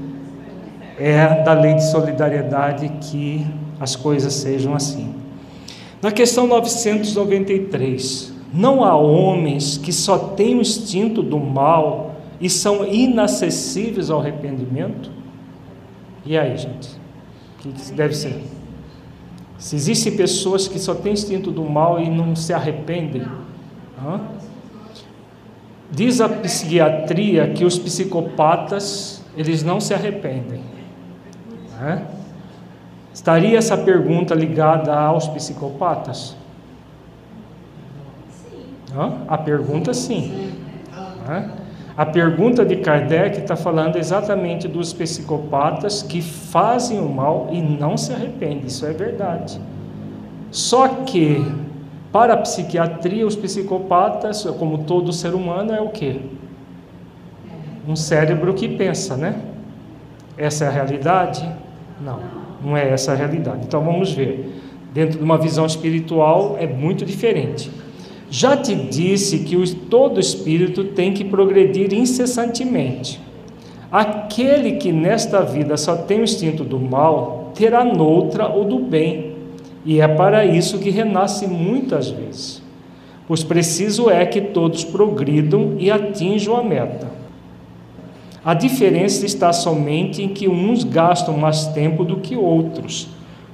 é 0.97 1.43
da 1.43 1.53
lei 1.53 1.75
de 1.75 1.91
solidariedade 1.91 2.89
que 3.01 3.45
as 3.79 3.95
coisas 3.95 4.33
sejam 4.33 4.73
assim. 4.73 5.24
Na 6.01 6.11
questão 6.11 6.47
993, 6.47 8.33
não 8.53 8.83
há 8.83 8.95
homens 8.95 9.77
que 9.77 9.91
só 9.91 10.17
têm 10.17 10.55
o 10.55 10.61
instinto 10.61 11.23
do 11.23 11.39
mal 11.39 12.15
e 12.39 12.49
são 12.49 12.85
inacessíveis 12.85 14.09
ao 14.09 14.19
arrependimento? 14.19 15.09
E 16.25 16.37
aí, 16.37 16.57
gente? 16.57 16.89
Que 17.59 17.69
deve 17.93 18.15
ser? 18.15 18.43
Se 19.57 19.75
existem 19.75 20.15
pessoas 20.15 20.67
que 20.67 20.77
só 20.77 20.93
têm 20.93 21.13
instinto 21.13 21.49
do 21.51 21.63
mal 21.63 21.99
e 21.99 22.09
não 22.09 22.35
se 22.35 22.53
arrependem, 22.53 23.23
hã? 23.97 24.21
diz 25.91 26.19
a 26.19 26.27
psiquiatria 26.27 27.51
que 27.53 27.63
os 27.63 27.77
psicopatas 27.77 29.23
eles 29.37 29.63
não 29.63 29.79
se 29.79 29.93
arrependem. 29.93 30.61
Né? 31.79 32.05
Estaria 33.15 33.57
essa 33.57 33.77
pergunta 33.77 34.35
ligada 34.35 34.93
aos 34.93 35.25
psicopatas? 35.29 36.35
Hã? 38.93 39.19
A 39.25 39.37
pergunta 39.37 39.93
sim. 39.93 40.51
Hã? 41.25 41.49
A 41.95 42.05
pergunta 42.05 42.65
de 42.65 42.75
Kardec 42.75 43.39
está 43.39 43.55
falando 43.55 43.95
exatamente 43.95 44.67
dos 44.67 44.91
psicopatas 44.91 46.03
que 46.03 46.21
fazem 46.21 46.99
o 46.99 47.07
mal 47.07 47.47
e 47.53 47.61
não 47.61 47.95
se 47.95 48.11
arrependem, 48.11 48.65
isso 48.65 48.85
é 48.85 48.91
verdade. 48.91 49.61
Só 50.51 50.89
que, 50.89 51.41
para 52.11 52.33
a 52.33 52.37
psiquiatria, 52.37 53.25
os 53.25 53.37
psicopatas, 53.37 54.43
como 54.59 54.79
todo 54.79 55.13
ser 55.13 55.33
humano, 55.33 55.71
é 55.71 55.79
o 55.79 55.87
quê? 55.87 56.19
Um 57.87 57.95
cérebro 57.95 58.53
que 58.53 58.67
pensa, 58.67 59.15
né? 59.15 59.39
Essa 60.37 60.65
é 60.65 60.67
a 60.67 60.71
realidade? 60.71 61.49
Não, 62.01 62.19
não 62.65 62.75
é 62.75 62.89
essa 62.89 63.11
a 63.11 63.15
realidade. 63.15 63.61
Então 63.65 63.81
vamos 63.81 64.11
ver. 64.11 64.49
Dentro 64.93 65.19
de 65.19 65.23
uma 65.23 65.37
visão 65.37 65.65
espiritual 65.65 66.57
é 66.59 66.65
muito 66.65 67.05
diferente. 67.05 67.69
Já 68.29 68.57
te 68.57 68.73
disse 68.73 69.39
que 69.39 69.55
o, 69.55 69.75
todo 69.75 70.19
espírito 70.19 70.85
tem 70.85 71.13
que 71.13 71.23
progredir 71.23 71.93
incessantemente. 71.93 73.21
Aquele 73.91 74.73
que 74.73 74.91
nesta 74.91 75.41
vida 75.41 75.77
só 75.77 75.95
tem 75.95 76.19
o 76.19 76.23
instinto 76.23 76.63
do 76.63 76.79
mal, 76.79 77.51
terá 77.53 77.83
noutra 77.83 78.49
o 78.49 78.63
do 78.63 78.79
bem, 78.79 79.35
e 79.85 80.01
é 80.01 80.07
para 80.07 80.45
isso 80.45 80.79
que 80.79 80.89
renasce 80.89 81.47
muitas 81.47 82.09
vezes. 82.09 82.61
Pois 83.27 83.43
preciso 83.43 84.09
é 84.09 84.25
que 84.25 84.41
todos 84.41 84.83
progridam 84.83 85.75
e 85.77 85.89
atinjam 85.89 86.57
a 86.57 86.63
meta. 86.63 87.14
A 88.45 88.53
diferença 88.53 89.25
está 89.25 89.51
somente 89.51 90.21
em 90.21 90.29
que 90.29 90.47
uns 90.47 90.83
gastam 90.83 91.35
mais 91.35 91.65
tempo 91.69 92.05
do 92.05 92.17
que 92.17 92.37
outros, 92.37 93.07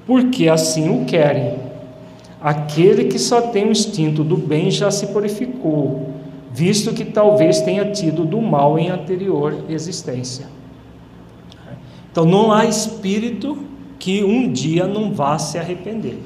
porque 0.05 0.49
assim 0.49 0.89
o 0.89 1.05
querem. 1.05 1.55
Aquele 2.41 3.05
que 3.05 3.17
só 3.17 3.39
tem 3.39 3.69
o 3.69 3.71
instinto 3.71 4.21
do 4.21 4.35
bem 4.35 4.69
já 4.69 4.91
se 4.91 5.07
purificou, 5.07 6.09
visto 6.51 6.91
que 6.91 7.05
talvez 7.05 7.61
tenha 7.61 7.89
tido 7.91 8.25
do 8.25 8.41
mal 8.41 8.77
em 8.77 8.89
anterior 8.89 9.63
existência. 9.69 10.47
Então 12.11 12.25
não 12.25 12.51
há 12.51 12.65
espírito 12.65 13.59
que 13.97 14.21
um 14.25 14.51
dia 14.51 14.85
não 14.85 15.13
vá 15.13 15.37
se 15.39 15.57
arrepender. 15.57 16.19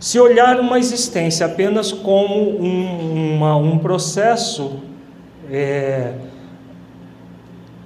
Se 0.00 0.18
olhar 0.18 0.58
uma 0.58 0.78
existência 0.78 1.44
apenas 1.44 1.92
como 1.92 2.34
um, 2.62 3.34
uma, 3.34 3.56
um 3.56 3.76
processo 3.76 4.76
é, 5.50 6.14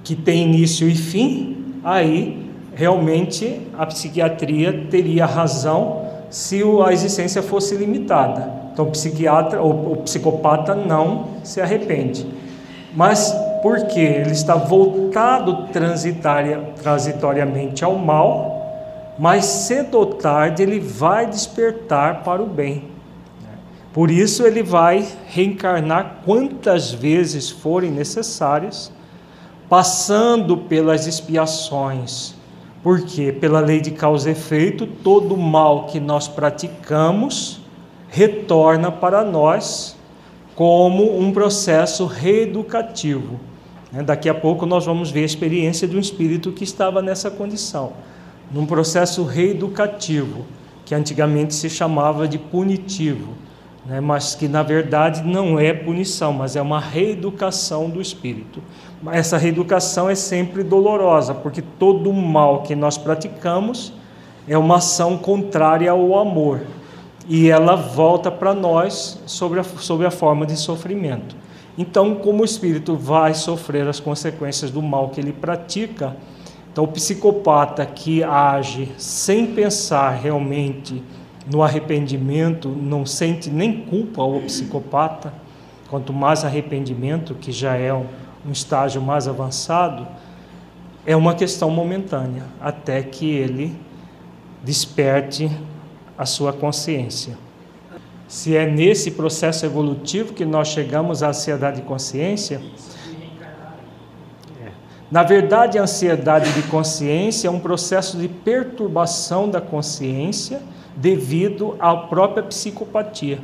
que 0.03 0.15
tem 0.15 0.43
início 0.43 0.87
e 0.87 0.95
fim, 0.95 1.79
aí 1.83 2.49
realmente 2.73 3.61
a 3.77 3.85
psiquiatria 3.85 4.87
teria 4.89 5.25
razão 5.25 6.01
se 6.29 6.61
a 6.85 6.93
existência 6.93 7.43
fosse 7.43 7.75
limitada. 7.75 8.61
Então, 8.73 8.85
o 8.85 8.91
psiquiatra 8.91 9.61
ou 9.61 9.93
o 9.93 9.97
psicopata 9.97 10.73
não 10.73 11.27
se 11.43 11.59
arrepende. 11.59 12.25
Mas 12.95 13.35
porque 13.61 13.99
ele 13.99 14.31
está 14.31 14.55
voltado 14.55 15.67
transitoriamente 16.81 17.83
ao 17.83 17.95
mal, 17.95 19.13
mas 19.19 19.45
cedo 19.45 19.99
ou 19.99 20.05
tarde 20.05 20.63
ele 20.63 20.79
vai 20.79 21.27
despertar 21.27 22.23
para 22.23 22.41
o 22.41 22.47
bem. 22.47 22.85
Por 23.93 24.09
isso 24.09 24.47
ele 24.47 24.63
vai 24.63 25.05
reencarnar 25.27 26.21
quantas 26.25 26.91
vezes 26.91 27.49
forem 27.49 27.91
necessárias 27.91 28.91
passando 29.71 30.57
pelas 30.57 31.07
expiações. 31.07 32.35
Porque 32.83 33.31
pela 33.31 33.61
lei 33.61 33.79
de 33.79 33.91
causa 33.91 34.27
e 34.27 34.33
efeito, 34.33 34.85
todo 34.85 35.37
mal 35.37 35.85
que 35.85 35.97
nós 35.97 36.27
praticamos 36.27 37.61
retorna 38.09 38.91
para 38.91 39.23
nós 39.23 39.95
como 40.55 41.17
um 41.17 41.31
processo 41.31 42.05
reeducativo. 42.05 43.39
Né, 43.93 44.03
daqui 44.03 44.27
a 44.27 44.33
pouco 44.33 44.65
nós 44.65 44.85
vamos 44.85 45.09
ver 45.09 45.21
a 45.21 45.25
experiência 45.25 45.87
de 45.87 45.95
um 45.95 46.01
espírito 46.01 46.51
que 46.51 46.65
estava 46.65 47.01
nessa 47.01 47.31
condição, 47.31 47.93
num 48.51 48.65
processo 48.65 49.23
reeducativo, 49.23 50.45
que 50.83 50.93
antigamente 50.93 51.53
se 51.53 51.69
chamava 51.69 52.27
de 52.27 52.37
punitivo, 52.37 53.35
né? 53.85 54.01
mas 54.01 54.35
que 54.35 54.49
na 54.49 54.63
verdade 54.63 55.23
não 55.23 55.57
é 55.57 55.71
punição, 55.71 56.33
mas 56.33 56.57
é 56.57 56.61
uma 56.61 56.79
reeducação 56.79 57.89
do 57.89 58.01
espírito 58.01 58.61
essa 59.11 59.37
reeducação 59.37 60.09
é 60.09 60.15
sempre 60.15 60.63
dolorosa, 60.63 61.33
porque 61.33 61.61
todo 61.61 62.11
mal 62.13 62.61
que 62.61 62.75
nós 62.75 62.97
praticamos 62.97 63.93
é 64.47 64.57
uma 64.57 64.77
ação 64.77 65.17
contrária 65.17 65.89
ao 65.89 66.17
amor 66.17 66.61
e 67.27 67.49
ela 67.49 67.75
volta 67.75 68.29
para 68.29 68.53
nós 68.53 69.19
sobre 69.25 69.59
a, 69.59 69.63
sobre 69.63 70.05
a 70.05 70.11
forma 70.11 70.45
de 70.45 70.57
sofrimento. 70.57 71.35
Então, 71.77 72.15
como 72.15 72.41
o 72.41 72.45
espírito 72.45 72.95
vai 72.95 73.33
sofrer 73.33 73.87
as 73.87 73.99
consequências 73.99 74.69
do 74.69 74.81
mal 74.81 75.09
que 75.09 75.21
ele 75.21 75.31
pratica, 75.31 76.15
então 76.71 76.83
o 76.83 76.87
psicopata 76.87 77.85
que 77.85 78.23
age 78.23 78.91
sem 78.97 79.47
pensar 79.47 80.11
realmente 80.11 81.01
no 81.51 81.63
arrependimento, 81.63 82.69
não 82.69 83.05
sente 83.05 83.49
nem 83.49 83.81
culpa 83.81 84.21
ao 84.21 84.39
psicopata, 84.41 85.33
quanto 85.89 86.13
mais 86.13 86.45
arrependimento, 86.45 87.35
que 87.35 87.51
já 87.51 87.75
é 87.75 87.93
um 87.93 88.05
um 88.45 88.51
estágio 88.51 89.01
mais 89.01 89.27
avançado, 89.27 90.07
é 91.05 91.15
uma 91.15 91.33
questão 91.33 91.69
momentânea, 91.69 92.43
até 92.59 93.01
que 93.01 93.29
ele 93.29 93.75
desperte 94.63 95.49
a 96.17 96.25
sua 96.25 96.53
consciência. 96.53 97.37
Se 98.27 98.55
é 98.55 98.65
nesse 98.65 99.11
processo 99.11 99.65
evolutivo 99.65 100.33
que 100.33 100.45
nós 100.45 100.69
chegamos 100.69 101.21
à 101.21 101.29
ansiedade 101.29 101.81
de 101.81 101.87
consciência, 101.87 102.61
é. 104.63 104.69
na 105.11 105.23
verdade, 105.23 105.77
a 105.77 105.83
ansiedade 105.83 106.53
de 106.53 106.61
consciência 106.69 107.47
é 107.47 107.51
um 107.51 107.59
processo 107.59 108.17
de 108.17 108.27
perturbação 108.29 109.49
da 109.49 109.59
consciência 109.59 110.61
devido 110.95 111.75
à 111.79 111.95
própria 111.95 112.43
psicopatia. 112.43 113.39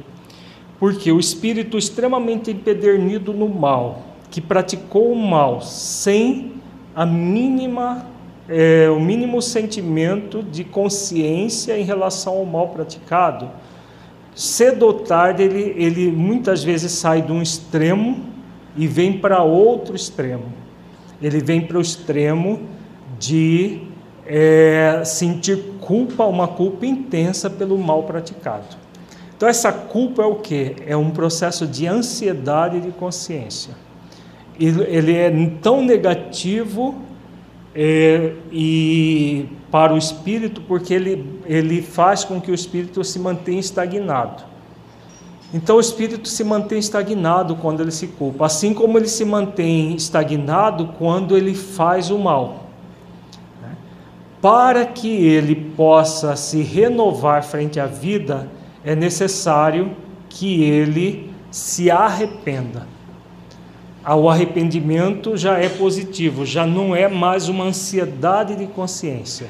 Porque 0.79 1.11
o 1.11 1.19
espírito 1.19 1.77
extremamente 1.77 2.51
empedernido 2.51 3.33
no 3.33 3.49
mal, 3.49 4.03
que 4.29 4.41
praticou 4.41 5.11
o 5.11 5.15
mal 5.15 5.61
sem 5.61 6.53
a 6.95 7.05
mínima 7.05 8.05
é, 8.49 8.89
o 8.89 8.99
mínimo 8.99 9.41
sentimento 9.41 10.41
de 10.41 10.63
consciência 10.63 11.77
em 11.77 11.83
relação 11.83 12.37
ao 12.37 12.45
mal 12.45 12.69
praticado, 12.69 13.49
cedo 14.33 14.83
ou 14.83 14.93
tarde 14.93 15.43
ele, 15.43 15.73
ele 15.75 16.11
muitas 16.11 16.63
vezes 16.63 16.91
sai 16.93 17.21
de 17.21 17.31
um 17.31 17.41
extremo 17.41 18.25
e 18.75 18.87
vem 18.87 19.17
para 19.17 19.43
outro 19.43 19.95
extremo. 19.95 20.45
Ele 21.21 21.39
vem 21.39 21.61
para 21.61 21.77
o 21.77 21.81
extremo 21.81 22.61
de 23.19 23.81
é, 24.25 25.01
sentir 25.03 25.57
culpa, 25.81 26.25
uma 26.25 26.47
culpa 26.47 26.85
intensa 26.85 27.49
pelo 27.49 27.77
mal 27.77 28.03
praticado. 28.03 28.77
Então 29.35 29.49
essa 29.49 29.71
culpa 29.71 30.23
é 30.23 30.25
o 30.25 30.35
que? 30.35 30.75
É 30.85 30.95
um 30.95 31.09
processo 31.09 31.67
de 31.67 31.85
ansiedade 31.85 32.79
de 32.79 32.91
consciência 32.91 33.86
ele 34.59 35.13
é 35.13 35.31
tão 35.61 35.83
negativo 35.83 36.95
é, 37.75 38.33
e 38.51 39.47
para 39.69 39.93
o 39.93 39.97
espírito 39.97 40.61
porque 40.61 40.93
ele, 40.93 41.41
ele 41.45 41.81
faz 41.81 42.23
com 42.23 42.41
que 42.41 42.49
o 42.49 42.55
espírito 42.55 43.03
se 43.03 43.19
mantenha 43.19 43.59
estagnado. 43.59 44.43
Então 45.53 45.77
o 45.77 45.79
espírito 45.79 46.27
se 46.27 46.43
mantém 46.43 46.79
estagnado 46.79 47.55
quando 47.55 47.81
ele 47.81 47.91
se 47.91 48.07
culpa, 48.07 48.45
assim 48.45 48.73
como 48.73 48.97
ele 48.97 49.07
se 49.07 49.23
mantém 49.23 49.95
estagnado 49.95 50.87
quando 50.97 51.37
ele 51.37 51.53
faz 51.53 52.09
o 52.09 52.17
mal. 52.17 52.67
Né? 53.61 53.77
Para 54.41 54.85
que 54.85 55.07
ele 55.07 55.55
possa 55.55 56.35
se 56.35 56.61
renovar 56.61 57.43
frente 57.43 57.79
à 57.79 57.85
vida, 57.85 58.49
é 58.83 58.95
necessário 58.95 59.95
que 60.27 60.63
ele 60.63 61.31
se 61.49 61.89
arrependa 61.89 62.96
o 64.15 64.29
arrependimento 64.29 65.35
já 65.35 65.57
é 65.57 65.67
positivo, 65.67 66.45
já 66.45 66.65
não 66.65 66.95
é 66.95 67.09
mais 67.09 67.49
uma 67.49 67.65
ansiedade 67.65 68.55
de 68.55 68.65
consciência. 68.67 69.47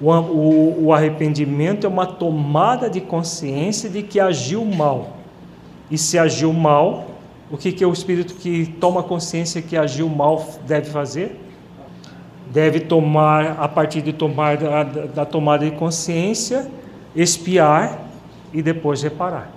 O, 0.00 0.10
o, 0.10 0.84
o, 0.86 0.92
arrependimento 0.92 1.86
é 1.86 1.88
uma 1.88 2.06
tomada 2.06 2.90
de 2.90 3.00
consciência 3.00 3.88
de 3.88 4.02
que 4.02 4.18
agiu 4.18 4.64
mal. 4.64 5.18
E 5.88 5.96
se 5.96 6.18
agiu 6.18 6.52
mal, 6.52 7.06
o 7.48 7.56
que, 7.56 7.70
que 7.70 7.84
é 7.84 7.86
o 7.86 7.92
espírito 7.92 8.34
que 8.34 8.66
toma 8.80 9.04
consciência 9.04 9.62
que 9.62 9.76
agiu 9.76 10.08
mal 10.08 10.44
deve 10.66 10.90
fazer? 10.90 11.38
Deve 12.50 12.80
tomar, 12.80 13.56
a 13.60 13.68
partir 13.68 14.02
de 14.02 14.12
tomar 14.12 14.56
da, 14.56 14.82
da 14.82 15.24
tomada 15.24 15.64
de 15.64 15.76
consciência, 15.76 16.68
espiar 17.14 18.00
e 18.52 18.60
depois 18.60 19.00
reparar. 19.02 19.52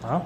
Tá? 0.00 0.22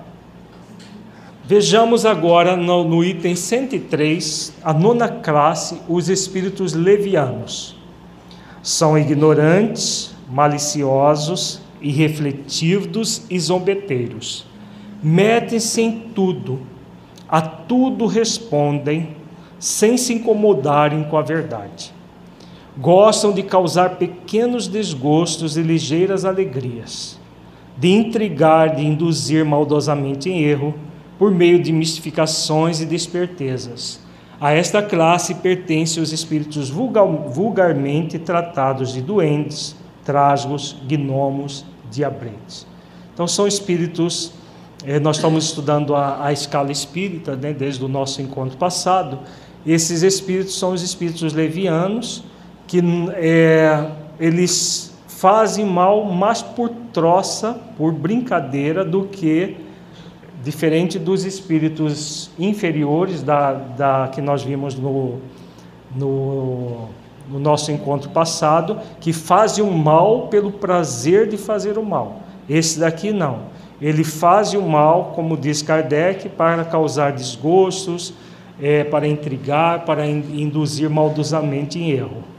Vejamos 1.44 2.06
agora 2.06 2.56
no, 2.56 2.84
no, 2.84 3.02
item 3.02 3.34
103, 3.34 4.54
a 4.62 4.72
nona 4.72 5.08
classe, 5.08 5.80
os 5.88 6.08
espíritos 6.08 6.72
levianos. 6.72 7.76
São 8.62 8.96
ignorantes, 8.96 10.14
maliciosos, 10.30 11.60
irrefletidos 11.80 13.22
e 13.28 13.40
zombeteiros. 13.40 14.46
Metem-se 15.02 15.82
em 15.82 15.90
tudo, 16.14 16.60
a 17.28 17.40
tudo 17.40 18.06
respondem, 18.06 19.16
sem 19.58 19.96
se 19.96 20.12
incomodarem 20.12 21.02
com 21.02 21.16
a 21.16 21.22
verdade. 21.22 21.92
Gostam 22.78 23.32
de 23.32 23.42
causar 23.42 23.96
pequenos 23.96 24.68
desgostos 24.68 25.56
e 25.56 25.62
ligeiras 25.62 26.24
alegrias, 26.24 27.18
de 27.76 27.88
intrigar, 27.88 28.76
de 28.76 28.86
induzir 28.86 29.44
maldosamente 29.44 30.30
em 30.30 30.40
erro 30.40 30.72
por 31.22 31.30
meio 31.30 31.62
de 31.62 31.72
mistificações 31.72 32.80
e 32.80 32.84
despertezas. 32.84 34.00
A 34.40 34.50
esta 34.50 34.82
classe 34.82 35.36
pertencem 35.36 36.02
os 36.02 36.12
espíritos 36.12 36.68
vulgar, 36.68 37.06
vulgarmente 37.06 38.18
tratados 38.18 38.92
de 38.92 39.00
duendes, 39.00 39.76
trasgos, 40.04 40.76
gnomos, 40.84 41.64
diabretes. 41.88 42.66
Então, 43.14 43.28
são 43.28 43.46
espíritos. 43.46 44.32
Eh, 44.84 44.98
nós 44.98 45.14
estamos 45.14 45.44
estudando 45.44 45.94
a, 45.94 46.26
a 46.26 46.32
escala 46.32 46.72
espírita 46.72 47.36
né, 47.36 47.52
desde 47.52 47.84
o 47.84 47.88
nosso 47.88 48.20
encontro 48.20 48.58
passado. 48.58 49.20
Esses 49.64 50.02
espíritos 50.02 50.58
são 50.58 50.72
os 50.72 50.82
espíritos 50.82 51.32
levianos, 51.32 52.24
que 52.66 52.80
é, 53.14 53.92
eles 54.18 54.92
fazem 55.06 55.64
mal 55.64 56.04
mais 56.04 56.42
por 56.42 56.68
troça, 56.92 57.60
por 57.78 57.92
brincadeira, 57.92 58.84
do 58.84 59.04
que 59.04 59.70
diferente 60.42 60.98
dos 60.98 61.24
espíritos 61.24 62.30
inferiores 62.38 63.22
da, 63.22 63.52
da 63.52 64.08
que 64.12 64.20
nós 64.20 64.42
vimos 64.42 64.74
no, 64.74 65.18
no, 65.94 66.88
no 67.30 67.38
nosso 67.38 67.70
encontro 67.70 68.10
passado, 68.10 68.78
que 69.00 69.12
fazem 69.12 69.64
o 69.64 69.70
mal 69.70 70.28
pelo 70.28 70.50
prazer 70.50 71.28
de 71.28 71.36
fazer 71.36 71.78
o 71.78 71.84
mal. 71.84 72.20
Esse 72.48 72.80
daqui 72.80 73.12
não. 73.12 73.52
Ele 73.80 74.04
faz 74.04 74.52
o 74.54 74.62
mal, 74.62 75.12
como 75.14 75.36
diz 75.36 75.62
Kardec, 75.62 76.28
para 76.28 76.64
causar 76.64 77.12
desgostos, 77.12 78.12
é, 78.60 78.84
para 78.84 79.08
intrigar, 79.08 79.84
para 79.84 80.06
induzir 80.06 80.88
maldosamente 80.88 81.78
em 81.78 81.90
erro. 81.90 82.31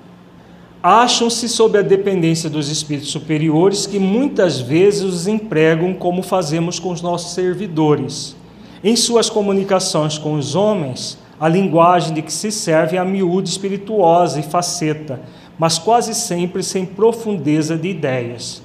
Acham-se 0.85 1.47
sob 1.47 1.77
a 1.77 1.81
dependência 1.81 2.49
dos 2.49 2.67
espíritos 2.67 3.09
superiores 3.09 3.87
que 3.87 3.97
muitas 3.97 4.59
vezes 4.59 5.01
os 5.01 5.27
empregam 5.27 5.93
como 5.93 6.21
fazemos 6.21 6.77
com 6.77 6.91
os 6.91 7.01
nossos 7.01 7.33
servidores. 7.33 8.35
Em 8.83 8.93
suas 8.97 9.29
comunicações 9.29 10.17
com 10.17 10.33
os 10.33 10.55
homens, 10.55 11.17
a 11.39 11.47
linguagem 11.47 12.13
de 12.13 12.21
que 12.21 12.33
se 12.33 12.51
serve 12.51 12.97
é 12.97 12.99
a 12.99 13.05
miúde 13.05 13.47
espirituosa 13.47 14.41
e 14.41 14.43
faceta, 14.43 15.21
mas 15.57 15.79
quase 15.79 16.13
sempre 16.13 16.61
sem 16.61 16.85
profundeza 16.85 17.77
de 17.77 17.87
ideias. 17.87 18.61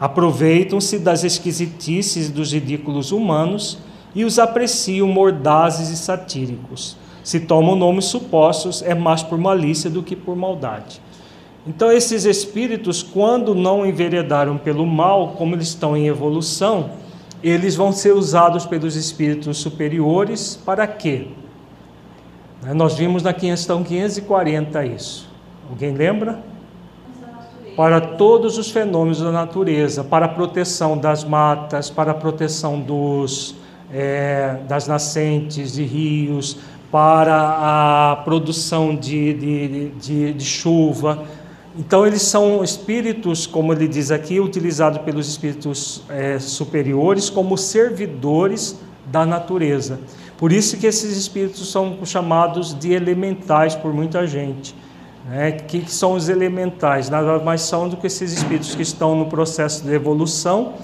Aproveitam-se 0.00 0.98
das 0.98 1.22
esquisitices 1.22 2.28
dos 2.28 2.52
ridículos 2.52 3.12
humanos 3.12 3.78
e 4.16 4.24
os 4.24 4.36
apreciam 4.36 5.06
mordazes 5.06 5.90
e 5.90 5.96
satíricos. 5.96 6.96
Se 7.22 7.40
tomam 7.40 7.76
nomes 7.76 8.06
supostos, 8.06 8.82
é 8.82 8.94
mais 8.94 9.22
por 9.22 9.38
malícia 9.38 9.88
do 9.88 10.02
que 10.02 10.16
por 10.16 10.36
maldade. 10.36 11.00
Então, 11.66 11.92
esses 11.92 12.24
espíritos, 12.24 13.02
quando 13.02 13.54
não 13.54 13.86
enveredaram 13.86 14.58
pelo 14.58 14.84
mal, 14.84 15.34
como 15.38 15.54
eles 15.54 15.68
estão 15.68 15.96
em 15.96 16.08
evolução, 16.08 16.90
eles 17.42 17.76
vão 17.76 17.92
ser 17.92 18.12
usados 18.12 18.66
pelos 18.66 18.96
espíritos 18.96 19.58
superiores 19.58 20.60
para 20.64 20.86
quê? 20.86 21.28
Né, 22.62 22.72
nós 22.72 22.94
vimos 22.94 23.22
na 23.22 23.32
questão 23.32 23.82
540 23.82 24.84
isso. 24.86 25.28
Alguém 25.68 25.92
lembra? 25.92 26.40
Para 27.76 28.00
todos 28.00 28.58
os 28.58 28.70
fenômenos 28.70 29.20
da 29.20 29.32
natureza, 29.32 30.04
para 30.04 30.26
a 30.26 30.28
proteção 30.28 30.98
das 30.98 31.24
matas, 31.24 31.88
para 31.88 32.10
a 32.10 32.14
proteção 32.14 32.78
dos, 32.78 33.54
é, 33.92 34.58
das 34.68 34.86
nascentes 34.86 35.72
de 35.72 35.82
rios, 35.82 36.58
para 36.92 38.12
a 38.12 38.16
produção 38.16 38.94
de, 38.94 39.32
de, 39.32 39.88
de, 39.92 40.32
de 40.34 40.44
chuva. 40.44 41.24
Então, 41.76 42.06
eles 42.06 42.20
são 42.20 42.62
espíritos, 42.62 43.46
como 43.46 43.72
ele 43.72 43.88
diz 43.88 44.10
aqui, 44.10 44.38
utilizados 44.38 44.98
pelos 44.98 45.26
espíritos 45.26 46.02
é, 46.10 46.38
superiores 46.38 47.30
como 47.30 47.56
servidores 47.56 48.78
da 49.06 49.24
natureza. 49.24 49.98
Por 50.36 50.52
isso 50.52 50.76
que 50.76 50.86
esses 50.86 51.16
espíritos 51.16 51.72
são 51.72 51.96
chamados 52.04 52.78
de 52.78 52.92
elementais 52.92 53.74
por 53.74 53.94
muita 53.94 54.26
gente. 54.26 54.74
Né? 55.26 55.52
Que, 55.52 55.80
que 55.80 55.90
são 55.90 56.12
os 56.12 56.28
elementais? 56.28 57.08
Nada 57.08 57.38
mais 57.38 57.62
são 57.62 57.88
do 57.88 57.96
que 57.96 58.06
esses 58.06 58.34
espíritos 58.34 58.74
que 58.74 58.82
estão 58.82 59.16
no 59.16 59.26
processo 59.26 59.82
de 59.82 59.94
evolução 59.94 60.74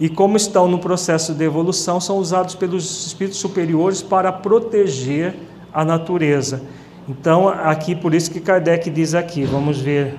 e 0.00 0.08
como 0.08 0.36
estão 0.36 0.68
no 0.68 0.78
processo 0.78 1.34
de 1.34 1.44
evolução, 1.44 2.00
são 2.00 2.18
usados 2.18 2.54
pelos 2.54 3.06
espíritos 3.06 3.38
superiores 3.38 4.00
para 4.00 4.30
proteger 4.30 5.34
a 5.72 5.84
natureza. 5.84 6.62
Então, 7.08 7.48
aqui, 7.48 7.94
por 7.94 8.14
isso 8.14 8.30
que 8.30 8.40
Kardec 8.40 8.90
diz 8.90 9.14
aqui, 9.14 9.44
vamos 9.44 9.78
ver 9.78 10.18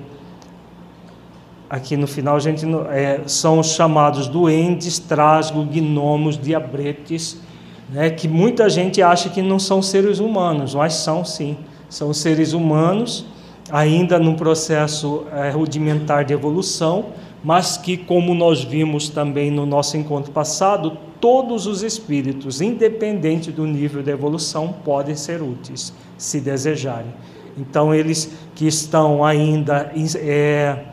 aqui 1.70 1.96
no 1.96 2.08
final, 2.08 2.34
a 2.34 2.40
gente 2.40 2.66
é, 2.90 3.20
são 3.26 3.60
os 3.60 3.68
chamados 3.68 4.26
duendes, 4.26 4.98
trasgo, 4.98 5.64
gnomos, 5.64 6.36
diabretes, 6.36 7.40
né, 7.88 8.10
que 8.10 8.26
muita 8.26 8.68
gente 8.68 9.00
acha 9.00 9.28
que 9.28 9.40
não 9.40 9.60
são 9.60 9.80
seres 9.80 10.18
humanos, 10.18 10.74
mas 10.74 10.94
são 10.94 11.24
sim, 11.24 11.56
são 11.88 12.12
seres 12.12 12.52
humanos, 12.54 13.24
ainda 13.70 14.18
num 14.18 14.34
processo 14.34 15.26
é, 15.32 15.50
rudimentar 15.50 16.24
de 16.24 16.32
evolução, 16.32 17.06
mas 17.42 17.76
que, 17.76 17.96
como 17.96 18.34
nós 18.34 18.62
vimos 18.62 19.08
também 19.08 19.50
no 19.50 19.64
nosso 19.64 19.96
encontro 19.96 20.30
passado, 20.30 20.96
todos 21.20 21.66
os 21.66 21.82
espíritos, 21.82 22.60
independente 22.60 23.50
do 23.50 23.66
nível 23.66 24.02
de 24.02 24.10
evolução, 24.10 24.74
podem 24.84 25.14
ser 25.14 25.42
úteis, 25.42 25.92
se 26.18 26.40
desejarem. 26.40 27.12
Então, 27.56 27.94
eles 27.94 28.32
que 28.54 28.66
estão 28.66 29.24
ainda 29.24 29.92
é, 30.16 30.84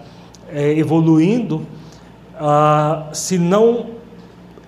é, 0.49 0.71
evoluindo, 0.77 1.65
ah, 2.35 3.09
se 3.13 3.37
não 3.37 3.97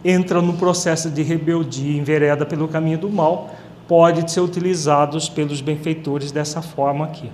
entram 0.03 0.41
no 0.41 0.53
processo 0.53 1.09
de 1.09 1.21
rebeldia, 1.21 1.97
envereda 1.97 2.45
pelo 2.45 2.67
caminho 2.67 2.99
do 2.99 3.09
mal, 3.09 3.49
podem 3.87 4.27
ser 4.27 4.41
utilizados 4.41 5.27
pelos 5.27 5.61
benfeitores 5.61 6.31
dessa 6.31 6.61
forma 6.61 7.05
aqui. 7.05 7.29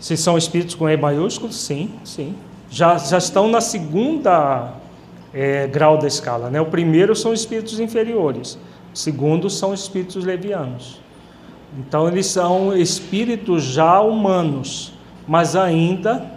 Se 0.00 0.16
são 0.16 0.36
espíritos 0.36 0.74
com 0.74 0.88
E 0.88 0.96
maiúsculo, 0.96 1.52
sim, 1.52 1.90
sim 2.04 2.34
já, 2.74 2.98
já 2.98 3.18
estão 3.18 3.46
na 3.46 3.60
segunda 3.60 4.72
é, 5.32 5.68
grau 5.68 5.96
da 5.96 6.08
escala. 6.08 6.50
Né? 6.50 6.60
O 6.60 6.66
primeiro 6.66 7.14
são 7.14 7.32
espíritos 7.32 7.78
inferiores, 7.78 8.58
o 8.92 8.98
segundo 8.98 9.48
são 9.48 9.72
espíritos 9.72 10.24
levianos. 10.24 11.00
Então, 11.78 12.08
eles 12.08 12.26
são 12.26 12.76
espíritos 12.76 13.62
já 13.62 14.00
humanos, 14.00 14.92
mas 15.26 15.54
ainda 15.54 16.32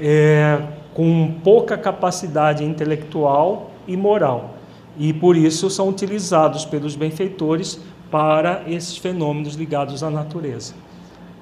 é, 0.00 0.60
com 0.94 1.34
pouca 1.42 1.76
capacidade 1.76 2.64
intelectual 2.64 3.72
e 3.86 3.96
moral. 3.96 4.54
E 4.96 5.12
por 5.12 5.36
isso 5.36 5.68
são 5.70 5.88
utilizados 5.88 6.64
pelos 6.64 6.94
benfeitores 6.94 7.80
para 8.12 8.62
esses 8.68 8.96
fenômenos 8.96 9.54
ligados 9.54 10.04
à 10.04 10.10
natureza. 10.10 10.72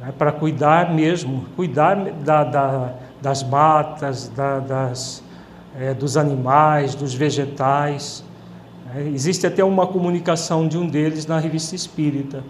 Né? 0.00 0.12
Para 0.16 0.32
cuidar 0.32 0.94
mesmo, 0.94 1.44
cuidar 1.54 1.96
da, 1.96 2.44
da 2.44 2.94
das 3.20 3.42
matas, 3.42 4.28
da, 4.28 4.60
das, 4.60 5.22
é, 5.78 5.94
dos 5.94 6.16
animais, 6.16 6.94
dos 6.94 7.14
vegetais. 7.14 8.24
É, 8.94 9.02
existe 9.08 9.46
até 9.46 9.62
uma 9.62 9.86
comunicação 9.86 10.66
de 10.66 10.78
um 10.78 10.86
deles 10.86 11.26
na 11.26 11.38
revista 11.38 11.74
Espírita, 11.74 12.42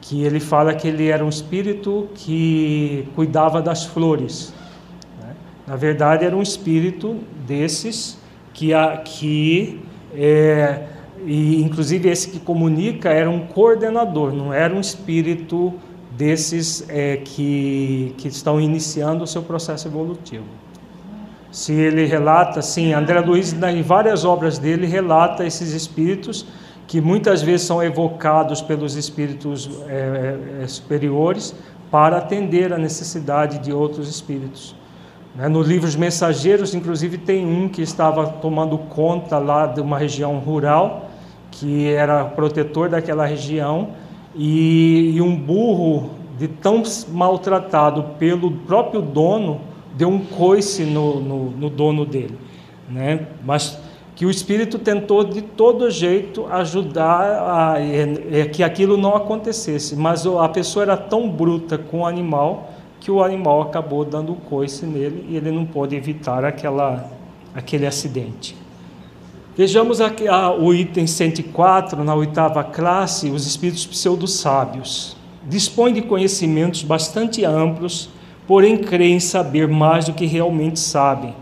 que 0.00 0.22
ele 0.22 0.40
fala 0.40 0.74
que 0.74 0.88
ele 0.88 1.08
era 1.08 1.24
um 1.24 1.28
espírito 1.28 2.08
que 2.14 3.08
cuidava 3.14 3.60
das 3.60 3.84
flores. 3.84 4.52
Né? 5.20 5.34
Na 5.66 5.76
verdade, 5.76 6.24
era 6.24 6.36
um 6.36 6.42
espírito 6.42 7.18
desses 7.46 8.18
que, 8.54 8.72
a, 8.72 8.96
que 8.96 9.80
é, 10.14 10.84
e 11.26 11.62
inclusive 11.62 12.08
esse 12.08 12.30
que 12.30 12.38
comunica 12.38 13.10
era 13.10 13.28
um 13.28 13.40
coordenador, 13.46 14.32
não 14.32 14.52
era 14.52 14.74
um 14.74 14.80
espírito 14.80 15.74
desses 16.18 16.84
é, 16.88 17.18
que, 17.18 18.12
que 18.18 18.26
estão 18.26 18.60
iniciando 18.60 19.22
o 19.22 19.26
seu 19.26 19.40
processo 19.40 19.86
evolutivo. 19.86 20.44
Se 21.52 21.72
ele 21.72 22.04
relata, 22.06 22.60
sim, 22.60 22.92
André 22.92 23.20
Luiz, 23.20 23.52
em 23.52 23.82
várias 23.82 24.24
obras 24.24 24.58
dele, 24.58 24.84
relata 24.84 25.46
esses 25.46 25.72
espíritos 25.72 26.44
que 26.88 27.00
muitas 27.00 27.40
vezes 27.40 27.66
são 27.66 27.80
evocados 27.80 28.60
pelos 28.60 28.96
espíritos 28.96 29.70
é, 29.86 30.62
é, 30.62 30.66
superiores 30.66 31.54
para 31.88 32.16
atender 32.16 32.72
a 32.72 32.78
necessidade 32.78 33.60
de 33.60 33.72
outros 33.72 34.08
espíritos. 34.08 34.74
Né? 35.36 35.46
No 35.48 35.62
livro 35.62 35.86
Os 35.86 35.94
Mensageiros, 35.94 36.74
inclusive, 36.74 37.16
tem 37.16 37.46
um 37.46 37.68
que 37.68 37.80
estava 37.80 38.26
tomando 38.26 38.76
conta 38.76 39.38
lá 39.38 39.66
de 39.66 39.80
uma 39.80 39.96
região 39.96 40.38
rural, 40.38 41.10
que 41.50 41.88
era 41.88 42.24
protetor 42.24 42.88
daquela 42.88 43.24
região, 43.24 43.90
e, 44.38 45.14
e 45.16 45.20
um 45.20 45.34
burro 45.36 46.10
de 46.38 46.46
tão 46.46 46.82
maltratado 47.08 48.14
pelo 48.18 48.52
próprio 48.52 49.02
dono 49.02 49.60
deu 49.96 50.08
um 50.08 50.20
coice 50.24 50.84
no, 50.84 51.20
no, 51.20 51.50
no 51.50 51.68
dono 51.68 52.06
dele, 52.06 52.38
né? 52.88 53.26
Mas 53.44 53.76
que 54.14 54.24
o 54.24 54.30
espírito 54.30 54.78
tentou 54.78 55.24
de 55.24 55.42
todo 55.42 55.90
jeito 55.90 56.46
ajudar 56.46 57.20
a, 57.20 57.80
é, 57.80 58.40
é, 58.40 58.46
que 58.46 58.62
aquilo 58.62 58.96
não 58.96 59.14
acontecesse, 59.14 59.94
mas 59.94 60.26
a 60.26 60.48
pessoa 60.48 60.84
era 60.84 60.96
tão 60.96 61.28
bruta 61.28 61.76
com 61.76 62.00
o 62.00 62.06
animal 62.06 62.70
que 63.00 63.10
o 63.12 63.22
animal 63.22 63.62
acabou 63.62 64.04
dando 64.04 64.32
um 64.32 64.36
coice 64.36 64.84
nele 64.86 65.24
e 65.28 65.36
ele 65.36 65.52
não 65.52 65.64
pôde 65.64 65.94
evitar 65.94 66.44
aquela, 66.44 67.08
aquele 67.54 67.86
acidente. 67.86 68.56
Vejamos 69.58 70.00
aqui 70.00 70.28
ah, 70.28 70.52
o 70.52 70.72
item 70.72 71.04
104, 71.04 72.04
na 72.04 72.14
oitava 72.14 72.62
classe, 72.62 73.28
os 73.28 73.44
espíritos 73.44 73.84
pseudo-sábios. 73.84 75.16
Dispõem 75.48 75.92
de 75.92 76.02
conhecimentos 76.02 76.84
bastante 76.84 77.44
amplos, 77.44 78.08
porém 78.46 78.78
creem 78.78 79.18
saber 79.18 79.66
mais 79.66 80.04
do 80.04 80.12
que 80.12 80.26
realmente 80.26 80.78
sabem. 80.78 81.34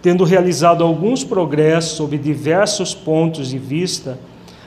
Tendo 0.00 0.22
realizado 0.22 0.84
alguns 0.84 1.24
progressos 1.24 1.96
sobre 1.96 2.16
diversos 2.16 2.94
pontos 2.94 3.48
de 3.48 3.58
vista, 3.58 4.20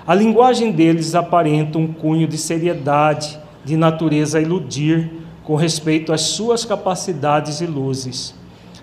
a 0.06 0.14
linguagem 0.14 0.74
deles 0.74 1.16
aparenta 1.16 1.78
um 1.78 1.88
cunho 1.88 2.28
de 2.28 2.38
seriedade, 2.38 3.40
de 3.64 3.78
natureza 3.78 4.40
a 4.40 4.42
iludir, 4.42 5.10
com 5.42 5.56
respeito 5.56 6.12
às 6.12 6.20
suas 6.20 6.66
capacidades 6.66 7.62
e 7.62 7.66
luzes. 7.66 8.36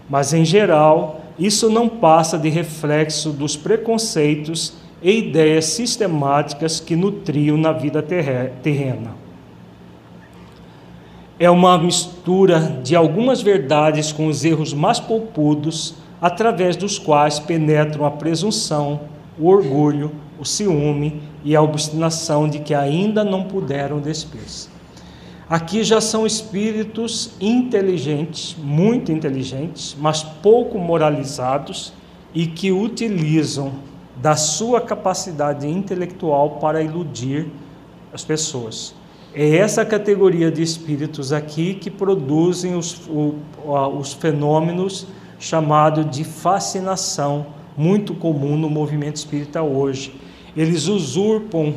Mas, 0.09 0.33
em 0.33 0.43
geral, 0.43 1.20
isso 1.41 1.71
não 1.71 1.89
passa 1.89 2.39
de 2.39 2.51
reflexo 2.51 3.31
dos 3.31 3.57
preconceitos 3.57 4.75
e 5.03 5.19
ideias 5.19 5.65
sistemáticas 5.65 6.79
que 6.79 6.95
nutriam 6.95 7.57
na 7.57 7.73
vida 7.73 8.03
terrena. 8.03 9.15
é 11.39 11.49
uma 11.49 11.79
mistura 11.79 12.81
de 12.85 12.95
algumas 12.95 13.41
verdades 13.41 14.13
com 14.13 14.27
os 14.27 14.45
erros 14.45 14.75
mais 14.75 15.01
polpudos, 15.01 15.95
através 16.21 16.77
dos 16.77 16.99
quais 16.99 17.39
penetram 17.39 18.05
a 18.05 18.11
presunção, 18.11 19.01
o 19.39 19.49
orgulho, 19.49 20.13
o 20.39 20.45
ciúme 20.45 21.23
e 21.43 21.57
a 21.57 21.63
obstinação 21.63 22.47
de 22.47 22.59
que 22.59 22.75
ainda 22.75 23.25
não 23.25 23.45
puderam 23.45 24.01
despir-se. 24.01 24.69
Aqui 25.51 25.83
já 25.83 26.01
são 26.01 26.25
espíritos 26.25 27.33
inteligentes, 27.41 28.55
muito 28.57 29.11
inteligentes, 29.11 29.97
mas 29.99 30.23
pouco 30.23 30.79
moralizados 30.79 31.93
e 32.33 32.47
que 32.47 32.71
utilizam 32.71 33.73
da 34.17 34.37
sua 34.37 34.81
capacidade 34.81 35.67
intelectual 35.67 36.61
para 36.61 36.81
iludir 36.81 37.49
as 38.15 38.25
pessoas. 38.25 38.95
É 39.35 39.57
essa 39.57 39.85
categoria 39.85 40.53
de 40.53 40.63
espíritos 40.63 41.33
aqui 41.33 41.75
que 41.75 41.91
produzem 41.91 42.77
os, 42.77 43.01
os 43.99 44.13
fenômenos 44.13 45.05
chamados 45.41 46.09
de 46.09 46.23
fascinação, 46.23 47.47
muito 47.77 48.15
comum 48.15 48.57
no 48.57 48.71
movimento 48.71 49.17
espírita 49.17 49.61
hoje. 49.61 50.15
Eles 50.57 50.87
usurpam 50.87 51.75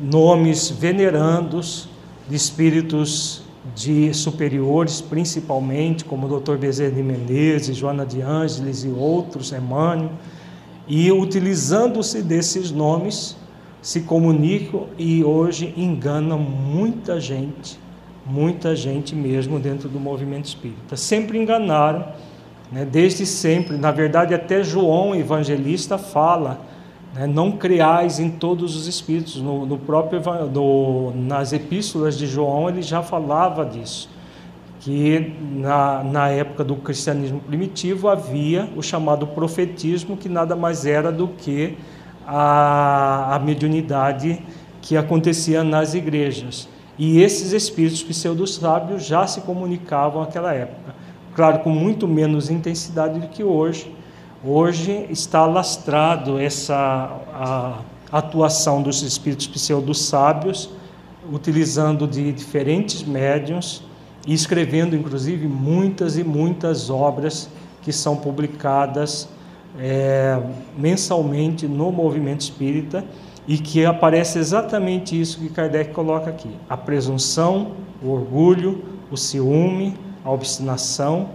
nomes 0.00 0.70
venerandos 0.70 1.91
de 2.32 2.36
espíritos 2.36 3.42
de 3.76 4.14
superiores, 4.14 5.02
principalmente, 5.02 6.02
como 6.02 6.26
o 6.26 6.40
Dr. 6.40 6.56
Bezerra 6.56 6.92
de 6.92 7.02
Menezes, 7.02 7.76
Joana 7.76 8.06
de 8.06 8.22
Ângeles 8.22 8.84
e 8.84 8.88
outros, 8.88 9.52
Emmanuel, 9.52 10.12
e 10.88 11.12
utilizando-se 11.12 12.22
desses 12.22 12.70
nomes, 12.70 13.36
se 13.82 14.00
comunicam 14.00 14.86
e 14.96 15.22
hoje 15.22 15.74
enganam 15.76 16.38
muita 16.38 17.20
gente, 17.20 17.78
muita 18.24 18.74
gente 18.74 19.14
mesmo 19.14 19.60
dentro 19.60 19.86
do 19.90 20.00
movimento 20.00 20.46
espírita. 20.46 20.96
Sempre 20.96 21.36
enganaram, 21.36 22.08
né, 22.72 22.86
desde 22.90 23.26
sempre. 23.26 23.76
Na 23.76 23.90
verdade, 23.90 24.32
até 24.32 24.64
João 24.64 25.14
Evangelista 25.14 25.98
fala: 25.98 26.62
né, 27.14 27.26
não 27.26 27.52
creais 27.52 28.18
em 28.18 28.30
todos 28.30 28.76
os 28.76 28.86
espíritos. 28.86 29.36
No, 29.36 29.66
no 29.66 29.78
próprio 29.78 30.20
no, 30.52 31.12
nas 31.14 31.52
epístolas 31.52 32.16
de 32.16 32.26
João 32.26 32.68
ele 32.68 32.82
já 32.82 33.02
falava 33.02 33.64
disso 33.64 34.08
que 34.82 35.32
na, 35.40 36.02
na 36.02 36.28
época 36.28 36.64
do 36.64 36.74
cristianismo 36.74 37.38
primitivo 37.38 38.08
havia 38.08 38.68
o 38.76 38.82
chamado 38.82 39.28
profetismo, 39.28 40.16
que 40.16 40.28
nada 40.28 40.56
mais 40.56 40.84
era 40.84 41.12
do 41.12 41.28
que 41.28 41.78
a, 42.26 43.36
a 43.36 43.38
mediunidade 43.38 44.42
que 44.80 44.96
acontecia 44.96 45.62
nas 45.62 45.94
igrejas. 45.94 46.68
E 46.98 47.22
esses 47.22 47.52
espíritos 47.52 48.02
pseudo-sábios 48.02 49.04
já 49.04 49.24
se 49.24 49.42
comunicavam 49.42 50.22
naquela 50.22 50.52
época. 50.52 50.96
Claro, 51.36 51.60
com 51.60 51.70
muito 51.70 52.08
menos 52.08 52.50
intensidade 52.50 53.20
do 53.20 53.28
que 53.28 53.44
hoje. 53.44 53.94
Hoje 54.44 55.06
está 55.08 55.46
lastrado 55.46 56.36
essa 56.36 57.16
atuação 58.10 58.82
dos 58.82 59.00
espíritos 59.02 59.46
pseudo-sábios, 59.46 60.68
utilizando 61.32 62.08
de 62.08 62.32
diferentes 62.32 63.04
médiums 63.04 63.84
e 64.26 64.34
escrevendo, 64.34 64.96
inclusive, 64.96 65.46
muitas 65.46 66.18
e 66.18 66.24
muitas 66.24 66.90
obras 66.90 67.48
que 67.82 67.92
são 67.92 68.16
publicadas 68.16 69.28
é, 69.78 70.42
mensalmente 70.76 71.68
no 71.68 71.92
movimento 71.92 72.40
espírita 72.40 73.04
e 73.46 73.56
que 73.58 73.86
aparece 73.86 74.40
exatamente 74.40 75.20
isso 75.20 75.38
que 75.38 75.50
Kardec 75.50 75.92
coloca 75.92 76.30
aqui: 76.30 76.50
a 76.68 76.76
presunção, 76.76 77.76
o 78.02 78.08
orgulho, 78.08 78.82
o 79.08 79.16
ciúme, 79.16 79.94
a 80.24 80.32
obstinação, 80.32 81.28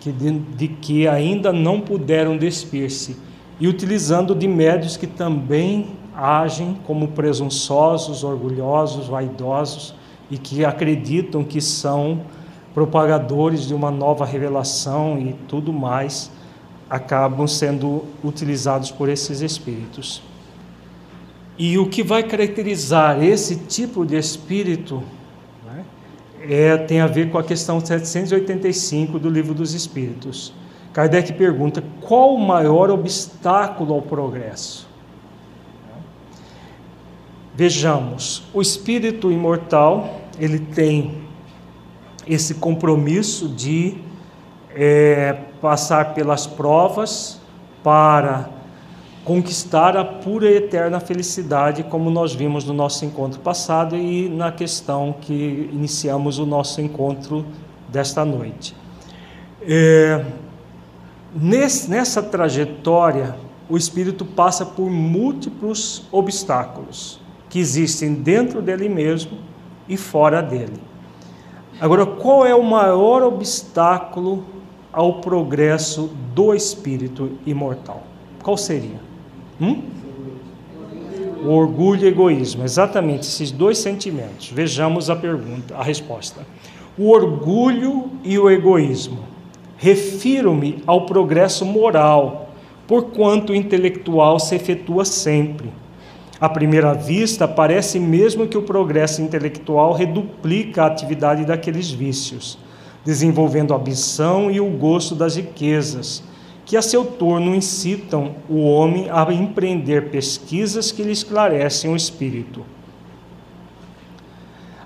que 0.00 0.10
de, 0.10 0.30
de 0.38 0.68
que 0.68 1.06
ainda 1.06 1.52
não 1.52 1.80
puderam 1.80 2.36
despir-se, 2.36 3.16
e 3.60 3.68
utilizando 3.68 4.34
de 4.34 4.48
médios 4.48 4.96
que 4.96 5.06
também 5.06 5.90
agem 6.16 6.76
como 6.86 7.08
presunçosos, 7.08 8.24
orgulhosos, 8.24 9.06
vaidosos 9.06 9.94
e 10.30 10.38
que 10.38 10.64
acreditam 10.64 11.44
que 11.44 11.60
são 11.60 12.22
propagadores 12.72 13.66
de 13.66 13.74
uma 13.74 13.90
nova 13.90 14.24
revelação 14.24 15.18
e 15.18 15.34
tudo 15.46 15.72
mais 15.72 16.30
acabam 16.88 17.46
sendo 17.46 18.04
utilizados 18.24 18.90
por 18.90 19.08
esses 19.08 19.40
espíritos. 19.40 20.22
E 21.58 21.78
o 21.78 21.88
que 21.88 22.02
vai 22.02 22.22
caracterizar 22.22 23.22
esse 23.22 23.56
tipo 23.56 24.04
de 24.06 24.16
espírito 24.16 25.02
é, 26.52 26.76
tem 26.76 27.00
a 27.00 27.06
ver 27.06 27.30
com 27.30 27.38
a 27.38 27.44
questão 27.44 27.78
785 27.78 29.20
do 29.20 29.30
Livro 29.30 29.54
dos 29.54 29.72
Espíritos. 29.72 30.52
Kardec 30.92 31.32
pergunta: 31.34 31.82
qual 32.00 32.34
o 32.34 32.40
maior 32.40 32.90
obstáculo 32.90 33.94
ao 33.94 34.02
progresso? 34.02 34.88
Vejamos, 37.54 38.42
o 38.52 38.60
espírito 38.60 39.30
imortal 39.30 40.22
ele 40.40 40.58
tem 40.58 41.22
esse 42.26 42.54
compromisso 42.54 43.48
de 43.48 43.98
é, 44.74 45.36
passar 45.60 46.14
pelas 46.14 46.48
provas 46.48 47.40
para 47.82 48.50
conquistar 49.24 49.96
a 49.96 50.04
pura 50.04 50.50
e 50.50 50.56
eterna 50.56 50.98
felicidade, 50.98 51.82
como 51.84 52.10
nós 52.10 52.34
vimos 52.34 52.64
no 52.64 52.72
nosso 52.72 53.04
encontro 53.04 53.40
passado 53.40 53.96
e 53.96 54.28
na 54.28 54.50
questão 54.50 55.14
que 55.20 55.70
iniciamos 55.72 56.38
o 56.38 56.46
nosso 56.46 56.80
encontro 56.80 57.44
desta 57.88 58.24
noite. 58.24 58.74
É, 59.62 60.24
nesse, 61.34 61.90
nessa 61.90 62.22
trajetória, 62.22 63.36
o 63.68 63.76
espírito 63.76 64.24
passa 64.24 64.64
por 64.64 64.90
múltiplos 64.90 66.04
obstáculos 66.10 67.20
que 67.48 67.58
existem 67.58 68.14
dentro 68.14 68.62
dele 68.62 68.88
mesmo 68.88 69.38
e 69.88 69.96
fora 69.96 70.40
dele. 70.40 70.80
Agora, 71.80 72.06
qual 72.06 72.46
é 72.46 72.54
o 72.54 72.62
maior 72.62 73.22
obstáculo 73.22 74.44
ao 74.92 75.20
progresso 75.20 76.10
do 76.34 76.54
espírito 76.54 77.38
imortal? 77.44 78.02
Qual 78.42 78.56
seria? 78.56 79.09
Hum? 79.60 79.82
O 81.44 81.50
orgulho 81.50 82.04
e 82.04 82.08
egoísmo, 82.08 82.64
exatamente 82.64 83.22
esses 83.22 83.50
dois 83.50 83.78
sentimentos. 83.78 84.50
Vejamos 84.50 85.08
a 85.08 85.16
pergunta, 85.16 85.74
a 85.74 85.82
resposta. 85.82 86.46
O 86.98 87.10
orgulho 87.10 88.10
e 88.22 88.38
o 88.38 88.50
egoísmo. 88.50 89.24
Refiro-me 89.76 90.82
ao 90.86 91.06
progresso 91.06 91.64
moral, 91.64 92.50
porquanto 92.86 93.52
o 93.52 93.56
intelectual 93.56 94.38
se 94.38 94.54
efetua 94.54 95.04
sempre. 95.04 95.70
À 96.38 96.48
primeira 96.48 96.92
vista, 96.92 97.48
parece 97.48 97.98
mesmo 97.98 98.46
que 98.46 98.58
o 98.58 98.62
progresso 98.62 99.22
intelectual 99.22 99.92
reduplica 99.92 100.82
a 100.82 100.86
atividade 100.86 101.44
daqueles 101.44 101.90
vícios 101.90 102.58
desenvolvendo 103.04 103.72
a 103.72 103.76
ambição 103.76 104.50
e 104.50 104.60
o 104.60 104.68
gosto 104.70 105.14
das 105.14 105.36
riquezas, 105.36 106.22
que 106.70 106.76
a 106.76 106.82
seu 106.82 107.04
turno 107.04 107.52
incitam 107.52 108.36
o 108.48 108.62
homem 108.62 109.08
a 109.10 109.26
empreender 109.32 110.08
pesquisas 110.10 110.92
que 110.92 111.02
lhe 111.02 111.10
esclarecem 111.10 111.92
o 111.92 111.96
espírito. 111.96 112.64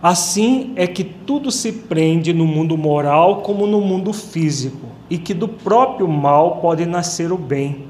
Assim 0.02 0.72
é 0.76 0.86
que 0.86 1.04
tudo 1.04 1.50
se 1.50 1.70
prende 1.70 2.32
no 2.32 2.46
mundo 2.46 2.74
moral 2.78 3.42
como 3.42 3.66
no 3.66 3.82
mundo 3.82 4.14
físico, 4.14 4.86
e 5.10 5.18
que 5.18 5.34
do 5.34 5.46
próprio 5.46 6.08
mal 6.08 6.56
pode 6.56 6.86
nascer 6.86 7.30
o 7.30 7.36
bem. 7.36 7.84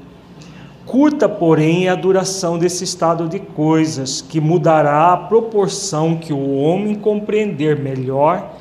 Curta, 0.85 1.29
porém, 1.29 1.87
é 1.87 1.89
a 1.89 1.95
duração 1.95 2.59
desse 2.59 2.83
estado 2.83 3.29
de 3.29 3.39
coisas, 3.39 4.19
que 4.19 4.41
mudará 4.41 5.13
a 5.13 5.17
proporção 5.17 6.17
que 6.17 6.33
o 6.33 6.57
homem 6.57 6.95
compreender 6.95 7.79
melhor 7.79 8.55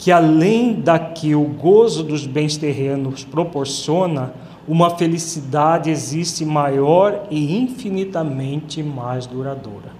que 0.00 0.10
além 0.10 0.80
da 0.80 0.98
que 0.98 1.34
o 1.34 1.44
gozo 1.44 2.02
dos 2.02 2.26
bens 2.26 2.56
terrenos 2.56 3.22
proporciona, 3.22 4.32
uma 4.66 4.90
felicidade 4.96 5.90
existe 5.90 6.44
maior 6.44 7.26
e 7.30 7.56
infinitamente 7.56 8.82
mais 8.82 9.26
duradoura. 9.26 9.90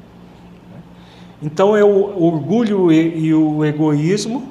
Então 1.43 1.77
é 1.77 1.83
o 1.83 2.23
orgulho 2.23 2.93
e 2.93 3.33
o 3.33 3.65
egoísmo, 3.65 4.49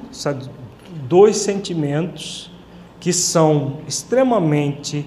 dois 1.08 1.36
sentimentos 1.36 2.50
que 2.98 3.12
são 3.12 3.78
extremamente 3.86 5.06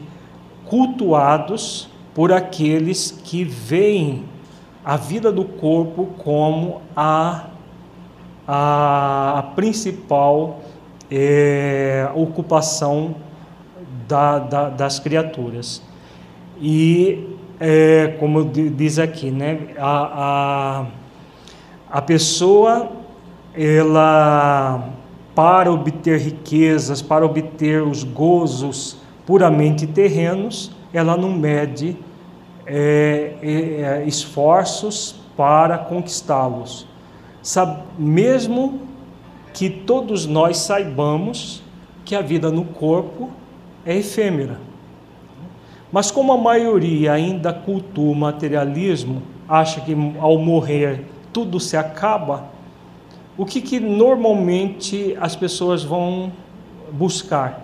cultuados 0.66 1.89
por 2.14 2.32
aqueles 2.32 3.12
que 3.12 3.43
veem 3.43 4.24
a 4.84 4.95
vida 4.95 5.32
do 5.32 5.43
corpo 5.43 6.08
como 6.18 6.82
a 6.95 7.49
a, 8.47 9.39
a 9.39 9.43
principal 9.56 10.60
é, 11.10 12.10
ocupação 12.16 13.16
da, 14.08 14.39
da, 14.39 14.70
das 14.70 14.99
criaturas. 14.99 15.82
E, 16.60 17.36
é, 17.60 18.16
como 18.20 18.45
diz 18.45 18.99
aqui, 18.99 19.32
né, 19.32 19.70
a, 19.78 20.86
a, 21.91 21.97
a 21.97 22.01
pessoa 22.01 22.91
ela 23.56 24.89
para 25.36 25.72
obter 25.72 26.20
riquezas, 26.20 27.01
para 27.01 27.26
obter 27.26 27.82
os 27.82 28.04
gozos 28.04 28.97
puramente 29.26 29.88
terrenos, 29.88 30.72
ela 30.93 31.18
não 31.18 31.32
mede 31.32 31.97
é, 32.66 33.36
é, 33.41 34.04
esforços 34.06 35.16
para 35.36 35.78
conquistá-los. 35.78 36.88
Mesmo 37.97 38.82
que 39.54 39.70
todos 39.70 40.26
nós 40.26 40.58
saibamos 40.58 41.64
que 42.06 42.16
a 42.16 42.22
vida 42.22 42.51
no 42.51 42.66
corpo 42.66 43.32
é 43.86 43.98
efêmera. 43.98 44.60
Mas 45.92 46.10
como 46.10 46.34
a 46.34 46.38
maioria 46.38 47.14
ainda 47.14 47.54
cultua 47.54 48.12
o 48.12 48.16
materialismo, 48.16 49.22
acha 49.48 49.82
que 49.82 49.96
ao 50.20 50.38
morrer 50.38 51.06
tudo 51.32 51.60
se 51.60 51.78
acaba, 51.78 52.46
o 53.38 53.46
que, 53.46 53.62
que 53.62 53.80
normalmente 53.80 55.18
as 55.20 55.36
pessoas 55.36 55.84
vão 55.84 56.32
buscar? 56.92 57.62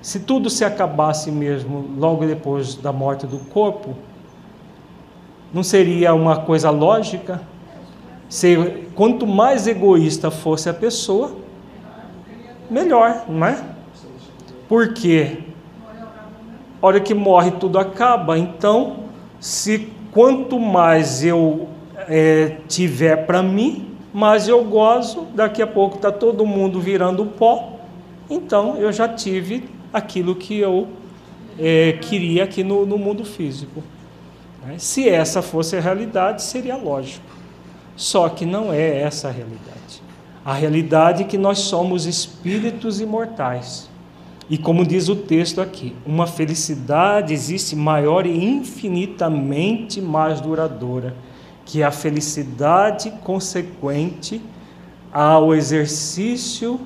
Se 0.00 0.20
tudo 0.20 0.50
se 0.50 0.64
acabasse 0.64 1.30
mesmo 1.30 1.88
logo 1.96 2.26
depois 2.26 2.74
da 2.74 2.92
morte 2.92 3.26
do 3.26 3.38
corpo, 3.38 3.94
não 5.52 5.62
seria 5.62 6.14
uma 6.14 6.38
coisa 6.38 6.70
lógica? 6.70 7.40
Se, 8.28 8.56
quanto 8.94 9.26
mais 9.26 9.66
egoísta 9.66 10.30
fosse 10.30 10.68
a 10.68 10.74
pessoa, 10.74 11.36
melhor, 12.70 13.24
não 13.28 13.46
é? 13.46 13.73
Porque 14.68 15.38
a 16.80 16.86
hora 16.86 17.00
que 17.00 17.14
morre 17.14 17.52
tudo 17.52 17.78
acaba. 17.78 18.38
Então, 18.38 19.04
se 19.40 19.88
quanto 20.10 20.58
mais 20.58 21.24
eu 21.24 21.68
é, 22.08 22.58
tiver 22.68 23.26
para 23.26 23.42
mim, 23.42 23.90
mas 24.12 24.48
eu 24.48 24.62
gozo, 24.64 25.26
daqui 25.34 25.60
a 25.60 25.66
pouco 25.66 25.96
está 25.96 26.12
todo 26.12 26.46
mundo 26.46 26.80
virando 26.80 27.26
pó, 27.26 27.80
então 28.30 28.76
eu 28.76 28.92
já 28.92 29.08
tive 29.08 29.68
aquilo 29.92 30.34
que 30.34 30.58
eu 30.58 30.88
é, 31.58 31.98
queria 32.00 32.44
aqui 32.44 32.62
no, 32.62 32.86
no 32.86 32.96
mundo 32.96 33.24
físico. 33.24 33.82
Né? 34.64 34.76
Se 34.78 35.08
essa 35.08 35.42
fosse 35.42 35.76
a 35.76 35.80
realidade, 35.80 36.42
seria 36.42 36.76
lógico. 36.76 37.26
Só 37.96 38.28
que 38.28 38.44
não 38.44 38.72
é 38.72 39.00
essa 39.00 39.28
a 39.28 39.30
realidade. 39.30 40.02
A 40.44 40.52
realidade 40.52 41.22
é 41.22 41.26
que 41.26 41.38
nós 41.38 41.60
somos 41.60 42.06
espíritos 42.06 43.00
imortais. 43.00 43.88
E 44.48 44.58
como 44.58 44.84
diz 44.84 45.08
o 45.08 45.16
texto 45.16 45.60
aqui, 45.60 45.94
uma 46.04 46.26
felicidade 46.26 47.32
existe 47.32 47.74
maior 47.74 48.26
e 48.26 48.44
infinitamente 48.44 50.02
mais 50.02 50.40
duradoura 50.40 51.14
que 51.64 51.82
a 51.82 51.90
felicidade 51.90 53.10
consequente 53.22 54.40
ao 55.10 55.54
exercício 55.54 56.78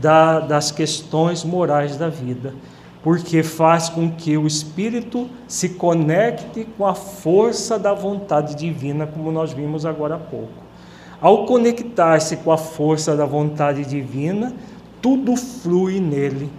da, 0.00 0.40
das 0.40 0.70
questões 0.70 1.42
morais 1.42 1.96
da 1.96 2.08
vida, 2.08 2.54
porque 3.02 3.42
faz 3.42 3.88
com 3.88 4.10
que 4.10 4.36
o 4.36 4.46
espírito 4.46 5.28
se 5.48 5.70
conecte 5.70 6.66
com 6.76 6.86
a 6.86 6.94
força 6.94 7.78
da 7.78 7.94
vontade 7.94 8.54
divina, 8.54 9.06
como 9.06 9.32
nós 9.32 9.52
vimos 9.52 9.86
agora 9.86 10.16
há 10.16 10.18
pouco. 10.18 10.70
Ao 11.18 11.46
conectar-se 11.46 12.36
com 12.38 12.52
a 12.52 12.58
força 12.58 13.16
da 13.16 13.24
vontade 13.24 13.84
divina, 13.84 14.54
tudo 15.00 15.36
flui 15.36 15.98
nele. 16.00 16.50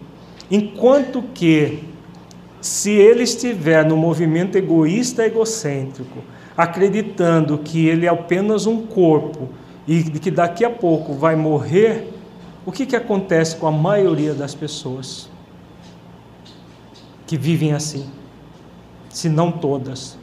Enquanto 0.52 1.24
que, 1.34 1.82
se 2.60 2.92
ele 2.92 3.24
estiver 3.24 3.86
no 3.86 3.96
movimento 3.96 4.58
egoísta 4.58 5.26
egocêntrico, 5.26 6.20
acreditando 6.58 7.58
que 7.58 7.88
ele 7.88 8.06
é 8.06 8.10
apenas 8.10 8.66
um 8.66 8.86
corpo 8.86 9.48
e 9.88 10.04
que 10.04 10.30
daqui 10.30 10.66
a 10.66 10.70
pouco 10.70 11.14
vai 11.14 11.38
morrer, 11.38 12.10
o 12.66 12.72
que, 12.72 12.86
que 12.86 12.98
acontece 12.98 13.56
com 13.56 13.66
a 13.66 13.72
maioria 13.72 14.34
das 14.34 14.54
pessoas 14.54 15.30
que 17.26 17.38
vivem 17.38 17.72
assim? 17.72 18.10
Se 19.10 19.30
não 19.30 19.54
todas. 19.54 20.18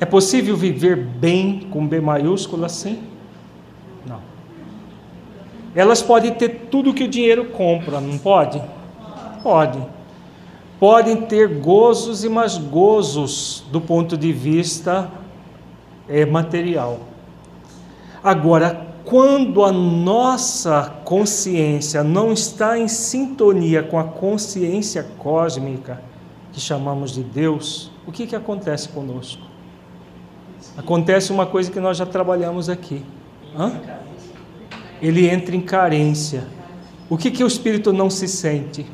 É 0.00 0.06
possível 0.06 0.56
viver 0.56 0.96
bem 0.96 1.68
com 1.70 1.86
B 1.86 2.00
maiúsculo 2.00 2.64
assim? 2.64 3.02
Não. 4.06 4.22
Elas 5.74 6.00
podem 6.00 6.32
ter 6.32 6.68
tudo 6.70 6.94
que 6.94 7.04
o 7.04 7.08
dinheiro 7.08 7.46
compra, 7.46 8.00
não 8.00 8.16
pode? 8.16 8.62
Pode 9.42 9.98
podem 10.78 11.22
ter 11.22 11.60
gozos 11.60 12.24
e 12.24 12.28
mais 12.28 12.56
gozos 12.56 13.64
do 13.70 13.80
ponto 13.80 14.16
de 14.16 14.32
vista 14.32 15.10
é, 16.08 16.24
material. 16.24 17.00
Agora, 18.22 18.86
quando 19.04 19.64
a 19.64 19.72
nossa 19.72 21.00
consciência 21.04 22.04
não 22.04 22.32
está 22.32 22.78
em 22.78 22.88
sintonia 22.88 23.82
com 23.82 23.98
a 23.98 24.04
consciência 24.04 25.04
cósmica, 25.18 26.00
que 26.52 26.60
chamamos 26.60 27.12
de 27.12 27.22
Deus, 27.22 27.90
o 28.06 28.12
que, 28.12 28.26
que 28.26 28.36
acontece 28.36 28.88
conosco? 28.88 29.42
Acontece 30.76 31.32
uma 31.32 31.46
coisa 31.46 31.70
que 31.70 31.80
nós 31.80 31.96
já 31.96 32.06
trabalhamos 32.06 32.68
aqui. 32.68 33.04
Hã? 33.56 33.72
Ele 35.00 35.28
entra 35.28 35.56
em 35.56 35.60
carência. 35.60 36.46
O 37.08 37.16
que, 37.16 37.30
que 37.30 37.42
o 37.42 37.46
espírito 37.46 37.92
não 37.92 38.10
se 38.10 38.28
sente? 38.28 38.86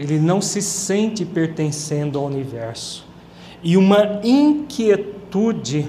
Ele 0.00 0.18
não 0.18 0.40
se 0.40 0.62
sente 0.62 1.26
pertencendo 1.26 2.18
ao 2.18 2.24
universo. 2.24 3.06
E 3.62 3.76
uma 3.76 4.18
inquietude 4.24 5.86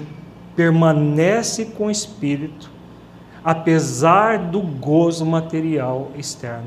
permanece 0.54 1.64
com 1.64 1.86
o 1.86 1.90
espírito, 1.90 2.70
apesar 3.42 4.38
do 4.38 4.60
gozo 4.60 5.24
material 5.24 6.10
externo. 6.14 6.66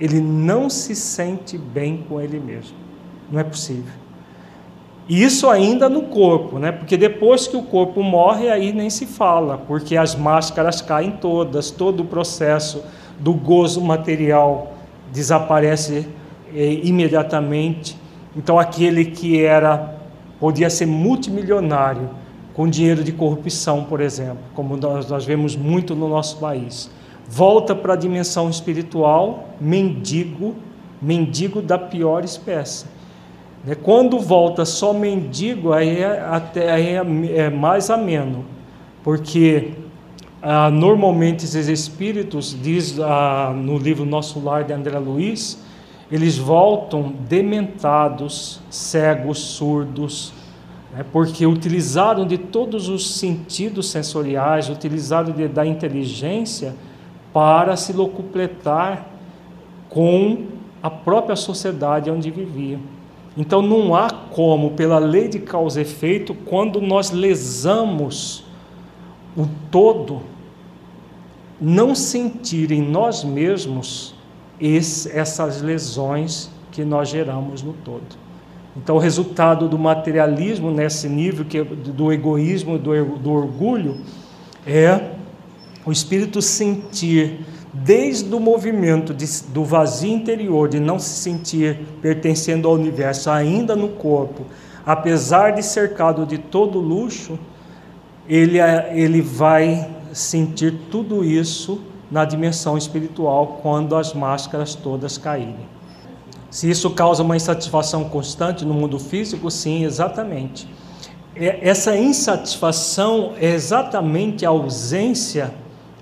Ele 0.00 0.22
não 0.22 0.70
se 0.70 0.96
sente 0.96 1.58
bem 1.58 2.02
com 2.08 2.18
ele 2.18 2.40
mesmo. 2.40 2.74
Não 3.30 3.40
é 3.40 3.44
possível. 3.44 3.92
E 5.06 5.22
isso 5.22 5.50
ainda 5.50 5.90
no 5.90 6.04
corpo, 6.04 6.58
né? 6.58 6.72
Porque 6.72 6.96
depois 6.96 7.46
que 7.46 7.58
o 7.58 7.62
corpo 7.62 8.02
morre, 8.02 8.48
aí 8.48 8.72
nem 8.72 8.88
se 8.88 9.04
fala, 9.04 9.58
porque 9.58 9.98
as 9.98 10.14
máscaras 10.14 10.80
caem 10.80 11.10
todas, 11.10 11.70
todo 11.70 12.00
o 12.00 12.06
processo 12.06 12.82
do 13.20 13.34
gozo 13.34 13.82
material 13.82 14.72
desaparece 15.12 16.08
imediatamente. 16.54 17.96
Então 18.34 18.58
aquele 18.58 19.06
que 19.06 19.42
era 19.42 19.96
podia 20.38 20.68
ser 20.68 20.86
multimilionário 20.86 22.10
com 22.54 22.68
dinheiro 22.68 23.04
de 23.04 23.12
corrupção, 23.12 23.84
por 23.84 24.00
exemplo, 24.00 24.38
como 24.54 24.76
nós, 24.76 25.08
nós 25.10 25.24
vemos 25.24 25.54
muito 25.54 25.94
no 25.94 26.08
nosso 26.08 26.38
país, 26.38 26.90
volta 27.28 27.74
para 27.74 27.92
a 27.92 27.96
dimensão 27.96 28.48
espiritual, 28.48 29.50
mendigo, 29.60 30.54
mendigo 31.00 31.60
da 31.60 31.78
pior 31.78 32.24
espécie. 32.24 32.86
Né? 33.64 33.74
Quando 33.74 34.18
volta 34.18 34.64
só 34.64 34.92
mendigo, 34.94 35.72
aí 35.72 36.00
é, 36.00 36.20
até, 36.20 36.72
aí 36.72 36.88
é, 36.88 37.38
é 37.40 37.50
mais 37.50 37.90
ameno, 37.90 38.44
porque 39.02 39.72
ah, 40.40 40.70
normalmente 40.70 41.44
esses 41.44 41.68
espíritos, 41.68 42.56
diz 42.62 42.98
ah, 43.00 43.52
no 43.54 43.76
livro 43.76 44.06
Nosso 44.06 44.40
Lar 44.40 44.64
de 44.64 44.72
André 44.72 44.98
Luiz, 44.98 45.58
eles 46.10 46.38
voltam 46.38 47.12
dementados, 47.28 48.60
cegos, 48.70 49.38
surdos, 49.38 50.32
né, 50.92 51.04
porque 51.12 51.46
utilizaram 51.46 52.26
de 52.26 52.38
todos 52.38 52.88
os 52.88 53.16
sentidos 53.16 53.90
sensoriais, 53.90 54.68
utilizaram 54.68 55.32
de, 55.32 55.48
da 55.48 55.66
inteligência 55.66 56.74
para 57.32 57.76
se 57.76 57.92
locupletar 57.92 59.08
com 59.88 60.46
a 60.82 60.88
própria 60.88 61.36
sociedade 61.36 62.10
onde 62.10 62.30
viviam. 62.30 62.80
Então 63.36 63.60
não 63.60 63.94
há 63.94 64.08
como, 64.08 64.70
pela 64.70 64.98
lei 64.98 65.28
de 65.28 65.40
causa 65.40 65.80
e 65.80 65.82
efeito, 65.82 66.34
quando 66.34 66.80
nós 66.80 67.10
lesamos 67.10 68.44
o 69.36 69.46
todo, 69.70 70.22
não 71.60 71.94
sentir 71.94 72.70
em 72.72 72.80
nós 72.80 73.22
mesmos 73.22 74.15
esse, 74.60 75.10
essas 75.10 75.62
lesões 75.62 76.50
que 76.72 76.84
nós 76.84 77.08
geramos 77.08 77.62
no 77.62 77.72
todo. 77.72 78.26
Então, 78.76 78.96
o 78.96 78.98
resultado 78.98 79.68
do 79.68 79.78
materialismo 79.78 80.70
nesse 80.70 81.08
nível, 81.08 81.44
que 81.44 81.58
é 81.58 81.64
do 81.64 82.12
egoísmo, 82.12 82.78
do, 82.78 83.04
do 83.16 83.32
orgulho, 83.32 84.02
é 84.66 85.12
o 85.84 85.92
espírito 85.92 86.42
sentir, 86.42 87.40
desde 87.72 88.34
o 88.34 88.40
movimento 88.40 89.14
de, 89.14 89.26
do 89.48 89.64
vazio 89.64 90.12
interior, 90.12 90.68
de 90.68 90.78
não 90.78 90.98
se 90.98 91.20
sentir 91.20 91.78
pertencendo 92.02 92.68
ao 92.68 92.74
universo, 92.74 93.30
ainda 93.30 93.74
no 93.74 93.88
corpo, 93.88 94.44
apesar 94.84 95.52
de 95.52 95.62
cercado 95.62 96.26
de 96.26 96.36
todo 96.36 96.78
luxo, 96.78 97.38
ele, 98.28 98.58
ele 98.92 99.22
vai 99.22 99.88
sentir 100.12 100.74
tudo 100.90 101.24
isso 101.24 101.80
na 102.10 102.24
dimensão 102.24 102.76
espiritual 102.76 103.58
quando 103.62 103.96
as 103.96 104.12
máscaras 104.14 104.74
todas 104.74 105.18
caírem. 105.18 105.66
Se 106.50 106.70
isso 106.70 106.90
causa 106.90 107.22
uma 107.22 107.36
insatisfação 107.36 108.04
constante 108.04 108.64
no 108.64 108.72
mundo 108.72 108.98
físico, 108.98 109.50
sim, 109.50 109.84
exatamente. 109.84 110.68
Essa 111.34 111.96
insatisfação 111.96 113.34
é 113.38 113.50
exatamente 113.52 114.46
a 114.46 114.48
ausência 114.48 115.52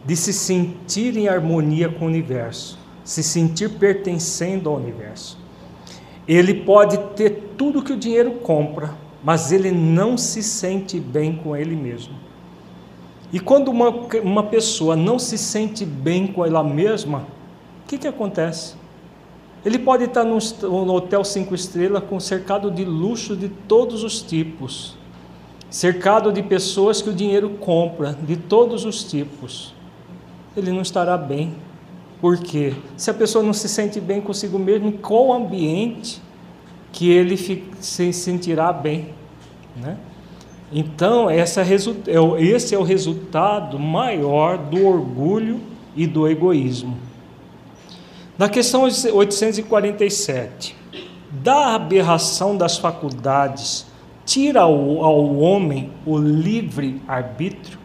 de 0.04 0.14
se 0.14 0.32
sentir 0.32 1.16
em 1.16 1.28
harmonia 1.28 1.88
com 1.88 2.04
o 2.04 2.08
universo, 2.08 2.78
se 3.02 3.22
sentir 3.22 3.70
pertencendo 3.70 4.68
ao 4.68 4.76
universo. 4.76 5.38
Ele 6.28 6.54
pode 6.54 6.98
ter 7.16 7.54
tudo 7.56 7.82
que 7.82 7.92
o 7.92 7.96
dinheiro 7.96 8.32
compra, 8.32 8.94
mas 9.24 9.50
ele 9.50 9.70
não 9.70 10.16
se 10.16 10.42
sente 10.42 11.00
bem 11.00 11.34
com 11.34 11.56
ele 11.56 11.74
mesmo. 11.74 12.14
E 13.34 13.40
quando 13.40 13.66
uma, 13.66 13.88
uma 14.22 14.44
pessoa 14.44 14.94
não 14.94 15.18
se 15.18 15.36
sente 15.36 15.84
bem 15.84 16.24
com 16.24 16.46
ela 16.46 16.62
mesma, 16.62 17.26
o 17.82 17.88
que, 17.88 17.98
que 17.98 18.06
acontece? 18.06 18.76
Ele 19.64 19.76
pode 19.76 20.04
estar 20.04 20.22
num, 20.22 20.38
num 20.62 20.92
hotel 20.92 21.24
cinco 21.24 21.52
estrelas 21.52 22.04
com 22.04 22.20
cercado 22.20 22.70
de 22.70 22.84
luxo 22.84 23.34
de 23.34 23.48
todos 23.48 24.04
os 24.04 24.22
tipos, 24.22 24.96
cercado 25.68 26.30
de 26.30 26.44
pessoas 26.44 27.02
que 27.02 27.10
o 27.10 27.12
dinheiro 27.12 27.50
compra 27.58 28.16
de 28.22 28.36
todos 28.36 28.84
os 28.84 29.02
tipos. 29.02 29.74
Ele 30.56 30.70
não 30.70 30.82
estará 30.82 31.18
bem. 31.18 31.56
Por 32.20 32.38
quê? 32.38 32.72
Se 32.96 33.10
a 33.10 33.14
pessoa 33.14 33.42
não 33.42 33.52
se 33.52 33.68
sente 33.68 34.00
bem 34.00 34.20
consigo 34.20 34.60
mesmo, 34.60 34.92
qual 34.92 35.32
ambiente 35.32 36.22
que 36.92 37.10
ele 37.10 37.36
se 37.80 38.12
sentirá 38.12 38.72
bem? 38.72 39.08
Né? 39.76 39.98
Então, 40.76 41.30
esse 41.30 41.60
é, 41.60 41.64
esse 42.40 42.74
é 42.74 42.78
o 42.78 42.82
resultado 42.82 43.78
maior 43.78 44.58
do 44.58 44.84
orgulho 44.84 45.60
e 45.94 46.04
do 46.04 46.26
egoísmo. 46.26 46.98
Na 48.36 48.48
questão 48.48 48.82
847, 48.82 50.74
da 51.30 51.76
aberração 51.76 52.56
das 52.56 52.76
faculdades, 52.76 53.86
tira 54.26 54.62
ao, 54.62 55.04
ao 55.04 55.36
homem 55.36 55.92
o 56.04 56.18
livre 56.18 57.00
arbítrio? 57.06 57.78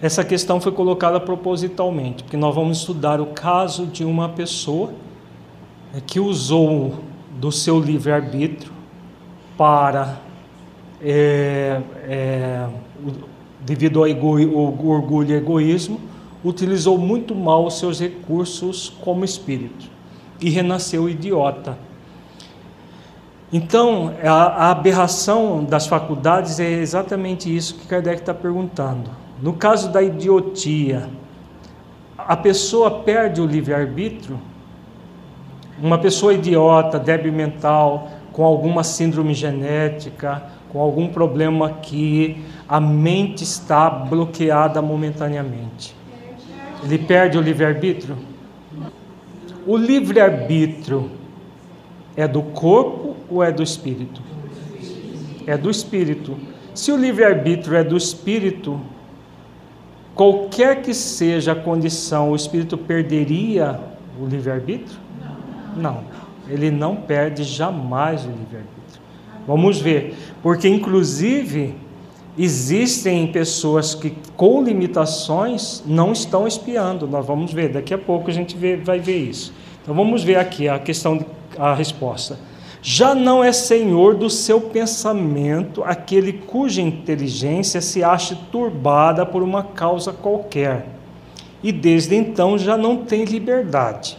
Essa 0.00 0.22
questão 0.22 0.60
foi 0.60 0.70
colocada 0.70 1.18
propositalmente, 1.18 2.22
porque 2.22 2.36
nós 2.36 2.54
vamos 2.54 2.78
estudar 2.78 3.20
o 3.20 3.26
caso 3.26 3.84
de 3.84 4.04
uma 4.04 4.28
pessoa 4.28 4.92
é, 5.92 6.00
que 6.00 6.20
usou 6.20 7.00
do 7.32 7.50
seu 7.50 7.80
livre 7.80 8.12
arbítrio 8.12 8.70
para, 9.56 10.20
é, 11.02 11.80
é, 12.04 12.66
devido 13.60 14.04
ao, 14.04 14.10
ao 14.10 14.86
orgulho 14.86 15.30
e 15.30 15.34
egoísmo, 15.34 16.00
utilizou 16.44 16.96
muito 16.98 17.34
mal 17.34 17.66
os 17.66 17.78
seus 17.78 18.00
recursos 18.00 18.92
como 19.00 19.24
espírito 19.24 19.86
e 20.40 20.50
renasceu 20.50 21.08
idiota. 21.08 21.76
Então, 23.52 24.14
a, 24.22 24.66
a 24.66 24.70
aberração 24.70 25.64
das 25.64 25.86
faculdades 25.86 26.60
é 26.60 26.70
exatamente 26.70 27.54
isso 27.54 27.74
que 27.76 27.86
Kardec 27.86 28.20
está 28.20 28.34
perguntando. 28.34 29.10
No 29.42 29.54
caso 29.54 29.90
da 29.90 30.02
idiotia, 30.02 31.08
a 32.16 32.36
pessoa 32.36 32.90
perde 32.90 33.40
o 33.40 33.46
livre-arbítrio? 33.46 34.38
Uma 35.80 35.96
pessoa 35.96 36.34
idiota, 36.34 36.98
débil 36.98 37.32
mental, 37.32 38.10
com 38.32 38.44
alguma 38.44 38.84
síndrome 38.84 39.32
genética, 39.32 40.42
com 40.72 40.80
algum 40.80 41.08
problema 41.08 41.70
que 41.70 42.42
a 42.68 42.80
mente 42.80 43.42
está 43.42 43.88
bloqueada 43.88 44.82
momentaneamente. 44.82 45.94
Ele 46.84 46.98
perde 46.98 47.38
o 47.38 47.40
livre-arbítrio? 47.40 48.16
O 49.66 49.76
livre-arbítrio 49.76 51.10
é 52.16 52.26
do 52.26 52.42
corpo 52.42 53.16
ou 53.30 53.42
é 53.42 53.50
do 53.50 53.62
espírito? 53.62 54.20
É 55.46 55.56
do 55.56 55.70
espírito. 55.70 56.36
Se 56.74 56.92
o 56.92 56.96
livre-arbítrio 56.96 57.76
é 57.76 57.82
do 57.82 57.96
espírito, 57.96 58.80
qualquer 60.14 60.82
que 60.82 60.94
seja 60.94 61.52
a 61.52 61.56
condição, 61.56 62.30
o 62.30 62.36
espírito 62.36 62.76
perderia 62.78 63.80
o 64.20 64.26
livre-arbítrio? 64.26 64.98
Não. 65.76 66.04
Ele 66.48 66.70
não 66.70 66.96
perde 66.96 67.44
jamais 67.44 68.24
o 68.24 68.28
livre-arbítrio. 68.28 68.77
Vamos 69.48 69.80
ver. 69.80 70.14
Porque, 70.42 70.68
inclusive, 70.68 71.74
Existem 72.40 73.26
pessoas 73.26 73.96
que, 73.96 74.14
com 74.36 74.62
limitações, 74.62 75.82
não 75.84 76.12
estão 76.12 76.46
espiando. 76.46 77.04
Nós 77.08 77.26
vamos 77.26 77.52
ver, 77.52 77.70
daqui 77.70 77.92
a 77.92 77.98
pouco 77.98 78.30
a 78.30 78.32
gente 78.32 78.56
vê, 78.56 78.76
vai 78.76 79.00
ver 79.00 79.16
isso. 79.16 79.52
Então 79.82 79.92
vamos 79.92 80.22
ver 80.22 80.36
aqui 80.36 80.68
a 80.68 80.78
questão, 80.78 81.18
a 81.58 81.74
resposta. 81.74 82.38
Já 82.80 83.12
não 83.12 83.42
é 83.42 83.50
senhor 83.50 84.14
do 84.14 84.30
seu 84.30 84.60
pensamento 84.60 85.82
aquele 85.82 86.32
cuja 86.32 86.80
inteligência 86.80 87.80
se 87.80 88.04
acha 88.04 88.38
turbada 88.52 89.26
por 89.26 89.42
uma 89.42 89.64
causa 89.64 90.12
qualquer, 90.12 90.86
e 91.60 91.72
desde 91.72 92.14
então 92.14 92.56
já 92.56 92.76
não 92.76 92.98
tem 92.98 93.24
liberdade 93.24 94.16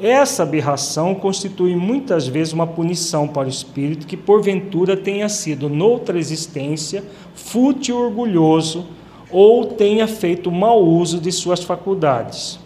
essa 0.00 0.42
aberração 0.42 1.14
constitui 1.14 1.74
muitas 1.74 2.26
vezes 2.26 2.52
uma 2.52 2.66
punição 2.66 3.26
para 3.26 3.46
o 3.46 3.50
espírito 3.50 4.06
que, 4.06 4.16
porventura, 4.16 4.96
tenha 4.96 5.28
sido, 5.28 5.70
noutra 5.70 6.18
existência, 6.18 7.02
fútil 7.34 7.98
e 7.98 8.02
orgulhoso, 8.02 8.86
ou 9.30 9.64
tenha 9.64 10.06
feito 10.06 10.52
mau 10.52 10.84
uso 10.84 11.18
de 11.18 11.32
suas 11.32 11.62
faculdades. 11.62 12.60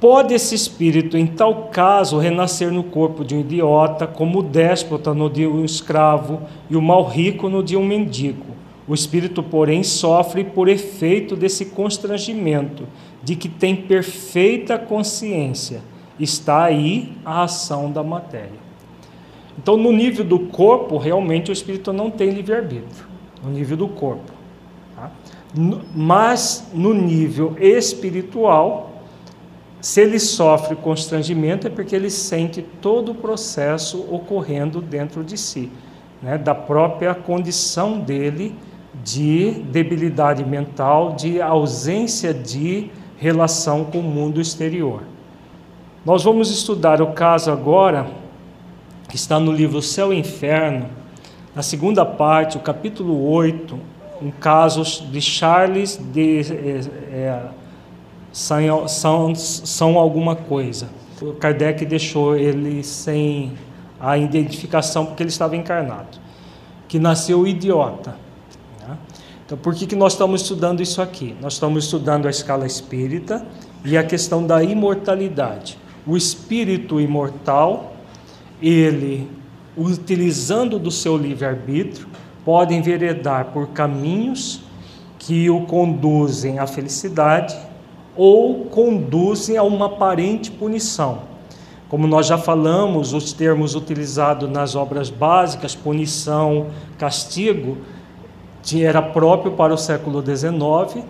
Pode 0.00 0.34
esse 0.34 0.54
espírito, 0.54 1.16
em 1.16 1.26
tal 1.26 1.68
caso, 1.68 2.18
renascer 2.18 2.72
no 2.72 2.82
corpo 2.82 3.24
de 3.24 3.34
um 3.34 3.40
idiota, 3.40 4.06
como 4.06 4.40
o 4.40 4.42
déspota 4.42 5.12
no 5.12 5.28
dia 5.28 5.48
um 5.48 5.64
escravo 5.64 6.42
e 6.70 6.76
o 6.76 6.82
mal 6.82 7.04
rico 7.04 7.48
no 7.48 7.62
dia 7.62 7.78
um 7.78 7.86
mendigo. 7.86 8.46
O 8.86 8.94
espírito, 8.94 9.42
porém, 9.42 9.84
sofre 9.84 10.42
por 10.42 10.68
efeito 10.68 11.36
desse 11.36 11.66
constrangimento 11.66 12.84
de 13.22 13.36
que 13.36 13.48
tem 13.48 13.76
perfeita 13.76 14.78
consciência, 14.78 15.80
está 16.18 16.64
aí 16.64 17.12
a 17.24 17.44
ação 17.44 17.90
da 17.90 18.02
matéria. 18.02 18.60
Então, 19.56 19.76
no 19.76 19.92
nível 19.92 20.24
do 20.24 20.38
corpo, 20.38 20.96
realmente 20.96 21.50
o 21.50 21.52
espírito 21.52 21.92
não 21.92 22.10
tem 22.10 22.30
livre-arbítrio, 22.30 23.06
no 23.42 23.50
nível 23.50 23.76
do 23.76 23.88
corpo. 23.88 24.32
Tá? 24.96 25.10
Mas 25.94 26.70
no 26.72 26.94
nível 26.94 27.54
espiritual, 27.60 29.02
se 29.80 30.00
ele 30.00 30.18
sofre 30.18 30.74
constrangimento, 30.74 31.66
é 31.66 31.70
porque 31.70 31.94
ele 31.94 32.08
sente 32.08 32.62
todo 32.80 33.12
o 33.12 33.14
processo 33.14 34.06
ocorrendo 34.10 34.80
dentro 34.80 35.22
de 35.22 35.36
si, 35.36 35.70
né? 36.22 36.38
da 36.38 36.54
própria 36.54 37.14
condição 37.14 37.98
dele 37.98 38.54
de 39.02 39.50
debilidade 39.70 40.44
mental, 40.44 41.14
de 41.14 41.40
ausência 41.40 42.32
de 42.32 42.90
relação 43.22 43.84
com 43.84 44.00
o 44.00 44.02
mundo 44.02 44.40
exterior. 44.40 45.04
Nós 46.04 46.24
vamos 46.24 46.50
estudar 46.50 47.00
o 47.00 47.12
caso 47.12 47.52
agora, 47.52 48.10
que 49.08 49.14
está 49.14 49.38
no 49.38 49.52
livro 49.52 49.80
Céu 49.80 50.12
e 50.12 50.18
Inferno, 50.18 50.88
na 51.54 51.62
segunda 51.62 52.04
parte, 52.04 52.56
o 52.56 52.60
capítulo 52.60 53.30
8, 53.30 53.78
um 54.20 54.32
caso 54.32 54.82
de 55.06 55.20
Charles 55.20 56.00
de 56.12 56.40
é, 57.12 57.42
são, 58.32 58.88
são, 58.88 59.34
são 59.36 59.98
alguma 59.98 60.34
coisa. 60.34 60.88
O 61.20 61.32
Kardec 61.34 61.86
deixou 61.86 62.36
ele 62.36 62.82
sem 62.82 63.52
a 64.00 64.18
identificação 64.18 65.06
porque 65.06 65.22
ele 65.22 65.30
estava 65.30 65.54
encarnado, 65.54 66.18
que 66.88 66.98
nasceu 66.98 67.46
idiota. 67.46 68.16
Então, 69.52 69.60
por 69.62 69.74
que, 69.74 69.86
que 69.86 69.94
nós 69.94 70.14
estamos 70.14 70.40
estudando 70.40 70.80
isso 70.80 71.02
aqui? 71.02 71.36
Nós 71.38 71.52
estamos 71.52 71.84
estudando 71.84 72.26
a 72.26 72.30
escala 72.30 72.64
espírita 72.64 73.46
e 73.84 73.98
a 73.98 74.02
questão 74.02 74.46
da 74.46 74.64
imortalidade. 74.64 75.78
O 76.06 76.16
espírito 76.16 76.98
imortal, 76.98 77.92
ele, 78.62 79.28
utilizando 79.76 80.78
do 80.78 80.90
seu 80.90 81.18
livre-arbítrio, 81.18 82.08
pode 82.46 82.74
enveredar 82.74 83.52
por 83.52 83.68
caminhos 83.68 84.62
que 85.18 85.50
o 85.50 85.66
conduzem 85.66 86.58
à 86.58 86.66
felicidade 86.66 87.54
ou 88.16 88.64
conduzem 88.64 89.58
a 89.58 89.62
uma 89.62 89.84
aparente 89.84 90.50
punição. 90.50 91.24
Como 91.90 92.06
nós 92.06 92.26
já 92.26 92.38
falamos, 92.38 93.12
os 93.12 93.34
termos 93.34 93.74
utilizados 93.74 94.48
nas 94.48 94.74
obras 94.74 95.10
básicas, 95.10 95.74
punição, 95.74 96.68
castigo, 96.96 97.76
era 98.80 99.02
próprio 99.02 99.52
para 99.52 99.74
o 99.74 99.76
século 99.76 100.22
XIX. 100.24 101.04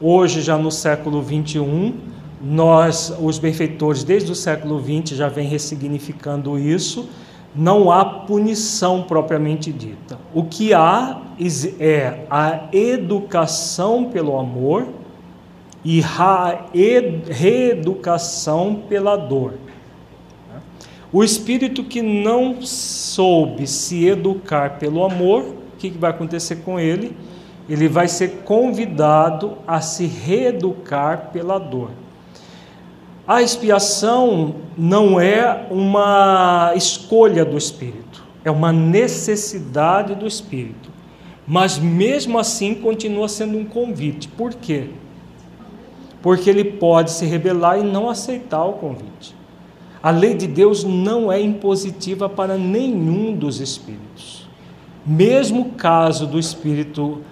Hoje, 0.00 0.42
já 0.42 0.56
no 0.56 0.70
século 0.70 1.22
XXI, 1.22 1.94
nós, 2.40 3.12
os 3.20 3.38
benfeitores, 3.38 4.04
desde 4.04 4.30
o 4.30 4.34
século 4.34 4.80
XX, 4.80 5.16
já 5.16 5.28
vem 5.28 5.48
ressignificando 5.48 6.58
isso. 6.58 7.08
Não 7.54 7.90
há 7.90 8.04
punição 8.04 9.02
propriamente 9.02 9.72
dita. 9.72 10.18
O 10.32 10.44
que 10.44 10.72
há 10.72 11.22
é 11.80 12.20
a 12.30 12.68
educação 12.72 14.04
pelo 14.04 14.38
amor 14.38 14.86
e 15.84 16.02
a 16.02 16.66
reeducação 17.30 18.82
pela 18.88 19.16
dor. 19.16 19.54
O 21.10 21.24
espírito 21.24 21.82
que 21.82 22.02
não 22.02 22.60
soube 22.60 23.66
se 23.66 24.06
educar 24.06 24.78
pelo 24.78 25.02
amor 25.02 25.56
que 25.78 25.90
vai 25.90 26.10
acontecer 26.10 26.56
com 26.56 26.78
ele? 26.78 27.16
ele 27.68 27.86
vai 27.86 28.08
ser 28.08 28.42
convidado 28.44 29.58
a 29.66 29.80
se 29.80 30.06
reeducar 30.06 31.30
pela 31.32 31.58
dor. 31.58 31.90
A 33.26 33.42
expiação 33.42 34.54
não 34.76 35.20
é 35.20 35.66
uma 35.70 36.72
escolha 36.74 37.44
do 37.44 37.58
espírito, 37.58 38.24
é 38.42 38.50
uma 38.50 38.72
necessidade 38.72 40.14
do 40.14 40.26
espírito. 40.26 40.88
Mas 41.46 41.78
mesmo 41.78 42.38
assim 42.38 42.74
continua 42.74 43.28
sendo 43.28 43.58
um 43.58 43.66
convite. 43.66 44.28
Por 44.28 44.54
quê? 44.54 44.88
Porque 46.22 46.48
ele 46.48 46.64
pode 46.64 47.10
se 47.10 47.26
rebelar 47.26 47.78
e 47.78 47.82
não 47.82 48.08
aceitar 48.08 48.64
o 48.64 48.74
convite. 48.74 49.36
A 50.02 50.10
lei 50.10 50.34
de 50.34 50.46
Deus 50.46 50.84
não 50.84 51.30
é 51.30 51.40
impositiva 51.40 52.28
para 52.28 52.56
nenhum 52.56 53.34
dos 53.34 53.60
espíritos. 53.60 54.47
Mesmo 55.08 55.70
caso 55.70 56.26
do 56.26 56.38
espírito, 56.38 57.22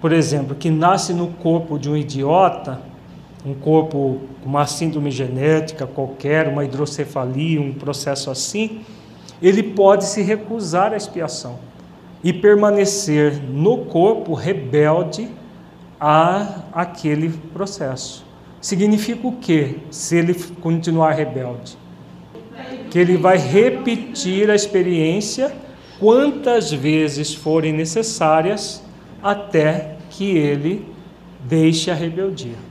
por 0.00 0.10
exemplo, 0.10 0.56
que 0.56 0.70
nasce 0.70 1.12
no 1.12 1.28
corpo 1.28 1.78
de 1.78 1.90
um 1.90 1.94
idiota, 1.94 2.80
um 3.44 3.52
corpo 3.52 4.22
com 4.42 4.48
uma 4.48 4.66
síndrome 4.66 5.10
genética 5.10 5.86
qualquer, 5.86 6.48
uma 6.48 6.64
hidrocefalia, 6.64 7.60
um 7.60 7.74
processo 7.74 8.30
assim, 8.30 8.80
ele 9.42 9.62
pode 9.62 10.06
se 10.06 10.22
recusar 10.22 10.94
à 10.94 10.96
expiação 10.96 11.58
e 12.24 12.32
permanecer 12.32 13.38
no 13.38 13.84
corpo 13.84 14.32
rebelde 14.32 15.28
a 16.00 16.62
aquele 16.72 17.28
processo. 17.52 18.24
Significa 18.62 19.28
o 19.28 19.32
que 19.32 19.76
se 19.90 20.16
ele 20.16 20.32
continuar 20.62 21.12
rebelde? 21.12 21.76
Que 22.90 22.98
ele 22.98 23.18
vai 23.18 23.36
repetir 23.36 24.50
a 24.50 24.54
experiência 24.54 25.54
quantas 26.00 26.72
vezes 26.72 27.34
forem 27.34 27.72
necessárias 27.72 28.82
até 29.22 29.96
que 30.08 30.36
ele 30.36 30.88
deixe 31.46 31.90
a 31.90 31.94
rebeldia. 31.94 32.70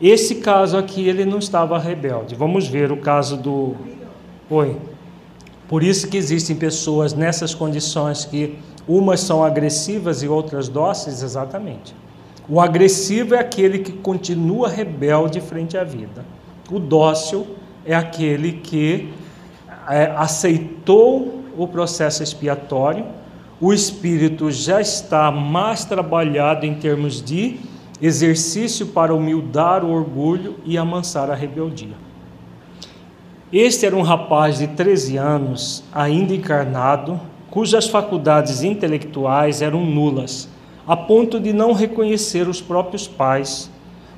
Esse 0.00 0.36
caso 0.36 0.76
aqui 0.76 1.08
ele 1.08 1.24
não 1.24 1.38
estava 1.38 1.78
rebelde. 1.78 2.34
Vamos 2.34 2.66
ver 2.66 2.92
o 2.92 2.96
caso 2.96 3.36
do 3.36 3.74
Oi. 4.50 4.76
Por 5.66 5.82
isso 5.82 6.08
que 6.08 6.16
existem 6.16 6.54
pessoas 6.54 7.14
nessas 7.14 7.54
condições 7.54 8.24
que 8.24 8.58
umas 8.86 9.20
são 9.20 9.42
agressivas 9.42 10.22
e 10.22 10.28
outras 10.28 10.68
dóceis, 10.68 11.22
exatamente. 11.22 11.94
O 12.48 12.60
agressivo 12.60 13.34
é 13.34 13.38
aquele 13.38 13.78
que 13.78 13.92
continua 13.92 14.68
rebelde 14.68 15.40
frente 15.40 15.78
à 15.78 15.84
vida. 15.84 16.24
O 16.70 16.78
dócil 16.78 17.46
é 17.86 17.94
aquele 17.94 18.52
que 18.52 19.10
é, 19.88 20.12
aceitou 20.16 21.43
o 21.56 21.66
processo 21.66 22.22
expiatório, 22.22 23.04
o 23.60 23.72
espírito 23.72 24.50
já 24.50 24.80
está 24.80 25.30
mais 25.30 25.84
trabalhado 25.84 26.66
em 26.66 26.74
termos 26.74 27.22
de 27.22 27.58
exercício 28.00 28.88
para 28.88 29.14
humildar 29.14 29.84
o 29.84 29.90
orgulho 29.90 30.56
e 30.64 30.76
amansar 30.76 31.30
a 31.30 31.34
rebeldia. 31.34 31.94
Este 33.52 33.86
era 33.86 33.96
um 33.96 34.02
rapaz 34.02 34.58
de 34.58 34.66
13 34.66 35.16
anos, 35.16 35.84
ainda 35.92 36.34
encarnado, 36.34 37.20
cujas 37.50 37.88
faculdades 37.88 38.64
intelectuais 38.64 39.62
eram 39.62 39.86
nulas, 39.86 40.48
a 40.86 40.96
ponto 40.96 41.38
de 41.38 41.52
não 41.52 41.72
reconhecer 41.72 42.48
os 42.48 42.60
próprios 42.60 43.06
pais, 43.06 43.70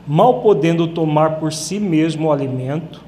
mal 0.06 0.40
podendo 0.40 0.88
tomar 0.88 1.38
por 1.38 1.52
si 1.52 1.78
mesmo 1.78 2.28
o 2.28 2.32
alimento, 2.32 3.00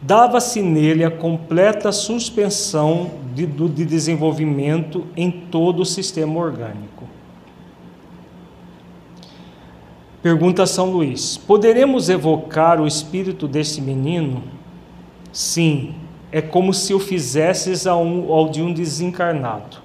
dava-se 0.00 0.62
nele 0.62 1.04
a 1.04 1.10
completa 1.10 1.92
suspensão 1.92 3.10
de, 3.34 3.46
de 3.46 3.84
desenvolvimento 3.84 5.06
em 5.16 5.30
todo 5.30 5.82
o 5.82 5.86
sistema 5.86 6.38
orgânico. 6.40 7.04
Pergunta 10.22 10.66
São 10.66 10.90
Luís: 10.90 11.36
Poderemos 11.36 12.08
evocar 12.08 12.80
o 12.80 12.86
espírito 12.86 13.46
desse 13.46 13.80
menino? 13.80 14.42
Sim, 15.32 15.94
é 16.32 16.40
como 16.40 16.74
se 16.74 16.92
o 16.92 16.98
fizesses 16.98 17.86
ao, 17.86 18.02
ao 18.32 18.48
de 18.48 18.62
um 18.62 18.72
desencarnado. 18.72 19.78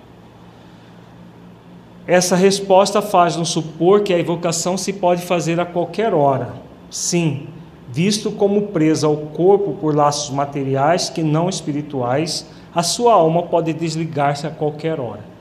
Essa 2.07 2.35
resposta 2.35 3.01
faz-nos 3.01 3.49
supor 3.49 4.01
que 4.01 4.13
a 4.13 4.19
evocação 4.19 4.77
se 4.77 4.93
pode 4.93 5.23
fazer 5.23 5.59
a 5.59 5.65
qualquer 5.65 6.13
hora. 6.13 6.53
Sim, 6.89 7.47
visto 7.95 8.29
como 8.29 8.67
presa 8.67 9.07
ao 9.07 9.15
corpo 9.15 9.71
por 9.79 9.95
laços 9.95 10.29
materiais 10.29 11.09
que 11.09 11.23
não 11.23 11.47
espirituais, 11.47 12.45
a 12.73 12.83
sua 12.83 13.13
alma 13.13 13.43
pode 13.43 13.71
desligar-se 13.71 14.45
a 14.45 14.49
qualquer 14.49 14.99
hora 14.99 15.35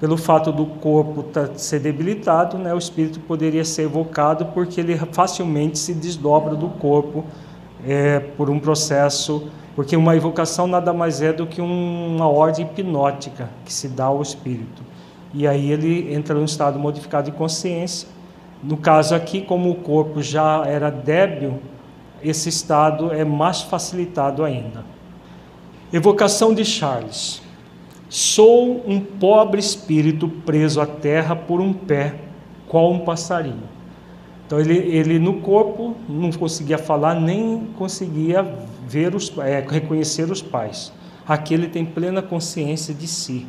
pelo 0.00 0.16
fato 0.16 0.52
do 0.52 0.64
corpo 0.64 1.24
tá, 1.24 1.48
ser 1.56 1.80
debilitado, 1.80 2.56
né, 2.56 2.72
o 2.72 2.78
espírito 2.78 3.18
poderia 3.20 3.64
ser 3.64 3.82
evocado 3.82 4.46
porque 4.46 4.80
ele 4.80 4.96
facilmente 5.12 5.78
se 5.78 5.92
desdobra 5.92 6.54
do 6.54 6.68
corpo 6.68 7.24
é, 7.84 8.20
por 8.20 8.48
um 8.48 8.60
processo, 8.60 9.48
porque 9.74 9.96
uma 9.96 10.16
evocação 10.16 10.66
nada 10.66 10.92
mais 10.92 11.20
é 11.20 11.32
do 11.32 11.46
que 11.46 11.60
uma 11.60 12.28
ordem 12.28 12.64
hipnótica 12.64 13.50
que 13.64 13.72
se 13.72 13.88
dá 13.88 14.04
ao 14.04 14.22
espírito. 14.22 14.82
E 15.34 15.46
aí 15.46 15.70
ele 15.70 16.12
entra 16.14 16.34
num 16.34 16.44
estado 16.44 16.78
modificado 16.78 17.30
de 17.30 17.36
consciência. 17.36 18.08
No 18.62 18.76
caso 18.76 19.14
aqui, 19.14 19.40
como 19.42 19.70
o 19.70 19.74
corpo 19.74 20.22
já 20.22 20.64
era 20.66 20.90
débil, 20.90 21.60
esse 22.22 22.48
estado 22.48 23.12
é 23.12 23.24
mais 23.24 23.62
facilitado 23.62 24.44
ainda. 24.44 24.84
Evocação 25.92 26.52
de 26.52 26.64
Charles. 26.64 27.40
Sou 28.08 28.82
um 28.86 29.00
pobre 29.00 29.60
espírito 29.60 30.28
preso 30.28 30.80
à 30.80 30.86
terra 30.86 31.36
por 31.36 31.60
um 31.60 31.72
pé, 31.72 32.14
qual 32.66 32.90
um 32.90 33.00
passarinho. 33.00 33.68
Então 34.46 34.58
ele, 34.58 34.76
ele 34.76 35.18
no 35.18 35.40
corpo 35.40 35.94
não 36.08 36.32
conseguia 36.32 36.78
falar 36.78 37.14
nem 37.20 37.68
conseguia 37.76 38.42
ver 38.86 39.14
os, 39.14 39.30
é, 39.38 39.60
reconhecer 39.60 40.30
os 40.30 40.40
pais. 40.40 40.90
Aqui 41.26 41.52
ele 41.52 41.68
tem 41.68 41.84
plena 41.84 42.22
consciência 42.22 42.94
de 42.94 43.06
si. 43.06 43.46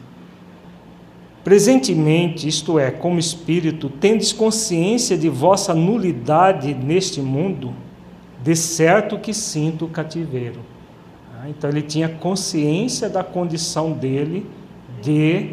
Presentemente, 1.41 2.47
isto 2.47 2.77
é, 2.77 2.91
como 2.91 3.17
espírito, 3.17 3.89
tendes 3.89 4.33
consciência 4.33 5.17
de 5.17 5.29
vossa 5.29 5.73
nulidade 5.73 6.73
neste 6.73 7.21
mundo, 7.21 7.73
de 8.41 8.55
certo 8.55 9.17
que 9.17 9.33
sinto 9.33 9.85
o 9.85 9.89
cativeiro. 9.89 10.59
Ah, 11.37 11.49
então 11.49 11.69
ele 11.69 11.81
tinha 11.81 12.09
consciência 12.09 13.09
da 13.09 13.23
condição 13.23 13.91
dele 13.91 14.45
de, 15.01 15.51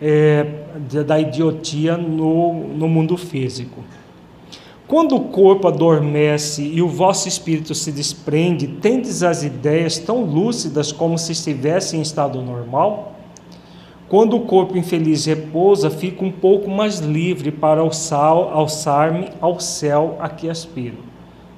é, 0.00 0.46
de 0.88 1.04
da 1.04 1.18
idiotia 1.18 1.96
no, 1.96 2.68
no 2.68 2.88
mundo 2.88 3.16
físico. 3.16 3.82
Quando 4.86 5.16
o 5.16 5.20
corpo 5.20 5.68
adormece 5.68 6.62
e 6.62 6.82
o 6.82 6.88
vosso 6.88 7.26
espírito 7.26 7.74
se 7.74 7.90
desprende, 7.90 8.66
tendes 8.66 9.22
as 9.22 9.42
ideias 9.42 9.98
tão 9.98 10.22
lúcidas 10.22 10.92
como 10.92 11.16
se 11.16 11.32
estivesse 11.32 11.96
em 11.96 12.02
estado 12.02 12.42
normal? 12.42 13.16
Quando 14.06 14.36
o 14.36 14.40
corpo 14.40 14.76
infeliz 14.76 15.24
repousa, 15.24 15.88
fico 15.88 16.26
um 16.26 16.30
pouco 16.30 16.68
mais 16.68 16.98
livre 16.98 17.50
para 17.50 17.80
alçar-me 17.80 19.30
ao 19.40 19.58
céu 19.58 20.18
a 20.20 20.28
que 20.28 20.50
aspiro. 20.50 21.11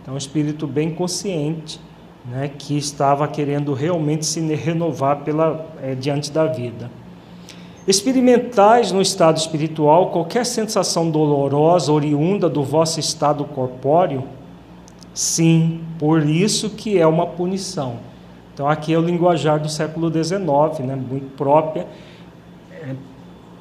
Então, 0.05 0.13
um 0.13 0.19
espírito 0.19 0.67
bem 0.67 0.95
consciente 0.95 1.81
né, 2.27 2.51
que 2.59 2.77
estava 2.77 3.27
querendo 3.27 3.73
realmente 3.73 4.27
se 4.27 4.39
renovar 4.55 5.21
pela, 5.25 5.65
é, 5.83 5.95
diante 5.95 6.31
da 6.31 6.45
vida. 6.45 6.91
Experimentais 7.89 8.93
no 8.93 9.01
estado 9.01 9.39
espiritual 9.39 10.11
qualquer 10.11 10.45
sensação 10.45 11.11
dolorosa 11.11 11.91
oriunda 11.91 12.51
do 12.51 12.63
vosso 12.63 13.01
estado 13.01 13.47
corpóreo? 13.47 14.25
Sim, 15.15 15.81
por 15.99 16.23
isso 16.23 16.69
que 16.69 16.99
é 16.99 17.07
uma 17.07 17.27
punição. 17.27 17.97
Então 18.53 18.69
aqui 18.69 18.93
é 18.93 18.99
o 18.99 19.03
linguajar 19.03 19.59
do 19.59 19.71
século 19.71 20.13
XIX, 20.13 20.87
né, 20.87 20.95
muito 20.97 21.35
própria. 21.35 21.87
É, 22.71 22.95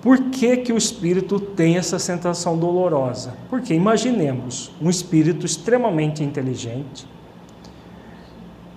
por 0.04 0.20
que, 0.20 0.58
que 0.58 0.74
o 0.74 0.78
espírito 0.78 1.40
tem 1.40 1.78
essa 1.78 1.98
sensação 1.98 2.58
dolorosa? 2.58 3.36
Porque 3.50 3.74
imaginemos 3.74 4.70
um 4.82 4.90
espírito 4.90 5.46
extremamente 5.46 6.22
inteligente, 6.22 7.08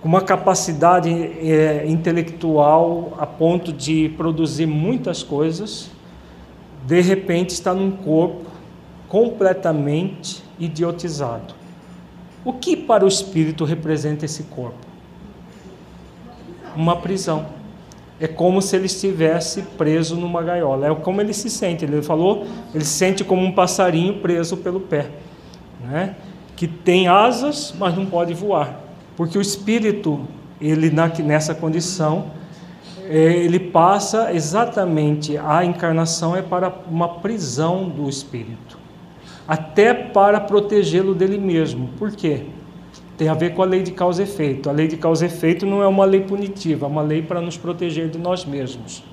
com 0.01 0.07
uma 0.07 0.21
capacidade 0.21 1.09
é, 1.11 1.85
intelectual 1.85 3.13
a 3.19 3.25
ponto 3.25 3.73
de 3.73 4.07
produzir 4.15 4.67
muitas 4.67 5.21
coisas, 5.21 5.91
de 6.85 7.01
repente 7.01 7.49
está 7.49 7.73
num 7.73 7.91
corpo 7.91 8.49
completamente 9.09 10.41
idiotizado. 10.57 11.53
O 12.45 12.53
que 12.53 12.77
para 12.77 13.03
o 13.03 13.07
espírito 13.07 13.65
representa 13.65 14.23
esse 14.23 14.43
corpo? 14.43 14.87
Uma 16.73 16.95
prisão. 16.95 17.56
É 18.19 18.27
como 18.27 18.61
se 18.61 18.75
ele 18.75 18.87
estivesse 18.87 19.61
preso 19.61 20.15
numa 20.15 20.41
gaiola. 20.41 20.87
É 20.87 20.95
como 20.95 21.21
ele 21.21 21.33
se 21.33 21.49
sente. 21.49 21.85
Ele 21.85 22.01
falou, 22.01 22.47
ele 22.73 22.83
se 22.83 22.97
sente 22.97 23.23
como 23.23 23.43
um 23.43 23.51
passarinho 23.51 24.15
preso 24.19 24.57
pelo 24.57 24.79
pé, 24.79 25.07
né? 25.83 26.15
que 26.55 26.67
tem 26.67 27.07
asas, 27.07 27.73
mas 27.77 27.95
não 27.95 28.05
pode 28.05 28.33
voar. 28.33 28.81
Porque 29.15 29.37
o 29.37 29.41
espírito, 29.41 30.27
ele 30.59 30.91
nessa 31.23 31.53
condição, 31.53 32.31
é, 33.07 33.15
ele 33.15 33.59
passa 33.59 34.33
exatamente 34.33 35.37
a 35.37 35.63
encarnação 35.63 36.35
é 36.35 36.41
para 36.41 36.73
uma 36.89 37.07
prisão 37.19 37.87
do 37.87 38.09
espírito. 38.09 38.77
até 39.47 39.93
para 39.93 40.41
protegê-lo 40.41 41.15
dele 41.15 41.37
mesmo. 41.37 41.89
Por 41.97 42.11
quê? 42.11 42.47
Tem 43.17 43.29
a 43.29 43.33
ver 43.33 43.55
com 43.55 43.63
a 43.63 43.65
lei 43.65 43.81
de 43.81 43.91
causa 43.91 44.21
e 44.21 44.25
efeito. 44.25 44.69
A 44.69 44.71
lei 44.71 44.87
de 44.87 44.95
causa 44.95 45.25
e 45.25 45.27
efeito 45.27 45.65
não 45.65 45.81
é 45.81 45.87
uma 45.87 46.05
lei 46.05 46.21
punitiva, 46.21 46.85
é 46.85 46.89
uma 46.89 47.01
lei 47.01 47.21
para 47.21 47.41
nos 47.41 47.57
proteger 47.57 48.09
de 48.09 48.19
nós 48.19 48.45
mesmos. 48.45 49.03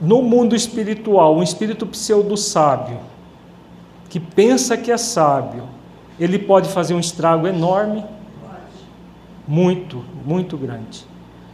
No 0.00 0.22
mundo 0.22 0.56
espiritual, 0.56 1.36
um 1.36 1.42
espírito 1.42 1.86
pseudo-sábio, 1.86 2.98
que 4.08 4.18
pensa 4.18 4.76
que 4.78 4.90
é 4.90 4.96
sábio, 4.96 5.64
ele 6.18 6.38
pode 6.38 6.70
fazer 6.70 6.94
um 6.94 7.00
estrago 7.00 7.46
enorme, 7.46 8.02
muito, 9.46 10.02
muito 10.24 10.56
grande. 10.56 11.04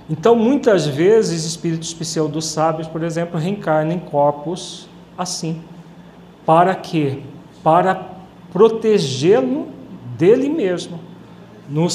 Então, 0.09 0.37
muitas 0.37 0.87
vezes, 0.87 1.45
espíritos 1.45 1.93
pseudo-sábios, 1.93 2.87
por 2.87 3.03
exemplo, 3.03 3.39
reencarnam 3.39 3.97
em 3.97 3.99
corpos 3.99 4.89
assim. 5.19 5.61
Para 6.45 6.75
quê? 6.77 7.19
Para 7.65 8.11
protegê-lo 8.53 9.67
dele 10.17 10.49
mesmo. 10.49 11.01
No, 11.69 11.89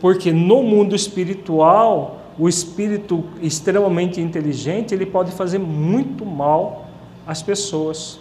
porque 0.00 0.32
no 0.32 0.62
mundo 0.62 0.94
espiritual, 0.96 2.18
o 2.38 2.48
espírito 2.48 3.24
extremamente 3.40 4.20
inteligente, 4.20 4.94
ele 4.94 5.06
pode 5.06 5.32
fazer 5.32 5.58
muito 5.58 6.24
mal 6.24 6.86
às 7.26 7.42
pessoas. 7.42 8.20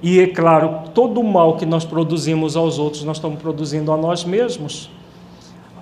E 0.00 0.20
é 0.20 0.28
claro, 0.28 0.90
todo 0.94 1.20
o 1.20 1.24
mal 1.24 1.56
que 1.56 1.66
nós 1.66 1.84
produzimos 1.84 2.56
aos 2.56 2.78
outros, 2.78 3.02
nós 3.02 3.16
estamos 3.16 3.40
produzindo 3.40 3.92
a 3.92 3.96
nós 3.96 4.24
mesmos. 4.24 4.90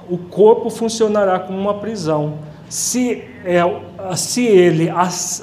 O 0.08 0.16
corpo 0.16 0.70
funcionará 0.70 1.38
como 1.38 1.58
uma 1.58 1.74
prisão. 1.74 2.34
Se, 2.68 3.22
é, 3.44 3.60
se 4.16 4.44
ele 4.44 4.88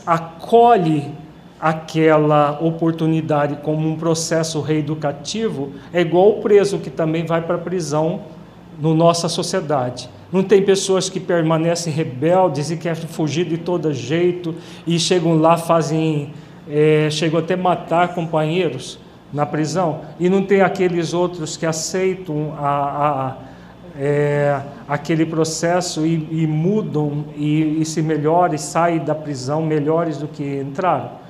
acolhe 0.06 1.12
aquela 1.60 2.60
oportunidade 2.62 3.58
como 3.64 3.88
um 3.88 3.96
processo 3.96 4.60
reeducativo, 4.60 5.72
é 5.94 6.02
igual 6.02 6.30
o 6.30 6.42
preso 6.42 6.80
que 6.80 6.90
também 6.90 7.26
vai 7.26 7.42
para 7.42 7.56
a 7.56 7.60
prisão 7.60 8.22
na 8.82 8.94
nossa 8.94 9.30
sociedade. 9.30 10.10
Não 10.32 10.44
tem 10.44 10.64
pessoas 10.64 11.10
que 11.10 11.20
permanecem 11.20 11.94
rebeldes 11.94 12.72
e 12.72 12.78
querem 12.78 13.08
fugir 13.08 13.46
de 13.46 13.58
todo 13.58 13.94
jeito 13.94 14.56
e 14.86 15.00
chegam 15.00 15.38
lá, 15.38 15.58
fazem, 15.58 16.34
é, 16.68 17.08
chegam 17.12 17.40
até 17.40 17.56
matar 17.56 18.16
companheiros 18.16 18.98
na 19.32 19.46
prisão. 19.46 20.02
E 20.20 20.30
não 20.30 20.44
tem 20.44 20.62
aqueles 20.62 21.14
outros 21.14 21.56
que 21.56 21.66
aceitam 21.66 22.54
a, 22.58 22.68
a, 22.68 23.36
é, 23.96 24.60
aquele 24.88 25.26
processo 25.26 26.06
e, 26.06 26.28
e 26.32 26.48
mudam 26.48 27.26
e, 27.36 27.82
e 27.82 27.86
se 27.86 28.02
melhoram 28.02 28.56
e 28.56 28.60
saem 28.60 29.00
da 29.00 29.14
prisão 29.14 29.62
melhores 29.62 30.18
do 30.18 30.28
que 30.28 30.62
entraram. 30.62 31.24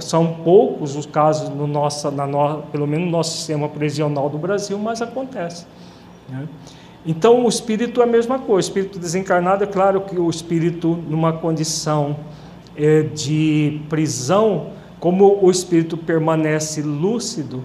São 0.00 0.34
poucos 0.44 0.94
os 0.94 1.06
casos, 1.06 1.48
no 1.48 1.66
nosso, 1.66 2.10
na 2.12 2.26
no, 2.26 2.62
pelo 2.70 2.86
menos 2.86 3.06
no 3.06 3.10
nosso 3.10 3.36
sistema 3.36 3.68
prisional 3.68 4.30
do 4.30 4.38
Brasil, 4.38 4.78
mas 4.78 5.02
acontece. 5.02 5.66
Né? 6.28 6.48
Então, 7.06 7.44
o 7.44 7.48
espírito 7.48 8.00
é 8.00 8.04
a 8.04 8.06
mesma 8.06 8.38
coisa. 8.38 8.66
O 8.66 8.70
espírito 8.70 8.98
desencarnado, 8.98 9.64
é 9.64 9.66
claro 9.66 10.00
que 10.02 10.18
o 10.18 10.28
espírito, 10.28 10.98
numa 11.08 11.32
condição 11.32 12.16
é, 12.76 13.02
de 13.02 13.80
prisão, 13.88 14.70
como 15.00 15.38
o 15.42 15.50
espírito 15.50 15.96
permanece 15.96 16.82
lúcido, 16.82 17.64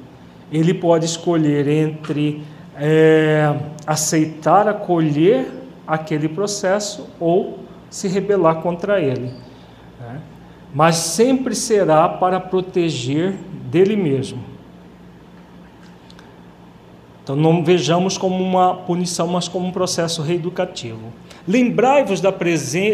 ele 0.52 0.74
pode 0.74 1.06
escolher 1.06 1.68
entre 1.68 2.44
é, 2.76 3.56
aceitar, 3.86 4.68
acolher 4.68 5.48
aquele 5.86 6.30
processo 6.30 7.08
ou 7.20 7.60
se 7.90 8.08
rebelar 8.08 8.62
contra 8.62 9.02
ele 9.02 9.32
mas 10.74 10.96
sempre 10.96 11.54
será 11.54 12.10
para 12.10 12.40
proteger 12.40 13.34
dele 13.70 13.96
mesmo. 13.96 14.44
Então 17.24 17.36
não 17.36 17.64
vejamos 17.64 18.18
como 18.18 18.44
uma 18.44 18.76
punição, 18.76 19.28
mas 19.28 19.48
como 19.48 19.68
um 19.68 19.72
processo 19.72 20.22
reeducativo. 20.22 21.14
Lembrai-vos 21.48 22.20
da, 22.20 22.34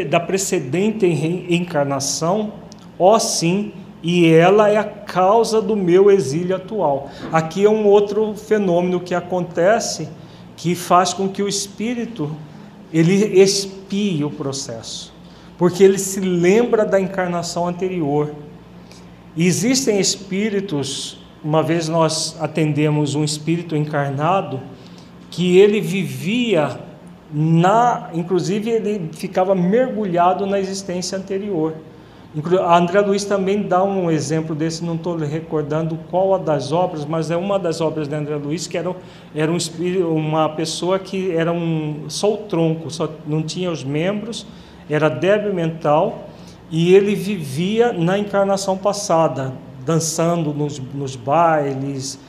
da 0.08 0.20
precedente 0.20 1.06
encarnação, 1.50 2.54
ó 2.98 3.18
sim, 3.18 3.74
e 4.02 4.28
ela 4.28 4.70
é 4.70 4.78
a 4.78 4.84
causa 4.84 5.62
do 5.62 5.76
meu 5.76 6.10
exílio 6.12 6.56
atual. 6.56 7.10
Aqui 7.32 7.66
é 7.66 7.70
um 7.70 7.86
outro 7.86 8.36
fenômeno 8.36 9.00
que 9.00 9.14
acontece 9.14 10.08
que 10.56 10.76
faz 10.76 11.14
com 11.14 11.28
que 11.28 11.42
o 11.42 11.48
espírito 11.48 12.32
ele 12.94 13.42
expie 13.42 14.24
o 14.24 14.30
processo 14.30 15.20
porque 15.60 15.84
ele 15.84 16.00
se 16.00 16.22
lembra 16.22 16.86
da 16.86 17.02
encarnação 17.02 17.68
anterior. 17.68 18.34
Existem 19.36 20.00
espíritos, 20.00 21.19
uma 21.44 21.64
vez 21.64 21.88
nós 21.88 22.36
atendemos 22.40 23.16
um 23.16 23.24
espírito 23.24 23.76
encarnado, 23.76 24.60
que 25.30 25.58
ele 25.58 25.80
vivia 25.80 26.80
na, 27.32 28.10
inclusive 28.14 28.70
ele 28.70 29.10
ficava 29.14 29.54
mergulhado 29.54 30.46
na 30.46 30.60
existência 30.60 31.18
anterior. 31.18 31.76
A 32.62 32.78
André 32.78 33.02
Luiz 33.02 33.26
também 33.26 33.64
dá 33.64 33.84
um 33.84 34.12
exemplo 34.12 34.54
desse, 34.54 34.84
não 34.84 34.94
estou 34.96 35.18
recordando 35.18 35.98
qual 36.12 36.38
das 36.38 36.72
obras, 36.72 37.04
mas 37.04 37.32
é 37.32 37.36
uma 37.36 37.58
das 37.58 37.82
obras 37.82 38.08
de 38.08 38.14
André 38.16 38.36
Luiz 38.36 38.68
que 38.68 38.78
era, 38.78 38.96
era 39.34 39.52
um 39.52 39.58
uma 40.16 40.48
pessoa 40.50 41.00
que 41.00 41.32
era 41.32 41.52
um, 41.52 42.06
só 42.08 42.34
o 42.34 42.38
tronco, 42.38 42.92
só 42.92 43.10
não 43.26 43.42
tinha 43.42 43.72
os 43.72 43.84
membros, 43.84 44.46
era 44.88 45.10
débil 45.10 45.54
mental 45.56 46.30
e 46.70 46.94
ele 46.94 47.16
vivia 47.16 47.92
na 47.92 48.18
encarnação 48.20 48.78
passada, 48.78 49.54
dançando 49.90 50.54
nos, 50.54 50.78
nos 50.94 51.16
bailes, 51.16 52.20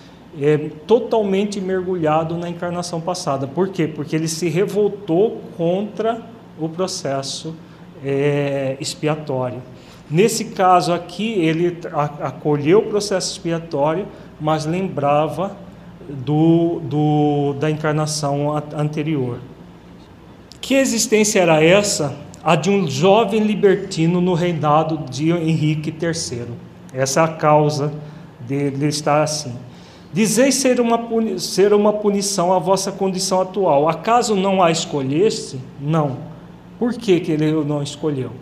é, 0.40 0.56
totalmente 0.86 1.60
mergulhado 1.60 2.38
na 2.38 2.48
encarnação 2.48 3.02
passada. 3.02 3.46
Por 3.46 3.68
quê? 3.68 3.86
Porque 3.86 4.16
ele 4.16 4.28
se 4.28 4.48
revoltou 4.48 5.42
contra 5.58 6.22
o 6.58 6.70
processo 6.70 7.54
é, 8.02 8.78
expiatório. 8.80 9.62
Nesse 10.10 10.46
caso 10.46 10.94
aqui, 10.94 11.32
ele 11.34 11.76
acolheu 12.22 12.78
o 12.78 12.86
processo 12.86 13.32
expiatório, 13.32 14.06
mas 14.40 14.64
lembrava 14.64 15.54
do, 16.08 16.80
do, 16.80 17.52
da 17.60 17.70
encarnação 17.70 18.56
anterior. 18.74 19.38
Que 20.62 20.76
existência 20.76 21.40
era 21.40 21.62
essa 21.62 22.16
a 22.42 22.56
de 22.56 22.70
um 22.70 22.88
jovem 22.88 23.40
libertino 23.40 24.18
no 24.18 24.32
reinado 24.32 25.04
de 25.10 25.30
Henrique 25.30 25.90
III. 25.90 26.69
Essa 26.92 27.20
é 27.20 27.24
a 27.24 27.28
causa 27.28 27.92
dele 28.40 28.86
estar 28.86 29.22
assim. 29.22 29.54
Dizeis 30.12 30.56
ser 30.56 30.80
uma, 30.80 30.98
ser 31.38 31.72
uma 31.72 31.92
punição 31.92 32.52
à 32.52 32.58
vossa 32.58 32.90
condição 32.90 33.40
atual. 33.40 33.88
Acaso 33.88 34.34
não 34.34 34.62
a 34.62 34.70
escolheste? 34.70 35.60
Não. 35.80 36.18
Por 36.78 36.94
que, 36.94 37.20
que 37.20 37.30
ele 37.30 37.52
não 37.64 37.82
escolheu? 37.82 38.32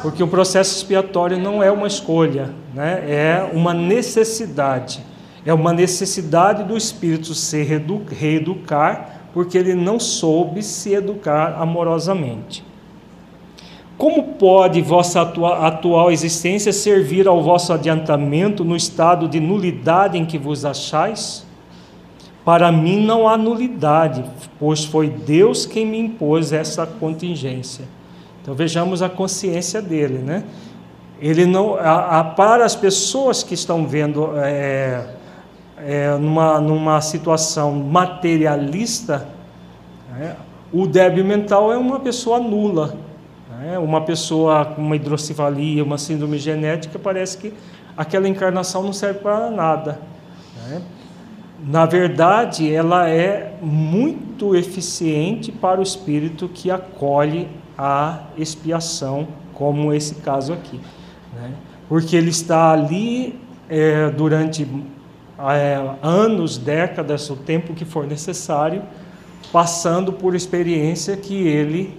Porque 0.00 0.22
o 0.22 0.28
processo 0.28 0.76
expiatório 0.76 1.36
não 1.36 1.62
é 1.62 1.70
uma 1.70 1.86
escolha, 1.86 2.50
né? 2.72 3.04
é 3.08 3.50
uma 3.52 3.74
necessidade. 3.74 5.04
É 5.44 5.52
uma 5.52 5.72
necessidade 5.72 6.62
do 6.64 6.76
espírito 6.76 7.34
se 7.34 7.62
reeducar 7.62 9.18
porque 9.32 9.58
ele 9.58 9.74
não 9.74 10.00
soube 10.00 10.62
se 10.62 10.94
educar 10.94 11.60
amorosamente. 11.60 12.64
Como 13.98 14.22
pode 14.34 14.80
vossa 14.80 15.20
atual 15.20 16.12
existência 16.12 16.72
servir 16.72 17.26
ao 17.26 17.42
vosso 17.42 17.72
adiantamento 17.72 18.64
no 18.64 18.76
estado 18.76 19.26
de 19.26 19.40
nulidade 19.40 20.16
em 20.16 20.24
que 20.24 20.38
vos 20.38 20.64
achais? 20.64 21.44
Para 22.44 22.70
mim 22.70 23.04
não 23.04 23.28
há 23.28 23.36
nulidade, 23.36 24.24
pois 24.56 24.84
foi 24.84 25.08
Deus 25.08 25.66
quem 25.66 25.84
me 25.84 25.98
impôs 25.98 26.52
essa 26.52 26.86
contingência. 26.86 27.86
Então 28.40 28.54
vejamos 28.54 29.02
a 29.02 29.08
consciência 29.08 29.82
dele, 29.82 30.18
né? 30.18 30.44
Ele 31.20 31.44
não, 31.44 31.74
a, 31.74 32.20
a, 32.20 32.24
para 32.24 32.64
as 32.64 32.76
pessoas 32.76 33.42
que 33.42 33.52
estão 33.52 33.84
vendo 33.84 34.30
é, 34.36 35.08
é, 35.76 36.16
numa, 36.16 36.60
numa 36.60 37.00
situação 37.00 37.74
materialista, 37.74 39.28
né, 40.12 40.36
o 40.72 40.86
débil 40.86 41.24
mental 41.24 41.72
é 41.72 41.76
uma 41.76 41.98
pessoa 41.98 42.38
nula. 42.38 43.07
Né, 43.58 43.76
uma 43.76 44.02
pessoa 44.02 44.64
com 44.64 44.80
uma 44.80 44.94
hidrocefalia, 44.94 45.82
uma 45.82 45.98
síndrome 45.98 46.38
genética, 46.38 46.96
parece 46.96 47.36
que 47.36 47.52
aquela 47.96 48.28
encarnação 48.28 48.84
não 48.84 48.92
serve 48.92 49.18
para 49.18 49.50
nada. 49.50 50.00
Né. 50.68 50.80
Na 51.66 51.84
verdade, 51.84 52.72
ela 52.72 53.10
é 53.10 53.56
muito 53.60 54.54
eficiente 54.54 55.50
para 55.50 55.80
o 55.80 55.82
espírito 55.82 56.48
que 56.48 56.70
acolhe 56.70 57.48
a 57.76 58.20
expiação, 58.36 59.26
como 59.54 59.92
esse 59.92 60.14
caso 60.16 60.52
aqui. 60.52 60.80
Né? 61.34 61.52
Porque 61.88 62.14
ele 62.14 62.30
está 62.30 62.70
ali 62.70 63.40
é, 63.68 64.08
durante 64.10 64.68
é, 65.36 65.96
anos, 66.00 66.58
décadas, 66.58 67.28
o 67.28 67.34
tempo 67.34 67.74
que 67.74 67.84
for 67.84 68.06
necessário, 68.06 68.82
passando 69.52 70.12
por 70.12 70.36
experiência 70.36 71.16
que 71.16 71.34
ele 71.34 71.98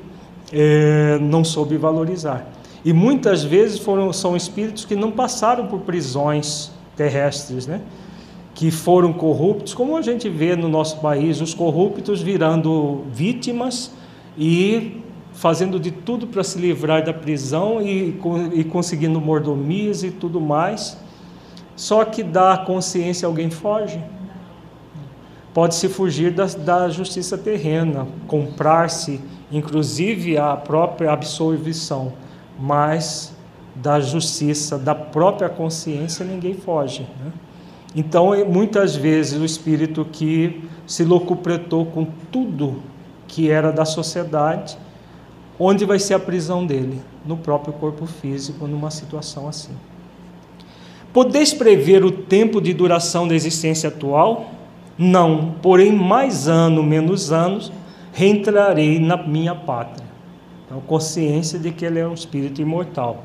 é, 0.51 1.17
não 1.19 1.43
soube 1.43 1.77
valorizar. 1.77 2.47
E 2.83 2.93
muitas 2.93 3.43
vezes 3.43 3.79
foram, 3.79 4.11
são 4.13 4.35
espíritos 4.35 4.85
que 4.85 4.95
não 4.95 5.11
passaram 5.11 5.67
por 5.67 5.81
prisões 5.81 6.71
terrestres, 6.95 7.67
né? 7.67 7.81
que 8.59 8.71
foram 8.71 9.13
corruptos, 9.13 9.73
como 9.73 9.95
a 9.95 10.01
gente 10.01 10.27
vê 10.27 10.53
no 10.53 10.67
nosso 10.67 10.99
país, 10.99 11.39
os 11.39 11.53
corruptos 11.53 12.21
virando 12.21 13.05
vítimas 13.09 13.89
e 14.37 15.01
fazendo 15.31 15.79
de 15.79 15.91
tudo 15.91 16.27
para 16.27 16.43
se 16.43 16.59
livrar 16.59 17.01
da 17.05 17.13
prisão 17.13 17.81
e, 17.81 18.19
e 18.53 18.63
conseguindo 18.65 19.21
mordomias 19.21 20.03
e 20.03 20.11
tudo 20.11 20.41
mais. 20.41 20.97
Só 21.73 22.03
que 22.03 22.21
da 22.21 22.57
consciência 22.57 23.25
alguém 23.25 23.49
foge. 23.49 24.03
Pode-se 25.53 25.87
fugir 25.87 26.31
da, 26.31 26.45
da 26.45 26.89
justiça 26.89 27.37
terrena, 27.37 28.05
comprar-se, 28.27 29.21
inclusive, 29.51 30.37
a 30.37 30.55
própria 30.55 31.11
absolvição, 31.11 32.13
mas 32.59 33.33
da 33.75 33.99
justiça, 33.99 34.77
da 34.77 34.93
própria 34.93 35.49
consciência, 35.49 36.25
ninguém 36.25 36.53
foge. 36.53 37.07
Né? 37.23 37.31
Então, 37.95 38.31
muitas 38.45 38.95
vezes, 38.95 39.39
o 39.39 39.45
espírito 39.45 40.05
que 40.11 40.63
se 40.85 41.03
locupletou 41.03 41.85
com 41.85 42.05
tudo 42.31 42.81
que 43.27 43.49
era 43.49 43.71
da 43.71 43.85
sociedade, 43.85 44.77
onde 45.59 45.85
vai 45.85 45.99
ser 45.99 46.15
a 46.15 46.19
prisão 46.19 46.65
dele? 46.65 47.01
No 47.25 47.37
próprio 47.37 47.73
corpo 47.73 48.05
físico, 48.05 48.67
numa 48.67 48.91
situação 48.91 49.47
assim. 49.47 49.73
Podeis 51.11 51.53
prever 51.53 52.03
o 52.03 52.11
tempo 52.11 52.61
de 52.61 52.73
duração 52.73 53.27
da 53.27 53.35
existência 53.35 53.89
atual? 53.89 54.51
Não, 54.97 55.55
porém, 55.61 55.91
mais 55.91 56.47
ano, 56.47 56.83
menos 56.83 57.31
anos, 57.31 57.71
reentrarei 58.13 58.99
na 58.99 59.17
minha 59.17 59.55
pátria. 59.55 60.07
Então, 60.65 60.81
consciência 60.81 61.57
de 61.57 61.71
que 61.71 61.85
ele 61.85 61.99
é 61.99 62.07
um 62.07 62.13
espírito 62.13 62.61
imortal. 62.61 63.23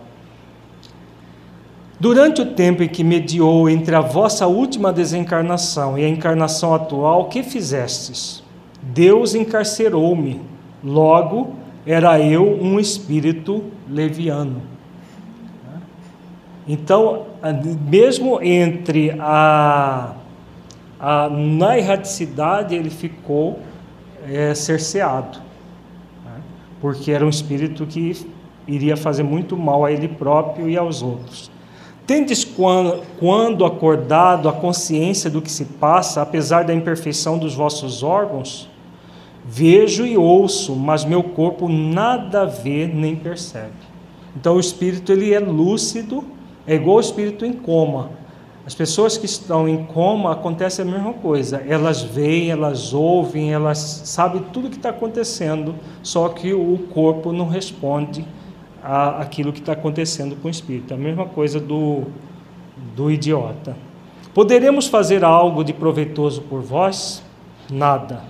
Durante 2.01 2.43
o 2.43 2.47
tempo 2.47 2.83
em 2.83 2.89
que 2.89 3.05
mediou 3.05 3.69
entre 3.69 3.95
a 3.95 4.01
vossa 4.01 4.47
última 4.47 4.93
desencarnação 4.93 5.99
e 5.99 6.05
a 6.05 6.09
encarnação 6.09 6.75
atual, 6.75 7.27
que 7.27 7.43
fizestes? 7.43 8.43
Deus 8.83 9.35
encarcerou-me, 9.35 10.41
logo 10.83 11.55
era 11.87 12.21
eu 12.21 12.59
um 12.61 12.81
espírito 12.81 13.65
leviano. 13.89 14.63
Então, 16.67 17.27
mesmo 17.91 18.43
entre 18.43 19.15
a, 19.21 20.15
a 20.99 21.29
na 21.29 21.79
erraticidade, 21.79 22.75
ele 22.75 22.91
ficou 22.91 23.61
é, 24.29 24.55
cerceado, 24.55 25.39
né? 26.25 26.41
porque 26.81 27.13
era 27.13 27.25
um 27.25 27.29
espírito 27.29 27.87
que 27.87 28.27
iria 28.67 28.97
fazer 28.97 29.23
muito 29.23 29.57
mal 29.57 29.85
a 29.85 29.93
ele 29.93 30.09
próprio 30.09 30.69
e 30.69 30.77
aos 30.77 31.03
outros. 31.03 31.51
Tendes 32.07 32.45
quando, 32.45 33.03
quando 33.19 33.65
acordado 33.65 34.49
a 34.49 34.53
consciência 34.53 35.31
do 35.31 35.41
que 35.41 35.51
se 35.51 35.65
passa, 35.65 36.21
apesar 36.21 36.65
da 36.65 36.75
imperfeição 36.75 37.39
dos 37.39 37.55
vossos 37.55 38.03
órgãos? 38.03 38.69
Vejo 39.47 40.07
e 40.07 40.17
ouço, 40.17 40.75
mas 40.75 41.05
meu 41.05 41.23
corpo 41.23 41.69
nada 41.69 42.45
vê 42.45 42.87
nem 42.87 43.17
percebe. 43.17 43.73
Então 44.37 44.57
o 44.57 44.61
espírito 44.61 45.13
ele 45.13 45.33
é 45.33 45.39
lúcido, 45.39 46.25
é 46.67 46.75
igual 46.75 46.97
o 46.97 47.01
espírito 47.01 47.45
em 47.45 47.53
coma. 47.53 48.11
As 48.67 48.75
pessoas 48.75 49.19
que 49.19 49.27
estão 49.27 49.69
em 49.69 49.85
coma 49.85 50.33
acontece 50.33 50.81
a 50.81 50.85
mesma 50.87 51.13
coisa. 51.13 51.63
Elas 51.69 52.03
veem, 52.03 52.51
elas 52.51 52.95
ouvem, 52.95 53.53
elas 53.53 53.79
sabem 53.79 54.43
tudo 54.53 54.69
o 54.69 54.71
que 54.71 54.77
está 54.77 54.89
acontecendo, 54.89 55.75
só 56.03 56.31
que 56.31 56.55
o 56.55 56.79
corpo 56.91 57.31
não 57.31 57.47
responde 57.47 58.25
a, 58.83 59.21
aquilo 59.21 59.53
que 59.53 59.61
está 59.61 59.73
acontecendo 59.73 60.35
com 60.37 60.49
o 60.49 60.51
espírito. 60.51 60.95
A 60.95 60.97
mesma 60.97 61.27
coisa 61.27 61.61
do, 61.61 62.05
do 62.97 63.11
idiota. 63.11 63.77
Poderemos 64.33 64.87
fazer 64.87 65.25
algo 65.25 65.63
de 65.63 65.75
proveitoso 65.75 66.41
por 66.43 66.63
vós? 66.63 67.23
Nada. 67.71 68.23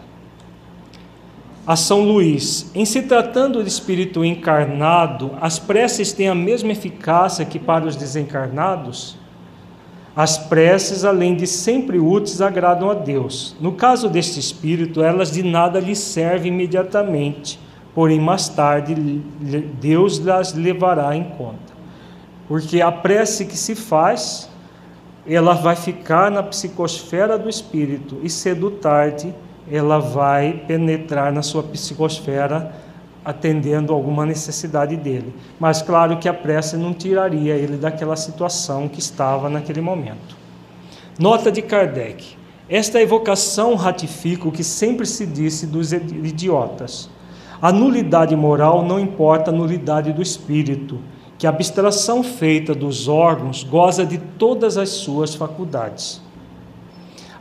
A 1.65 1.77
São 1.77 2.03
Luís, 2.03 2.71
em 2.75 2.85
se 2.85 3.03
tratando 3.03 3.63
de 3.63 3.69
espírito 3.69 4.25
encarnado, 4.25 5.31
as 5.41 5.61
preces 5.61 6.13
têm 6.13 6.29
a 6.29 6.35
mesma 6.35 6.73
eficácia 6.73 7.45
que 7.45 7.59
para 7.59 7.87
os 7.87 7.95
desencarnados? 7.95 9.17
As 10.17 10.39
preces, 10.39 11.05
além 11.05 11.35
de 11.35 11.47
sempre 11.47 11.99
úteis, 11.99 12.41
agradam 12.41 12.89
a 12.89 12.95
Deus. 12.95 13.57
No 13.61 13.73
caso 13.73 14.09
deste 14.09 14.39
espírito, 14.39 15.03
elas 15.03 15.33
de 15.33 15.43
nada 15.43 15.81
lhe 15.81 15.97
servem 15.97 16.53
imediatamente, 16.53 17.59
porém 17.95 18.21
mais 18.21 18.49
tarde 18.49 18.95
Deus 19.81 20.21
las 20.21 20.55
levará 20.55 21.17
em 21.17 21.25
conta. 21.25 21.75
Porque 22.47 22.81
a 22.81 22.93
prece 22.93 23.45
que 23.47 23.57
se 23.57 23.75
faz, 23.75 24.49
ela 25.27 25.55
vai 25.55 25.75
ficar 25.75 26.31
na 26.31 26.43
psicosfera 26.43 27.37
do 27.37 27.49
espírito 27.49 28.19
e 28.23 28.31
cedo 28.31 28.71
tarde 28.71 29.35
ela 29.71 29.99
vai 29.99 30.63
penetrar 30.69 31.33
na 31.33 31.43
sua 31.43 31.63
psicosfera 31.63 32.73
atendendo 33.25 33.93
alguma 33.93 34.27
necessidade 34.27 34.97
dele. 34.97 35.35
Mas 35.59 35.81
claro 35.81 36.19
que 36.19 36.29
a 36.29 36.35
prece 36.35 36.77
não 36.77 36.93
tiraria 36.93 37.55
ele 37.55 37.77
daquela 37.77 38.17
situação 38.17 38.89
que 38.89 38.99
estava 38.99 39.49
naquele 39.49 39.81
momento. 39.81 40.37
Nota 41.19 41.51
de 41.51 41.63
Kardec. 41.63 42.37
Esta 42.69 43.01
evocação 43.01 43.75
ratifica 43.75 44.49
o 44.49 44.53
que 44.53 44.65
sempre 44.65 45.07
se 45.07 45.27
disse 45.27 45.67
dos 45.67 45.93
idiotas 45.93 47.11
a 47.65 47.73
nulidade 47.73 48.37
moral 48.37 48.85
não 48.85 49.01
importa 49.01 49.51
a 49.51 49.55
nulidade 49.55 50.13
do 50.13 50.21
espírito, 50.21 51.01
que 51.39 51.47
a 51.47 51.51
abstração 51.51 52.23
feita 52.23 52.75
dos 52.75 53.09
órgãos 53.09 53.63
goza 53.65 54.05
de 54.05 54.19
todas 54.19 54.77
as 54.77 54.91
suas 54.91 55.35
faculdades. 55.35 56.21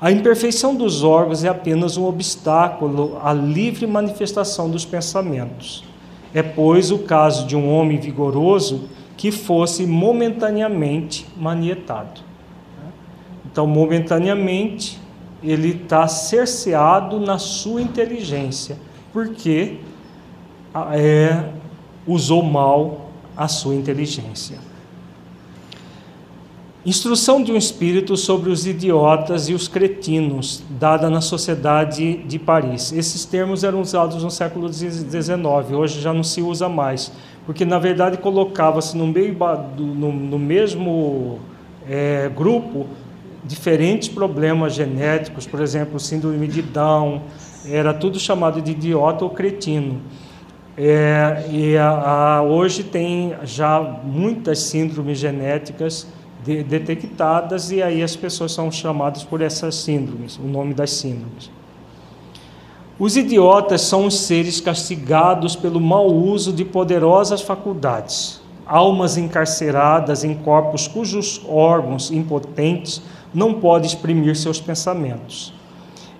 A 0.03 0.11
imperfeição 0.11 0.75
dos 0.75 1.01
órgãos 1.01 1.45
é 1.45 1.47
apenas 1.47 1.95
um 1.95 2.03
obstáculo 2.03 3.17
à 3.23 3.31
livre 3.31 3.87
manifestação 3.87 4.69
dos 4.69 4.83
pensamentos. 4.83 5.85
É, 6.33 6.43
pois, 6.43 6.91
o 6.91 6.99
caso 6.99 7.47
de 7.47 7.55
um 7.55 7.73
homem 7.73 7.97
vigoroso 7.97 8.89
que 9.15 9.31
fosse 9.31 9.87
momentaneamente 9.87 11.25
manietado. 11.37 12.19
Então, 13.45 13.65
momentaneamente, 13.65 14.99
ele 15.41 15.69
está 15.69 16.05
cerceado 16.05 17.17
na 17.17 17.37
sua 17.37 17.81
inteligência, 17.81 18.77
porque 19.13 19.77
é, 20.91 21.45
usou 22.05 22.43
mal 22.43 23.09
a 23.37 23.47
sua 23.47 23.73
inteligência. 23.73 24.57
Instrução 26.85 27.41
de 27.41 27.49
um 27.49 27.55
espírito 27.55 28.17
sobre 28.17 28.49
os 28.49 28.67
idiotas 28.67 29.47
e 29.47 29.53
os 29.53 29.69
cretinos, 29.69 30.61
dada 30.71 31.09
na 31.09 31.21
sociedade 31.21 32.17
de 32.17 32.37
Paris. 32.37 32.91
Esses 32.91 33.23
termos 33.23 33.63
eram 33.63 33.79
usados 33.79 34.21
no 34.21 34.29
século 34.29 34.67
XIX, 34.67 35.71
hoje 35.71 36.01
já 36.01 36.13
não 36.13 36.23
se 36.23 36.41
usa 36.41 36.67
mais, 36.67 37.09
porque 37.45 37.63
na 37.63 37.79
verdade 37.79 38.17
colocava-se 38.17 38.97
no, 38.97 39.07
no, 39.07 40.11
no 40.11 40.37
mesmo 40.37 41.39
é, 41.87 42.29
grupo 42.35 42.85
diferentes 43.45 44.09
problemas 44.09 44.73
genéticos, 44.73 45.47
por 45.47 45.61
exemplo, 45.61 45.97
síndrome 45.97 46.47
de 46.49 46.61
Down, 46.61 47.21
era 47.65 47.93
tudo 47.93 48.19
chamado 48.19 48.61
de 48.61 48.71
idiota 48.71 49.23
ou 49.23 49.29
cretino. 49.29 50.01
É, 50.77 51.45
e 51.49 51.77
a, 51.77 51.89
a, 52.37 52.41
hoje 52.41 52.83
tem 52.83 53.33
já 53.43 53.79
muitas 54.03 54.59
síndromes 54.59 55.17
genéticas 55.17 56.07
de, 56.43 56.63
detectadas 56.63 57.71
e 57.71 57.81
aí 57.81 58.03
as 58.03 58.15
pessoas 58.15 58.51
são 58.51 58.71
chamadas 58.71 59.23
por 59.23 59.41
essas 59.41 59.75
síndromes, 59.75 60.37
o 60.37 60.43
nome 60.47 60.73
das 60.73 60.91
síndromes. 60.91 61.49
Os 62.99 63.17
idiotas 63.17 63.81
são 63.81 64.05
os 64.05 64.19
seres 64.19 64.61
castigados 64.61 65.55
pelo 65.55 65.81
mau 65.81 66.07
uso 66.07 66.53
de 66.53 66.63
poderosas 66.63 67.41
faculdades, 67.41 68.39
almas 68.65 69.17
encarceradas 69.17 70.23
em 70.23 70.35
corpos 70.35 70.87
cujos 70.87 71.41
órgãos 71.47 72.11
impotentes 72.11 73.01
não 73.33 73.55
podem 73.55 73.87
exprimir 73.87 74.35
seus 74.35 74.61
pensamentos. 74.61 75.53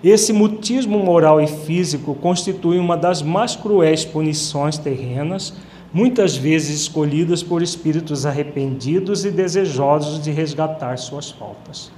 Esse 0.02 0.32
mutismo 0.32 0.98
moral 0.98 1.40
e 1.40 1.46
físico 1.46 2.14
constitui 2.14 2.78
uma 2.78 2.96
das 2.96 3.22
mais 3.22 3.56
cruéis 3.56 4.04
punições 4.04 4.76
terrenas, 4.76 5.54
muitas 5.94 6.36
vezes 6.36 6.80
escolhidas 6.80 7.40
por 7.40 7.62
espíritos 7.62 8.26
arrependidos 8.26 9.24
e 9.24 9.30
desejosos 9.30 10.20
de 10.20 10.32
resgatar 10.32 10.98
suas 10.98 11.30
faltas. 11.30 11.92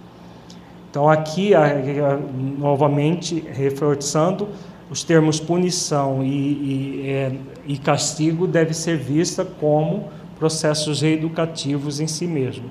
Então, 0.90 1.09
aqui, 1.09 1.52
novamente, 2.59 3.43
reforçando, 3.52 4.48
os 4.90 5.02
termos 5.02 5.40
punição 5.40 6.23
e, 6.23 6.28
e, 6.28 7.10
é, 7.10 7.32
e 7.66 7.78
castigo 7.78 8.47
devem 8.47 8.74
ser 8.74 8.98
vista 8.98 9.44
como 9.44 10.10
processos 10.39 11.01
reeducativos 11.01 11.98
em 11.98 12.06
si 12.06 12.27
mesmo. 12.27 12.70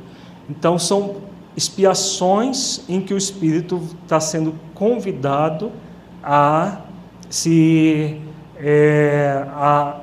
Então, 0.49 0.77
são 0.77 1.17
expiações 1.57 2.81
em 2.87 3.01
que 3.01 3.13
o 3.13 3.17
espírito 3.17 3.81
está 4.03 4.19
sendo 4.19 4.53
convidado 4.73 5.71
a 6.23 6.81
se 7.29 8.21
é, 8.57 9.43
a 9.49 9.99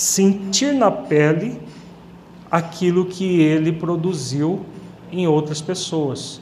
sentir 0.00 0.72
na 0.72 0.90
pele 0.90 1.60
aquilo 2.50 3.04
que 3.04 3.38
ele 3.42 3.70
produziu 3.70 4.60
em 5.12 5.26
outras 5.26 5.60
pessoas. 5.60 6.40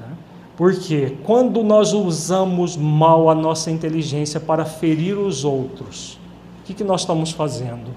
Né? 0.00 0.08
Porque 0.56 1.16
quando 1.22 1.62
nós 1.62 1.92
usamos 1.92 2.76
mal 2.76 3.30
a 3.30 3.34
nossa 3.34 3.70
inteligência 3.70 4.40
para 4.40 4.64
ferir 4.64 5.16
os 5.16 5.44
outros, 5.44 6.18
o 6.62 6.64
que, 6.64 6.74
que 6.74 6.82
nós 6.82 7.02
estamos 7.02 7.30
fazendo? 7.30 7.94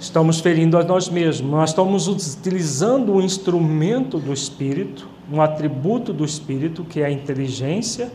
Estamos 0.00 0.40
ferindo 0.40 0.76
a 0.76 0.82
nós 0.82 1.08
mesmos. 1.08 1.48
Nós 1.48 1.70
estamos 1.70 2.08
utilizando 2.08 3.14
um 3.14 3.22
instrumento 3.22 4.18
do 4.18 4.32
Espírito, 4.32 5.08
um 5.32 5.40
atributo 5.40 6.12
do 6.12 6.24
Espírito, 6.24 6.82
que 6.84 7.02
é 7.02 7.04
a 7.04 7.10
inteligência, 7.10 8.10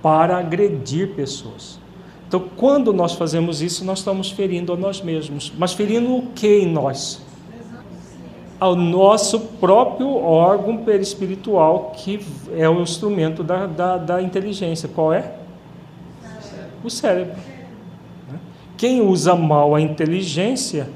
para 0.00 0.38
agredir 0.38 1.14
pessoas. 1.16 1.80
Então, 2.28 2.42
quando 2.56 2.92
nós 2.92 3.12
fazemos 3.12 3.62
isso, 3.62 3.84
nós 3.84 3.98
estamos 3.98 4.30
ferindo 4.30 4.72
a 4.72 4.76
nós 4.76 5.00
mesmos. 5.00 5.52
Mas 5.56 5.72
ferindo 5.72 6.16
o 6.16 6.22
que 6.34 6.60
em 6.60 6.66
nós? 6.66 7.24
Ao 8.58 8.74
nosso 8.74 9.38
próprio 9.60 10.16
órgão 10.16 10.78
perispiritual, 10.78 11.92
que 11.94 12.20
é 12.56 12.68
o 12.68 12.80
instrumento 12.80 13.44
da, 13.44 13.66
da, 13.66 13.96
da 13.96 14.22
inteligência. 14.22 14.88
Qual 14.88 15.12
é? 15.12 15.34
O 16.82 16.90
cérebro. 16.90 17.36
Quem 18.76 19.00
usa 19.00 19.34
mal 19.34 19.74
a 19.74 19.80
inteligência 19.80 20.88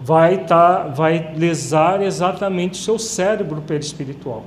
vai, 0.00 0.44
tá, 0.44 0.84
vai 0.84 1.34
lesar 1.36 2.02
exatamente 2.02 2.74
o 2.74 2.82
seu 2.82 2.98
cérebro 2.98 3.62
perispiritual. 3.62 4.44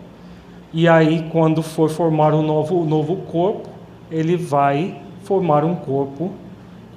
E 0.71 0.87
aí, 0.87 1.27
quando 1.31 1.63
for 1.63 1.89
formar 1.89 2.33
um 2.33 2.43
novo, 2.43 2.81
um 2.81 2.85
novo 2.85 3.15
corpo, 3.17 3.67
ele 4.11 4.37
vai 4.37 5.01
formar 5.29 5.63
um 5.63 5.75
corpo 5.75 6.31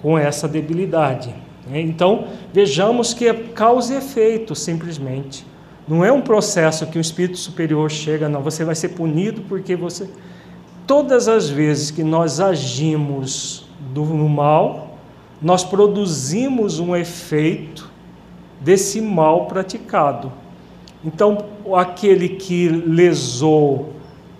com 0.00 0.18
essa 0.18 0.48
debilidade. 0.48 1.34
Né? 1.68 1.82
Então, 1.82 2.28
vejamos 2.50 3.12
que 3.12 3.28
é 3.28 3.34
causa 3.34 3.92
e 3.92 3.98
efeito, 3.98 4.54
simplesmente. 4.54 5.46
Não 5.86 6.02
é 6.02 6.10
um 6.10 6.22
processo 6.22 6.86
que 6.86 6.96
o 6.96 7.00
espírito 7.00 7.36
superior 7.36 7.90
chega, 7.90 8.30
não, 8.30 8.40
você 8.40 8.64
vai 8.64 8.74
ser 8.74 8.88
punido 8.90 9.42
porque 9.42 9.76
você. 9.76 10.09
Todas 10.86 11.28
as 11.28 11.50
vezes 11.50 11.90
que 11.90 12.02
nós 12.02 12.40
agimos 12.40 13.66
do 13.92 14.02
mal, 14.06 14.96
nós 15.42 15.62
produzimos 15.62 16.78
um 16.78 16.96
efeito 16.96 17.90
desse 18.59 18.98
mal 19.02 19.44
praticado. 19.44 20.32
Então, 21.04 21.36
aquele 21.74 22.30
que 22.30 22.66
lesou 22.68 23.92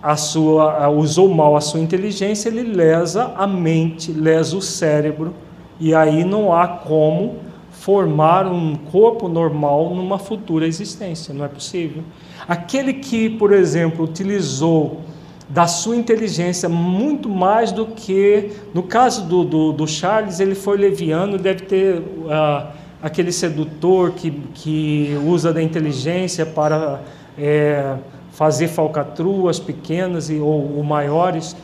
a 0.03 0.17
sua, 0.17 0.89
usou 0.89 1.29
mal 1.29 1.55
a 1.55 1.61
sua 1.61 1.79
inteligência, 1.79 2.49
ele 2.49 2.63
lesa 2.63 3.31
a 3.37 3.47
mente, 3.47 4.11
lesa 4.11 4.57
o 4.57 4.61
cérebro, 4.61 5.33
e 5.79 5.95
aí 5.95 6.25
não 6.25 6.53
há 6.53 6.67
como 6.67 7.37
formar 7.71 8.45
um 8.45 8.75
corpo 8.75 9.29
normal 9.29 9.95
numa 9.95 10.19
futura 10.19 10.67
existência, 10.67 11.33
não 11.33 11.45
é 11.45 11.47
possível. 11.47 12.03
Aquele 12.45 12.95
que, 12.95 13.29
por 13.29 13.53
exemplo, 13.53 14.03
utilizou 14.03 15.01
da 15.47 15.67
sua 15.67 15.95
inteligência 15.95 16.67
muito 16.67 17.29
mais 17.29 17.71
do 17.71 17.85
que, 17.85 18.51
no 18.73 18.83
caso 18.83 19.25
do, 19.25 19.45
do, 19.45 19.71
do 19.71 19.87
Charles, 19.87 20.41
ele 20.41 20.55
foi 20.55 20.77
leviano, 20.77 21.37
deve 21.37 21.61
ter 21.61 21.99
uh, 21.99 22.67
aquele 23.01 23.31
sedutor 23.31 24.11
que, 24.11 24.31
que 24.53 25.17
usa 25.25 25.53
da 25.53 25.61
inteligência 25.61 26.45
para. 26.45 27.01
É, 27.37 27.95
fazer 28.33 28.67
falcatruas 28.67 29.59
pequenas 29.59 30.29
e, 30.29 30.35
ou, 30.35 30.77
ou 30.77 30.83
maiores, 30.83 31.55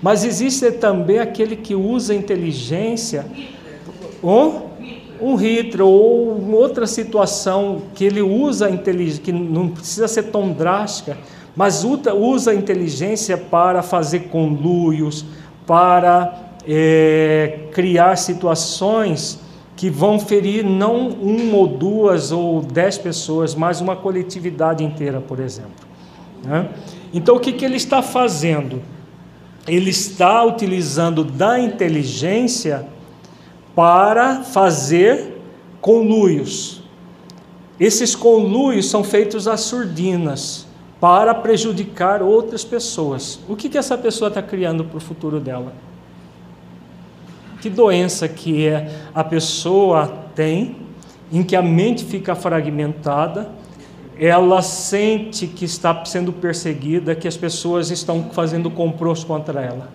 mas 0.00 0.24
existe 0.24 0.70
também 0.72 1.18
aquele 1.18 1.56
que 1.56 1.74
usa 1.74 2.14
inteligência, 2.14 3.26
um, 4.22 4.68
um 5.20 5.34
Hitler 5.34 5.84
ou 5.84 6.52
outra 6.52 6.86
situação 6.86 7.82
que 7.94 8.04
ele 8.04 8.20
usa 8.20 8.66
a 8.66 8.70
inteligência, 8.70 9.22
que 9.22 9.32
não 9.32 9.68
precisa 9.68 10.06
ser 10.06 10.24
tão 10.24 10.52
drástica, 10.52 11.16
mas 11.56 11.82
usa 11.82 12.52
a 12.52 12.54
inteligência 12.54 13.36
para 13.36 13.82
fazer 13.82 14.28
conluios, 14.28 15.24
para 15.66 16.52
é, 16.66 17.60
criar 17.72 18.16
situações 18.16 19.40
que 19.74 19.88
vão 19.88 20.20
ferir 20.20 20.64
não 20.64 21.08
uma 21.08 21.56
ou 21.56 21.66
duas 21.66 22.30
ou 22.32 22.60
dez 22.60 22.98
pessoas, 22.98 23.54
mas 23.54 23.80
uma 23.80 23.96
coletividade 23.96 24.84
inteira, 24.84 25.20
por 25.20 25.40
exemplo. 25.40 25.87
Né? 26.44 26.68
Então, 27.12 27.36
o 27.36 27.40
que, 27.40 27.52
que 27.52 27.64
ele 27.64 27.76
está 27.76 28.02
fazendo? 28.02 28.82
Ele 29.66 29.90
está 29.90 30.44
utilizando 30.44 31.24
da 31.24 31.58
inteligência 31.58 32.86
para 33.74 34.42
fazer 34.42 35.40
conluios. 35.80 36.82
Esses 37.78 38.14
conluios 38.14 38.90
são 38.90 39.04
feitos 39.04 39.46
às 39.46 39.60
surdinas 39.60 40.66
para 41.00 41.32
prejudicar 41.34 42.22
outras 42.22 42.64
pessoas. 42.64 43.38
O 43.48 43.54
que, 43.54 43.68
que 43.68 43.78
essa 43.78 43.96
pessoa 43.96 44.28
está 44.28 44.42
criando 44.42 44.84
para 44.84 44.96
o 44.96 45.00
futuro 45.00 45.38
dela? 45.38 45.72
Que 47.60 47.70
doença 47.70 48.28
que 48.28 48.66
é 48.66 48.90
a 49.14 49.22
pessoa 49.22 50.08
tem, 50.34 50.76
em 51.30 51.42
que 51.42 51.54
a 51.54 51.62
mente 51.62 52.04
fica 52.04 52.34
fragmentada 52.34 53.50
ela 54.18 54.60
sente 54.62 55.46
que 55.46 55.64
está 55.64 56.04
sendo 56.04 56.32
perseguida, 56.32 57.14
que 57.14 57.28
as 57.28 57.36
pessoas 57.36 57.90
estão 57.90 58.30
fazendo 58.32 58.68
compros 58.68 59.22
contra 59.22 59.60
ela. 59.62 59.88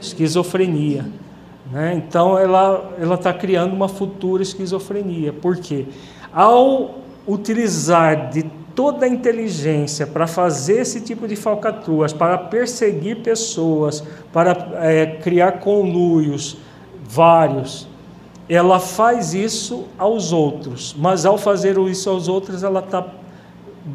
Esquizofrenia. 0.00 1.04
Né? 1.70 1.94
Então 1.94 2.38
ela 2.38 2.94
está 3.14 3.34
criando 3.34 3.74
uma 3.74 3.88
futura 3.88 4.42
esquizofrenia. 4.42 5.32
Por 5.32 5.56
quê? 5.58 5.86
Ao 6.32 6.94
utilizar 7.26 8.30
de 8.30 8.44
toda 8.74 9.04
a 9.04 9.08
inteligência 9.08 10.06
para 10.06 10.26
fazer 10.26 10.80
esse 10.80 11.00
tipo 11.00 11.28
de 11.28 11.36
falcatruas, 11.36 12.12
para 12.12 12.38
perseguir 12.38 13.22
pessoas, 13.22 14.02
para 14.32 14.56
é, 14.80 15.06
criar 15.06 15.60
conluios 15.60 16.58
vários, 17.02 17.88
ela 18.48 18.78
faz 18.78 19.34
isso 19.34 19.84
aos 19.98 20.32
outros, 20.32 20.94
mas 20.96 21.26
ao 21.26 21.36
fazer 21.36 21.78
isso 21.78 22.08
aos 22.08 22.28
outros, 22.28 22.62
ela 22.62 22.80
está 22.80 23.04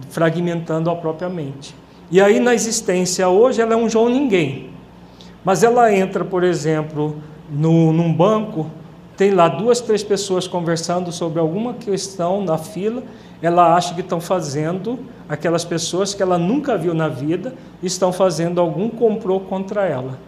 fragmentando 0.09 0.89
a 0.89 0.95
própria 0.95 1.29
mente. 1.29 1.75
E 2.09 2.19
aí 2.19 2.39
na 2.39 2.53
existência 2.53 3.27
hoje 3.29 3.61
ela 3.61 3.73
é 3.73 3.75
um 3.75 3.89
João 3.89 4.09
ninguém. 4.09 4.69
Mas 5.43 5.63
ela 5.63 5.93
entra, 5.93 6.23
por 6.23 6.43
exemplo, 6.43 7.15
no, 7.49 7.91
num 7.91 8.13
banco, 8.13 8.69
tem 9.17 9.31
lá 9.31 9.47
duas, 9.47 9.81
três 9.81 10.03
pessoas 10.03 10.47
conversando 10.47 11.11
sobre 11.11 11.39
alguma 11.39 11.73
questão 11.73 12.43
na 12.43 12.57
fila, 12.57 13.03
ela 13.41 13.75
acha 13.75 13.93
que 13.93 14.01
estão 14.01 14.21
fazendo, 14.21 14.99
aquelas 15.27 15.65
pessoas 15.65 16.13
que 16.13 16.21
ela 16.21 16.37
nunca 16.37 16.77
viu 16.77 16.93
na 16.93 17.07
vida, 17.07 17.55
estão 17.81 18.13
fazendo 18.13 18.61
algum 18.61 18.89
comprô 18.89 19.39
contra 19.39 19.85
ela. 19.85 20.19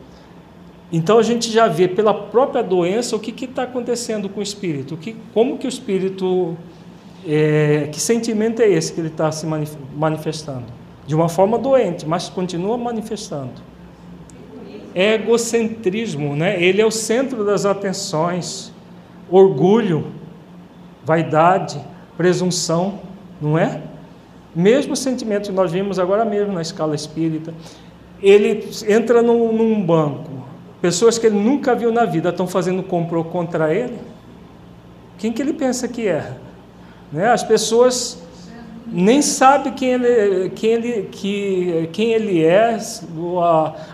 Então 0.91 1.18
a 1.18 1.23
gente 1.23 1.52
já 1.52 1.68
vê 1.68 1.88
pela 1.88 2.14
própria 2.14 2.61
doença 2.61 3.15
o 3.15 3.19
que 3.19 3.45
está 3.45 3.64
acontecendo 3.64 4.30
com 4.30 4.40
o 4.40 4.44
espírito, 4.44 4.95
que, 4.95 5.15
como 5.34 5.57
que 5.57 5.65
o 5.65 5.69
espírito 5.69 6.56
é, 7.28 7.90
que 7.91 8.00
sentimento 8.00 8.62
é 8.62 8.70
esse 8.70 8.94
que 8.94 9.00
ele 9.00 9.08
está 9.08 9.32
se 9.32 9.45
manifestando? 9.95 10.66
De 11.06 11.16
uma 11.16 11.30
forma 11.30 11.58
doente, 11.58 12.06
mas 12.06 12.30
continua 12.30 12.78
manifestando. 12.78 13.52
Egocentrismo, 14.94 16.36
né? 16.36 16.62
Ele 16.62 16.82
é 16.82 16.86
o 16.86 16.91
centro 16.91 17.44
das 17.44 17.66
atenções, 17.66 18.72
orgulho, 19.30 20.08
vaidade, 21.04 21.80
presunção, 22.16 23.00
não 23.41 23.58
é? 23.58 23.82
Mesmo 24.56 24.95
sentimento 24.95 25.50
que 25.50 25.52
nós 25.52 25.72
vimos 25.72 25.98
agora 25.98 26.24
mesmo 26.24 26.54
na 26.54 26.62
escala 26.62 26.94
espírita, 26.94 27.54
ele 28.22 28.70
entra 28.88 29.22
num, 29.22 29.52
num 29.52 29.84
banco, 29.84 30.30
pessoas 30.82 31.18
que 31.18 31.26
ele 31.26 31.40
nunca 31.40 31.74
viu 31.74 31.91
na 31.91 32.06
vida 32.06 32.30
estão 32.30 32.48
fazendo 32.48 32.84
compro 32.84 33.24
contra 33.24 33.74
ele. 33.74 33.98
Quem 35.18 35.32
que 35.32 35.41
ele 35.41 35.54
pensa 35.54 35.88
que 35.88 36.08
é? 36.08 36.38
Né? 37.14 37.31
As 37.31 37.44
pessoas 37.44 38.18
nem 38.88 39.22
sabem 39.22 39.72
quem 39.73 39.90
ele, 39.90 40.49
quem 40.49 40.72
ele, 40.72 41.03
que, 41.11 41.90
quem 41.94 42.11
ele 42.11 42.44
é. 42.44 42.80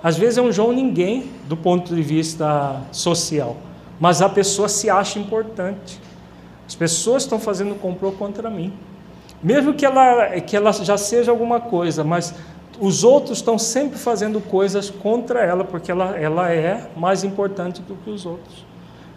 Às 0.02 0.18
vezes 0.18 0.38
é 0.38 0.42
um 0.42 0.52
João 0.52 0.72
ninguém 0.72 1.30
do 1.48 1.58
ponto 1.58 1.94
de 1.94 2.02
vista 2.02 2.82
social, 2.94 3.58
mas 4.00 4.22
a 4.22 4.30
pessoa 4.30 4.70
se 4.70 4.90
acha 4.90 5.20
importante. 5.20 6.00
As 6.66 6.76
pessoas 6.76 7.24
estão 7.24 7.40
fazendo 7.40 7.76
complô 7.76 8.14
contra 8.14 8.50
mim. 8.50 8.72
Mesmo 9.44 9.74
que 9.74 9.86
ela, 9.86 10.40
que 10.40 10.56
ela 10.56 10.72
já 10.72 10.98
seja 10.98 11.30
alguma 11.30 11.60
coisa, 11.60 12.04
mas 12.04 12.34
os 12.80 13.04
outros 13.04 13.40
estão 13.40 13.58
sempre 13.58 13.98
fazendo 13.98 14.40
coisas 14.40 14.90
contra 14.90 15.42
ela, 15.44 15.66
porque 15.66 15.92
ela, 15.92 16.18
ela 16.18 16.52
é 16.52 16.90
mais 16.96 17.24
importante 17.24 17.82
do 17.82 17.96
que 17.96 18.10
os 18.10 18.26
outros. 18.26 18.69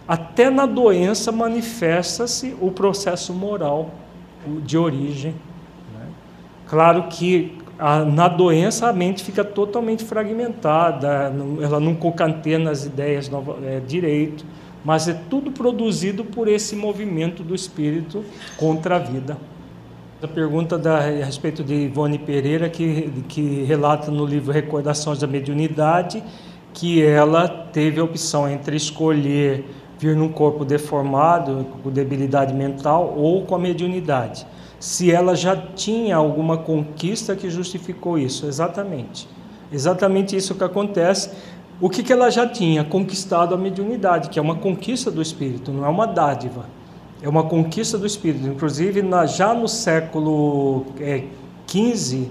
Até 0.07 0.51
na 0.51 0.67
doença 0.67 1.31
manifesta-se 1.31 2.57
o 2.61 2.71
processo 2.71 3.33
moral 3.33 3.91
de 4.65 4.77
origem. 4.77 5.35
Né? 5.95 6.07
Claro 6.67 7.05
que 7.09 7.59
a, 7.79 8.05
na 8.05 8.29
doença 8.29 8.89
a 8.89 8.93
mente 8.93 9.25
fica 9.25 9.45
totalmente 9.45 10.05
fragmentada, 10.05 11.33
ela 11.61 11.81
não 11.81 11.95
concatena 11.95 12.71
as 12.71 12.85
ideias 12.85 13.31
é, 13.65 13.81
direito, 13.81 14.45
mas 14.85 15.09
é 15.09 15.15
tudo 15.31 15.51
produzido 15.51 16.25
por 16.25 16.49
esse 16.49 16.75
movimento 16.75 17.43
do 17.43 17.55
espírito 17.55 18.25
contra 18.57 18.97
a 18.97 18.99
vida. 18.99 19.37
A 20.23 20.29
pergunta 20.29 20.79
da, 20.79 20.99
a 20.99 21.25
respeito 21.25 21.65
de 21.65 21.75
Ivone 21.75 22.19
Pereira, 22.19 22.69
que, 22.69 23.11
que 23.29 23.65
relata 23.65 24.11
no 24.11 24.25
livro 24.25 24.53
Recordações 24.53 25.19
da 25.19 25.27
Mediunidade, 25.27 26.23
que 26.73 27.03
ela 27.03 27.49
teve 27.49 28.01
a 28.01 28.05
opção 28.05 28.49
entre 28.49 28.77
escolher 28.77 29.65
vir 30.03 30.17
num 30.17 30.29
corpo 30.29 30.65
deformado, 30.65 31.65
com 31.81 31.89
debilidade 31.89 32.53
mental, 32.53 33.15
ou 33.17 33.45
com 33.45 33.55
a 33.55 33.59
mediunidade. 33.59 34.45
Se 34.81 35.13
ela 35.13 35.37
já 35.37 35.57
tinha 35.57 36.17
alguma 36.17 36.59
conquista 36.59 37.37
que 37.37 37.49
justificou 37.49 38.19
isso, 38.19 38.47
exatamente. 38.47 39.29
Exatamente 39.73 40.35
isso 40.35 40.57
que 40.57 40.65
acontece. 40.65 41.31
O 41.81 41.89
que, 41.89 42.03
que 42.03 42.13
ela 42.13 42.31
já 42.31 42.49
tinha? 42.49 42.83
Conquistado 42.83 43.55
a 43.55 43.59
mediunidade, 43.59 44.29
que 44.29 44.41
é 44.41 44.43
uma 44.43 44.57
conquista 44.57 45.09
do 45.09 45.23
espírito, 45.23 45.71
não 45.71 45.85
é 45.85 45.89
uma 45.89 46.07
dádiva. 46.07 46.67
É 47.23 47.29
uma 47.29 47.45
conquista 47.45 47.97
do 47.97 48.05
espírito. 48.05 48.49
Inclusive, 48.49 49.03
na, 49.03 49.25
já 49.25 49.55
no 49.55 49.69
século 49.69 50.85
é, 50.99 51.27
15, 51.69 52.29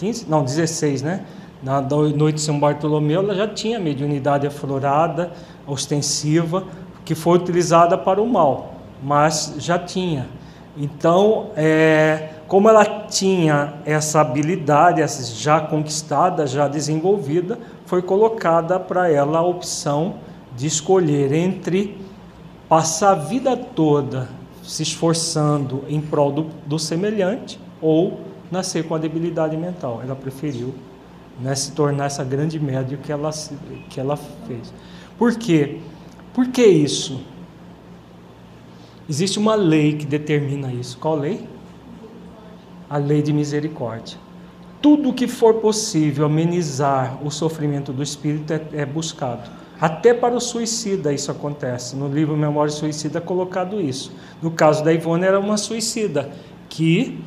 15, 0.00 0.26
não, 0.28 0.42
16, 0.42 1.02
né? 1.02 1.24
Na 1.62 1.80
noite 1.80 2.36
de 2.36 2.40
São 2.40 2.58
Bartolomeu, 2.58 3.20
ela 3.20 3.36
já 3.36 3.46
tinha 3.46 3.78
mediunidade 3.78 4.44
aflorada, 4.44 5.30
ostensiva, 5.64 6.64
que 7.04 7.14
foi 7.14 7.38
utilizada 7.38 7.96
para 7.98 8.20
o 8.20 8.26
mal, 8.26 8.74
mas 9.02 9.54
já 9.58 9.78
tinha. 9.78 10.28
Então, 10.76 11.50
é, 11.56 12.30
como 12.48 12.68
ela 12.68 12.84
tinha 12.84 13.74
essa 13.84 14.20
habilidade 14.20 15.02
já 15.34 15.60
conquistada, 15.60 16.46
já 16.46 16.68
desenvolvida, 16.68 17.58
foi 17.84 18.02
colocada 18.02 18.78
para 18.80 19.10
ela 19.10 19.38
a 19.38 19.42
opção 19.42 20.14
de 20.56 20.66
escolher 20.66 21.32
entre 21.32 21.98
passar 22.68 23.10
a 23.10 23.14
vida 23.14 23.56
toda 23.56 24.28
se 24.62 24.82
esforçando 24.82 25.84
em 25.88 26.00
prol 26.00 26.32
do, 26.32 26.46
do 26.64 26.78
semelhante 26.78 27.58
ou 27.80 28.20
nascer 28.50 28.86
com 28.86 28.94
a 28.94 28.98
debilidade 28.98 29.56
mental. 29.56 30.00
Ela 30.02 30.14
preferiu 30.14 30.74
né, 31.40 31.54
se 31.54 31.72
tornar 31.72 32.06
essa 32.06 32.24
grande 32.24 32.60
média 32.60 32.96
que 32.96 33.10
ela, 33.10 33.30
que 33.90 33.98
ela 33.98 34.16
fez. 34.16 34.72
Por 35.18 35.34
quê? 35.36 35.80
Por 36.32 36.48
que 36.48 36.64
isso? 36.64 37.20
Existe 39.08 39.38
uma 39.38 39.54
lei 39.54 39.94
que 39.94 40.06
determina 40.06 40.72
isso. 40.72 40.98
Qual 40.98 41.16
lei? 41.16 41.46
A 42.88 42.96
lei 42.96 43.22
de 43.22 43.32
misericórdia. 43.32 44.18
Tudo 44.80 45.12
que 45.12 45.28
for 45.28 45.54
possível 45.54 46.26
amenizar 46.26 47.18
o 47.24 47.30
sofrimento 47.30 47.92
do 47.92 48.02
espírito 48.02 48.52
é, 48.52 48.60
é 48.72 48.86
buscado. 48.86 49.50
Até 49.80 50.14
para 50.14 50.34
o 50.34 50.40
suicida 50.40 51.12
isso 51.12 51.30
acontece. 51.30 51.96
No 51.96 52.08
livro 52.08 52.36
Memória 52.36 52.72
Suicida 52.72 53.18
é 53.18 53.20
colocado 53.20 53.80
isso. 53.80 54.12
No 54.40 54.50
caso 54.50 54.84
da 54.84 54.92
Ivone 54.92 55.24
era 55.24 55.40
uma 55.40 55.56
suicida 55.56 56.30
que 56.68 57.20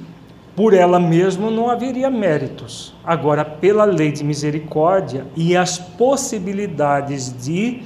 por 0.55 0.73
ela 0.73 0.99
mesma 0.99 1.51
não 1.51 1.69
haveria 1.69 2.09
méritos. 2.09 2.93
Agora, 3.03 3.43
pela 3.43 3.83
lei 3.83 4.11
de 4.11 4.23
misericórdia 4.23 5.27
e 5.35 5.55
as 5.55 5.77
possibilidades 5.77 7.33
de, 7.45 7.83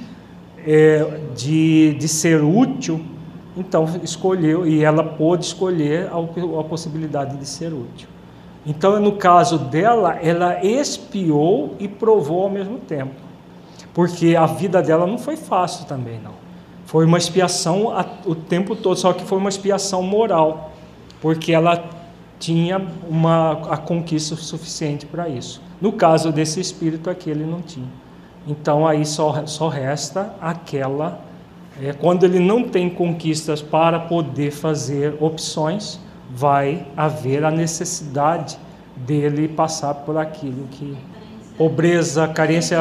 é, 0.66 1.20
de, 1.34 1.94
de 1.94 2.08
ser 2.08 2.42
útil, 2.42 3.00
então 3.56 3.86
escolheu, 4.02 4.66
e 4.66 4.82
ela 4.82 5.02
pôde 5.02 5.44
escolher 5.44 6.08
a, 6.08 6.60
a 6.60 6.64
possibilidade 6.64 7.36
de 7.36 7.46
ser 7.46 7.72
útil. 7.72 8.08
Então, 8.64 9.00
no 9.00 9.12
caso 9.12 9.58
dela, 9.58 10.16
ela 10.16 10.64
expiou 10.64 11.74
e 11.78 11.88
provou 11.88 12.42
ao 12.44 12.50
mesmo 12.50 12.78
tempo 12.78 13.30
porque 13.94 14.36
a 14.36 14.46
vida 14.46 14.82
dela 14.82 15.06
não 15.06 15.18
foi 15.18 15.36
fácil 15.36 15.86
também, 15.86 16.20
não. 16.20 16.34
Foi 16.84 17.04
uma 17.04 17.18
expiação 17.18 17.92
o 18.24 18.34
tempo 18.34 18.74
todo, 18.74 18.96
só 18.96 19.12
que 19.12 19.24
foi 19.24 19.38
uma 19.38 19.48
expiação 19.48 20.02
moral, 20.02 20.72
porque 21.20 21.52
ela 21.52 21.84
tinha 22.38 22.84
uma 23.08 23.52
a 23.70 23.76
conquista 23.76 24.34
suficiente 24.34 25.06
para 25.06 25.28
isso. 25.28 25.60
No 25.80 25.92
caso 25.92 26.32
desse 26.32 26.60
espírito 26.60 27.08
aqui, 27.08 27.30
ele 27.30 27.44
não 27.44 27.60
tinha. 27.60 27.88
Então 28.50 28.84
aí 28.86 29.06
só, 29.06 29.46
só 29.46 29.68
resta 29.68 30.34
aquela. 30.40 31.20
É, 31.80 31.92
quando 31.92 32.24
ele 32.24 32.40
não 32.40 32.64
tem 32.64 32.90
conquistas 32.90 33.62
para 33.62 34.00
poder 34.00 34.50
fazer 34.50 35.14
opções, 35.20 36.00
vai 36.28 36.84
haver 36.96 37.44
a 37.44 37.50
necessidade 37.50 38.58
dele 38.96 39.46
passar 39.46 39.94
por 39.94 40.18
aquilo 40.18 40.66
que. 40.72 40.96
Pobreza, 41.56 42.26
carência 42.26 42.78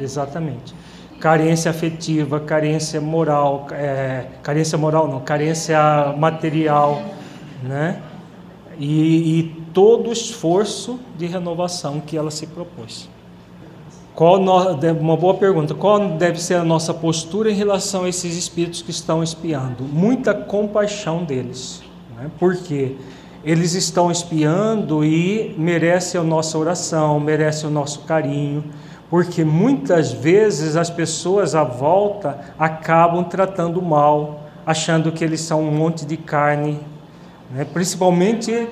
Exatamente. 0.00 0.74
Carência 1.20 1.70
afetiva, 1.70 2.40
carência 2.40 3.00
moral, 3.00 3.66
é, 3.72 4.26
carência 4.42 4.78
moral 4.78 5.06
não, 5.06 5.20
carência 5.20 5.78
material, 6.16 7.02
né? 7.62 8.00
E, 8.78 9.38
e 9.38 9.42
todo 9.74 10.08
o 10.08 10.12
esforço 10.12 10.98
de 11.18 11.26
renovação 11.26 12.00
que 12.00 12.16
ela 12.16 12.30
se 12.30 12.46
propôs. 12.46 13.10
Qual 14.20 14.38
uma 14.38 15.16
boa 15.16 15.32
pergunta. 15.32 15.74
Qual 15.74 16.10
deve 16.10 16.38
ser 16.42 16.56
a 16.56 16.62
nossa 16.62 16.92
postura 16.92 17.50
em 17.50 17.54
relação 17.54 18.04
a 18.04 18.08
esses 18.10 18.36
espíritos 18.36 18.82
que 18.82 18.90
estão 18.90 19.22
espiando? 19.22 19.82
Muita 19.82 20.34
compaixão 20.34 21.24
deles. 21.24 21.82
Né? 22.14 22.30
Porque 22.38 22.96
eles 23.42 23.72
estão 23.72 24.10
espiando 24.10 25.02
e 25.02 25.54
merecem 25.56 26.20
a 26.20 26.22
nossa 26.22 26.58
oração, 26.58 27.18
merecem 27.18 27.70
o 27.70 27.72
nosso 27.72 28.00
carinho 28.00 28.62
porque 29.08 29.42
muitas 29.42 30.12
vezes 30.12 30.76
as 30.76 30.90
pessoas 30.90 31.54
à 31.54 31.64
volta 31.64 32.40
acabam 32.58 33.24
tratando 33.24 33.80
mal, 33.80 34.42
achando 34.66 35.10
que 35.10 35.24
eles 35.24 35.40
são 35.40 35.62
um 35.62 35.72
monte 35.72 36.04
de 36.04 36.18
carne, 36.18 36.78
né? 37.50 37.64
principalmente, 37.64 38.68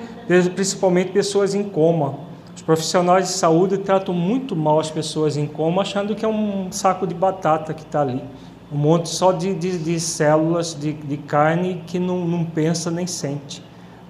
principalmente 0.53 1.11
pessoas 1.11 1.55
em 1.55 1.63
coma. 1.63 2.28
Profissionais 2.69 3.25
de 3.25 3.33
saúde 3.33 3.79
tratam 3.79 4.13
muito 4.13 4.55
mal 4.55 4.79
as 4.79 4.91
pessoas 4.91 5.35
em 5.35 5.47
coma, 5.47 5.81
achando 5.81 6.13
que 6.13 6.23
é 6.23 6.27
um 6.27 6.71
saco 6.71 7.07
de 7.07 7.15
batata 7.15 7.73
que 7.73 7.81
está 7.81 8.01
ali. 8.01 8.23
Um 8.71 8.77
monte 8.77 9.09
só 9.09 9.31
de, 9.31 9.55
de, 9.55 9.79
de 9.79 9.99
células 9.99 10.79
de, 10.79 10.93
de, 10.93 11.17
carne 11.17 11.81
que 11.87 11.97
não, 11.97 12.23
não 12.27 12.45
pensa 12.45 12.91
nem 12.91 13.07
sente. 13.07 13.63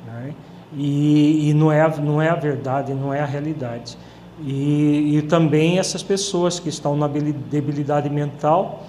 Né? 0.06 0.34
E, 0.76 1.50
e 1.50 1.54
não, 1.54 1.72
é, 1.72 1.88
não 2.02 2.22
é 2.22 2.28
a 2.28 2.36
verdade, 2.36 2.94
não 2.94 3.14
é 3.14 3.22
a 3.22 3.26
realidade. 3.26 3.98
E, 4.42 5.16
e 5.16 5.22
também 5.22 5.80
essas 5.80 6.04
pessoas 6.04 6.60
que 6.60 6.68
estão 6.68 6.98
na 6.98 7.08
debilidade 7.08 8.10
mental, 8.10 8.84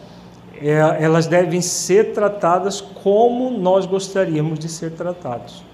é, 0.61 0.79
elas 0.99 1.29
devem 1.29 1.61
ser 1.61 2.13
tratadas 2.13 2.81
como 2.81 3.53
nós 3.53 3.87
gostaríamos 3.87 4.59
de 4.59 4.69
ser 4.69 4.91
tratados. 4.91 5.70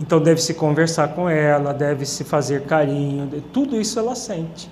Então 0.00 0.20
deve-se 0.20 0.54
conversar 0.54 1.08
com 1.08 1.28
ela, 1.28 1.72
deve-se 1.72 2.24
fazer 2.24 2.62
carinho, 2.62 3.30
tudo 3.52 3.80
isso 3.80 3.98
ela 3.98 4.14
sente. 4.14 4.68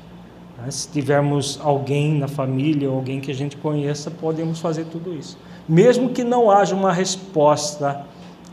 Né? 0.58 0.70
Se 0.70 0.88
tivermos 0.88 1.58
alguém 1.62 2.18
na 2.18 2.28
família, 2.28 2.88
alguém 2.88 3.20
que 3.20 3.30
a 3.30 3.34
gente 3.34 3.56
conheça, 3.56 4.10
podemos 4.10 4.58
fazer 4.58 4.86
tudo 4.86 5.14
isso. 5.14 5.38
Mesmo 5.68 6.10
que 6.10 6.24
não 6.24 6.50
haja 6.50 6.74
uma 6.74 6.92
resposta 6.92 8.04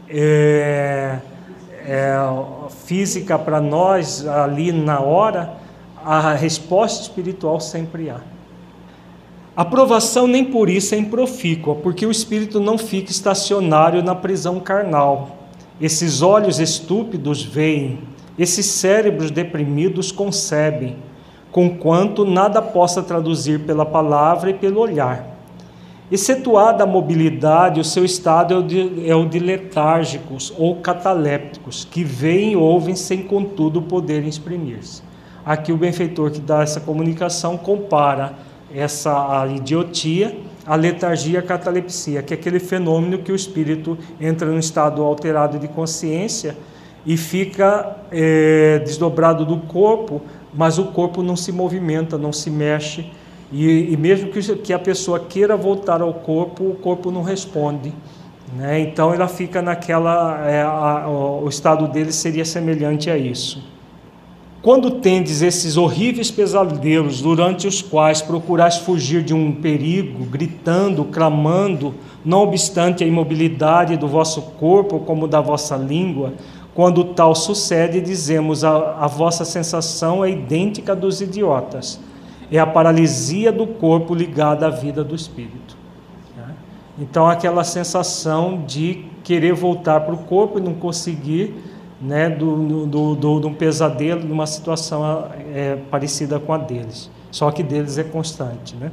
é, 0.07 1.19
é, 1.85 2.15
física 2.85 3.37
para 3.37 3.59
nós 3.59 4.27
ali 4.27 4.71
na 4.71 4.99
hora, 4.99 5.57
a 6.03 6.33
resposta 6.33 7.01
espiritual 7.01 7.59
sempre 7.59 8.09
há. 8.09 8.21
A 9.55 9.65
provação 9.65 10.25
nem 10.25 10.45
por 10.45 10.69
isso 10.69 10.95
é 10.95 10.97
improfícua, 10.97 11.75
porque 11.75 12.05
o 12.05 12.11
espírito 12.11 12.59
não 12.59 12.77
fica 12.77 13.11
estacionário 13.11 14.01
na 14.01 14.15
prisão 14.15 14.59
carnal. 14.59 15.38
Esses 15.81 16.21
olhos 16.21 16.59
estúpidos 16.59 17.41
veem, 17.41 17.99
esses 18.37 18.65
cérebros 18.65 19.31
deprimidos 19.31 20.11
concebem, 20.11 20.97
conquanto 21.51 22.25
nada 22.25 22.61
possa 22.61 23.01
traduzir 23.01 23.61
pela 23.61 23.85
palavra 23.85 24.49
e 24.49 24.53
pelo 24.53 24.81
olhar. 24.81 25.37
Excetuada 26.11 26.83
a 26.83 26.87
mobilidade, 26.87 27.79
o 27.79 27.83
seu 27.83 28.03
estado 28.03 28.53
é 28.53 28.57
o, 28.57 28.63
de, 28.63 29.09
é 29.09 29.15
o 29.15 29.25
de 29.25 29.39
letárgicos 29.39 30.51
ou 30.57 30.77
catalépticos, 30.77 31.87
que 31.89 32.03
veem 32.03 32.53
e 32.53 32.55
ouvem 32.57 32.95
sem, 32.95 33.23
contudo, 33.23 33.81
poderem 33.81 34.27
exprimir-se. 34.27 35.01
Aqui 35.45 35.71
o 35.71 35.77
benfeitor 35.77 36.31
que 36.31 36.41
dá 36.41 36.61
essa 36.61 36.81
comunicação 36.81 37.57
compara 37.57 38.33
essa 38.73 39.47
idiotia 39.55 40.35
à 40.69 40.75
letargia, 40.75 41.41
catalepsia, 41.41 42.21
que 42.21 42.31
é 42.31 42.37
aquele 42.37 42.59
fenômeno 42.59 43.17
que 43.17 43.31
o 43.31 43.35
espírito 43.35 43.97
entra 44.21 44.47
num 44.47 44.59
estado 44.59 45.01
alterado 45.01 45.57
de 45.57 45.67
consciência 45.67 46.55
e 47.03 47.17
fica 47.17 47.97
é, 48.11 48.77
desdobrado 48.85 49.43
do 49.43 49.57
corpo, 49.57 50.21
mas 50.53 50.77
o 50.77 50.85
corpo 50.85 51.23
não 51.23 51.35
se 51.35 51.51
movimenta, 51.51 52.19
não 52.19 52.31
se 52.31 52.51
mexe, 52.51 53.09
e, 53.51 53.91
e 53.91 53.97
mesmo 53.97 54.29
que, 54.29 54.39
que, 54.57 54.71
a 54.71 54.77
pessoa 54.77 55.19
queira 55.19 55.57
voltar 55.57 56.03
ao 56.03 56.13
corpo, 56.13 56.65
o 56.65 56.75
corpo 56.75 57.09
não 57.09 57.23
responde. 57.23 57.91
Né? 58.55 58.79
Então 58.81 59.11
ela 59.11 59.27
fica 59.27 59.63
naquela. 59.63 60.47
É, 60.47 60.61
a, 60.61 61.07
o 61.09 61.49
estado 61.49 61.87
dele 61.87 62.11
seria 62.11 62.45
semelhante 62.45 63.09
a 63.09 63.17
isso. 63.17 63.67
Quando 64.61 64.91
tendes 64.91 65.41
esses 65.41 65.77
horríveis 65.77 66.29
pesadelos 66.29 67.21
durante 67.21 67.65
os 67.65 67.81
quais 67.81 68.21
procurais 68.21 68.77
fugir 68.77 69.23
de 69.23 69.33
um 69.33 69.53
perigo, 69.53 70.25
gritando, 70.25 71.05
clamando, 71.05 71.95
não 72.25 72.43
obstante 72.43 73.03
a 73.03 73.07
imobilidade 73.07 73.95
do 73.95 74.07
vosso 74.07 74.41
corpo 74.41 74.99
como 74.99 75.29
da 75.29 75.39
vossa 75.39 75.77
língua, 75.77 76.33
quando 76.75 77.03
tal 77.03 77.33
sucede, 77.35 78.01
dizemos 78.01 78.63
a, 78.63 78.95
a 78.99 79.07
vossa 79.07 79.45
sensação 79.45 80.23
é 80.23 80.29
idêntica 80.29 80.95
dos 80.95 81.21
idiotas. 81.21 81.99
É 82.51 82.59
a 82.59 82.65
paralisia 82.65 83.51
do 83.51 83.65
corpo 83.65 84.13
ligada 84.13 84.67
à 84.67 84.69
vida 84.69 85.03
do 85.03 85.15
espírito. 85.15 85.77
Né? 86.35 86.53
Então, 86.97 87.27
aquela 87.27 87.63
sensação 87.63 88.63
de 88.65 89.05
querer 89.23 89.53
voltar 89.53 90.01
para 90.01 90.13
o 90.13 90.19
corpo 90.19 90.57
e 90.57 90.61
não 90.61 90.73
conseguir, 90.73 91.53
né, 92.01 92.29
do, 92.29 92.85
do, 92.85 93.15
do, 93.15 93.39
de 93.39 93.47
um 93.47 93.53
pesadelo, 93.53 94.21
de 94.21 94.31
uma 94.31 94.47
situação 94.47 95.29
é, 95.53 95.75
parecida 95.89 96.39
com 96.39 96.53
a 96.53 96.57
deles. 96.57 97.09
Só 97.31 97.51
que 97.51 97.61
deles 97.61 97.97
é 97.97 98.03
constante. 98.03 98.75
Né? 98.75 98.91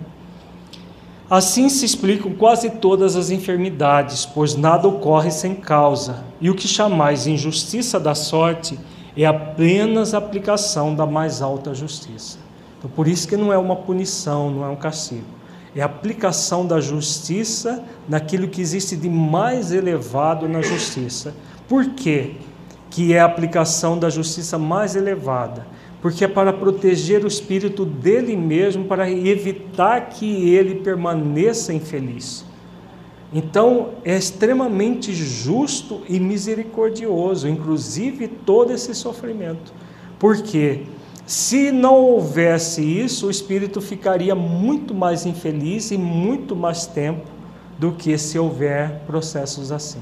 Assim 1.29 1.69
se 1.69 1.85
explicam 1.85 2.33
quase 2.35 2.71
todas 2.71 3.17
as 3.17 3.31
enfermidades, 3.31 4.27
pois 4.27 4.57
nada 4.57 4.87
ocorre 4.87 5.31
sem 5.31 5.55
causa, 5.55 6.25
e 6.41 6.51
o 6.51 6.55
que 6.55 6.69
chamais 6.69 7.27
injustiça 7.27 7.99
da 7.99 8.15
sorte 8.15 8.79
é 9.17 9.25
apenas 9.25 10.15
a 10.15 10.19
aplicação 10.19 10.95
da 10.95 11.07
mais 11.07 11.41
alta 11.41 11.75
justiça. 11.75 12.39
Então, 12.79 12.91
por 12.91 13.09
isso 13.09 13.27
que 13.27 13.37
não 13.37 13.53
é 13.53 13.59
uma 13.59 13.75
punição, 13.75 14.51
não 14.51 14.65
é 14.65 14.69
um 14.69 14.77
castigo. 14.77 15.25
É 15.75 15.83
a 15.83 15.87
aplicação 15.87 16.67
da 16.67 16.81
justiça 16.81 17.83
naquilo 18.09 18.49
que 18.49 18.61
existe 18.61 18.97
de 18.97 19.09
mais 19.09 19.73
elevado 19.73 20.49
na 20.49 20.63
justiça. 20.63 21.35
Por 21.69 21.91
quê? 21.91 22.37
Que 22.91 23.13
é 23.13 23.21
a 23.21 23.25
aplicação 23.25 23.99
da 23.99 24.09
justiça 24.09 24.59
mais 24.59 24.97
elevada 24.97 25.67
porque 26.07 26.25
é 26.25 26.29
para 26.29 26.53
proteger 26.53 27.25
o 27.25 27.27
espírito 27.27 27.85
dele 27.85 28.37
mesmo, 28.37 28.85
para 28.85 29.11
evitar 29.11 30.09
que 30.09 30.51
ele 30.51 30.77
permaneça 30.77 31.73
infeliz. 31.73 32.45
Então, 33.33 33.91
é 34.05 34.17
extremamente 34.17 35.13
justo 35.13 36.03
e 36.09 36.21
misericordioso, 36.21 37.49
inclusive 37.49 38.29
todo 38.29 38.73
esse 38.73 38.95
sofrimento. 38.95 39.73
Porque 40.19 40.83
se 41.27 41.73
não 41.73 41.97
houvesse 41.97 42.83
isso, 42.83 43.27
o 43.27 43.31
espírito 43.31 43.81
ficaria 43.81 44.35
muito 44.35 44.95
mais 44.95 45.27
infeliz 45.27 45.91
e 45.91 45.99
muito 45.99 46.55
mais 46.55 46.87
tempo 46.87 47.27
do 47.79 47.93
que 47.93 48.17
se 48.17 48.39
houver 48.39 49.01
processos 49.07 49.73
assim. 49.73 50.01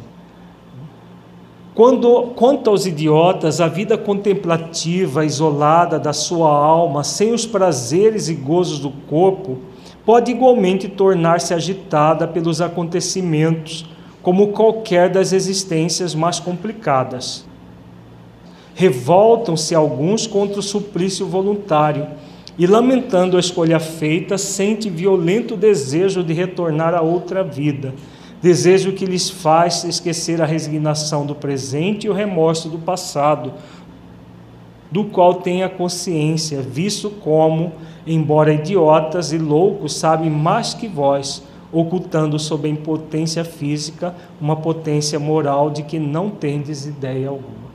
Quando, 1.75 2.31
quanto 2.37 2.71
aos 2.71 2.87
idiotas, 2.87 3.61
a 3.61 3.67
vida 3.67 3.99
contemplativa, 3.99 5.25
isolada 5.25 5.99
da 5.99 6.13
sua 6.13 6.49
alma, 6.49 7.03
sem 7.03 7.33
os 7.33 7.45
prazeres 7.45 8.29
e 8.29 8.35
gozos 8.35 8.79
do 8.79 8.91
corpo, 8.91 9.59
pode 10.07 10.31
igualmente 10.31 10.87
tornar-se 10.87 11.53
agitada 11.53 12.29
pelos 12.29 12.61
acontecimentos, 12.61 13.85
como 14.23 14.49
qualquer 14.49 15.11
das 15.11 15.33
existências 15.33 16.15
mais 16.15 16.39
complicadas. 16.39 17.45
Revoltam-se 18.77 19.75
alguns 19.75 20.29
contra 20.29 20.61
o 20.61 20.63
suplício 20.63 21.27
voluntário 21.27 22.07
e, 22.57 22.69
lamentando 22.69 23.37
a 23.37 23.41
escolha 23.41 23.81
feita, 23.81 24.39
sente 24.39 24.89
violento 24.89 25.57
desejo 25.57 26.23
de 26.23 26.33
retornar 26.33 26.95
a 26.95 27.03
outra 27.03 27.43
vida 27.43 27.93
desejo 28.45 28.93
que 28.93 29.07
lhes 29.07 29.31
faz 29.31 29.85
esquecer 29.85 30.43
a 30.43 30.45
resignação 30.45 31.25
do 31.25 31.35
presente 31.35 32.07
e 32.07 32.11
o 32.11 32.13
remorso 32.13 32.69
do 32.69 32.77
passado, 32.77 33.55
do 34.91 35.05
qual 35.05 35.37
têm 35.37 35.63
a 35.63 35.69
consciência, 35.71 36.61
visto 36.61 37.09
como, 37.09 37.73
embora 38.07 38.53
idiotas 38.53 39.33
e 39.33 39.39
loucos, 39.39 39.97
sabem 39.97 40.29
mais 40.29 40.75
que 40.75 40.87
vós, 40.87 41.43
ocultando 41.73 42.39
sob 42.39 42.69
a 42.69 42.71
impotência 42.71 43.47
física 43.47 44.15
uma 44.39 44.57
potência 44.57 45.19
moral 45.19 45.71
de 45.71 45.83
que 45.83 45.99
não 45.99 46.29
tendes 46.29 46.85
ideia 46.85 47.31
alguma. 47.31 47.73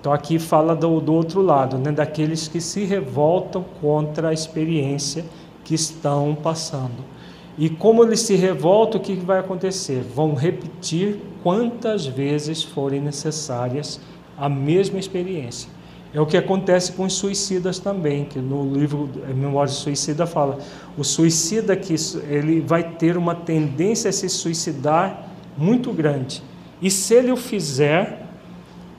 Então 0.00 0.14
aqui 0.14 0.38
fala 0.38 0.74
do, 0.74 0.98
do 0.98 1.12
outro 1.12 1.42
lado, 1.42 1.76
né, 1.76 1.92
daqueles 1.92 2.48
que 2.48 2.62
se 2.62 2.86
revoltam 2.86 3.62
contra 3.82 4.30
a 4.30 4.32
experiência 4.32 5.26
que 5.62 5.74
estão 5.74 6.34
passando. 6.42 7.15
E 7.58 7.70
como 7.70 8.04
eles 8.04 8.20
se 8.20 8.34
revoltam, 8.34 9.00
o 9.00 9.02
que 9.02 9.14
vai 9.14 9.38
acontecer? 9.38 10.02
Vão 10.14 10.34
repetir 10.34 11.18
quantas 11.42 12.06
vezes 12.06 12.62
forem 12.62 13.00
necessárias 13.00 14.00
a 14.36 14.48
mesma 14.48 14.98
experiência. 14.98 15.70
É 16.12 16.20
o 16.20 16.26
que 16.26 16.36
acontece 16.36 16.92
com 16.92 17.04
os 17.04 17.14
suicidas 17.14 17.78
também, 17.78 18.24
que 18.24 18.38
no 18.38 18.72
livro 18.72 19.08
Memória 19.34 19.70
do 19.70 19.76
Suicida 19.76 20.26
fala, 20.26 20.58
o 20.96 21.04
suicida 21.04 21.76
que 21.76 21.94
ele 22.28 22.60
vai 22.60 22.82
ter 22.82 23.16
uma 23.16 23.34
tendência 23.34 24.08
a 24.10 24.12
se 24.12 24.28
suicidar 24.28 25.28
muito 25.56 25.92
grande. 25.92 26.42
E 26.80 26.90
se 26.90 27.14
ele 27.14 27.32
o 27.32 27.36
fizer, 27.36 28.26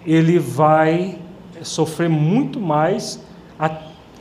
ele 0.05 0.38
vai 0.39 1.19
sofrer 1.61 2.09
muito 2.09 2.59
mais 2.59 3.19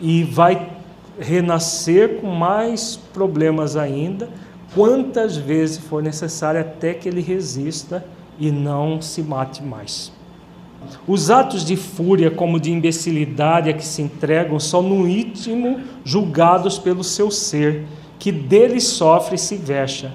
e 0.00 0.24
vai 0.24 0.75
renascer 1.18 2.20
com 2.20 2.28
mais 2.28 2.97
problemas 3.12 3.76
ainda, 3.76 4.28
quantas 4.74 5.36
vezes 5.36 5.78
for 5.78 6.02
necessário 6.02 6.60
até 6.60 6.93
que 6.93 7.09
ele 7.09 7.20
resista 7.20 8.05
e 8.38 8.51
não 8.51 9.01
se 9.01 9.22
mate 9.22 9.62
mais. 9.62 10.12
Os 11.06 11.30
atos 11.30 11.64
de 11.64 11.76
fúria, 11.76 12.30
como 12.30 12.60
de 12.60 12.70
imbecilidade 12.70 13.70
a 13.70 13.72
que 13.72 13.84
se 13.84 14.02
entregam, 14.02 14.60
são 14.60 14.82
no 14.82 15.09
íntimo 15.09 15.80
julgados 16.05 16.78
pelo 16.78 17.02
seu 17.02 17.30
ser, 17.30 17.86
que 18.18 18.30
dele 18.30 18.80
sofre 18.80 19.36
e 19.36 19.38
se 19.38 19.56
vexa. 19.56 20.12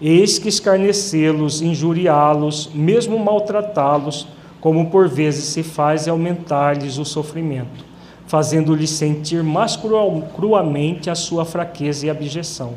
Eis 0.00 0.38
que 0.38 0.48
escarnecê-los, 0.48 1.62
injuriá-los, 1.62 2.70
mesmo 2.74 3.18
maltratá-los, 3.18 4.28
como 4.60 4.90
por 4.90 5.08
vezes 5.08 5.44
se 5.44 5.62
faz, 5.62 6.06
e 6.06 6.10
aumentar-lhes 6.10 6.98
o 6.98 7.04
sofrimento 7.04 7.93
fazendo-lhe 8.26 8.86
sentir 8.86 9.42
mais 9.42 9.78
cruamente 10.34 11.10
a 11.10 11.14
sua 11.14 11.44
fraqueza 11.44 12.06
e 12.06 12.10
abjeção. 12.10 12.74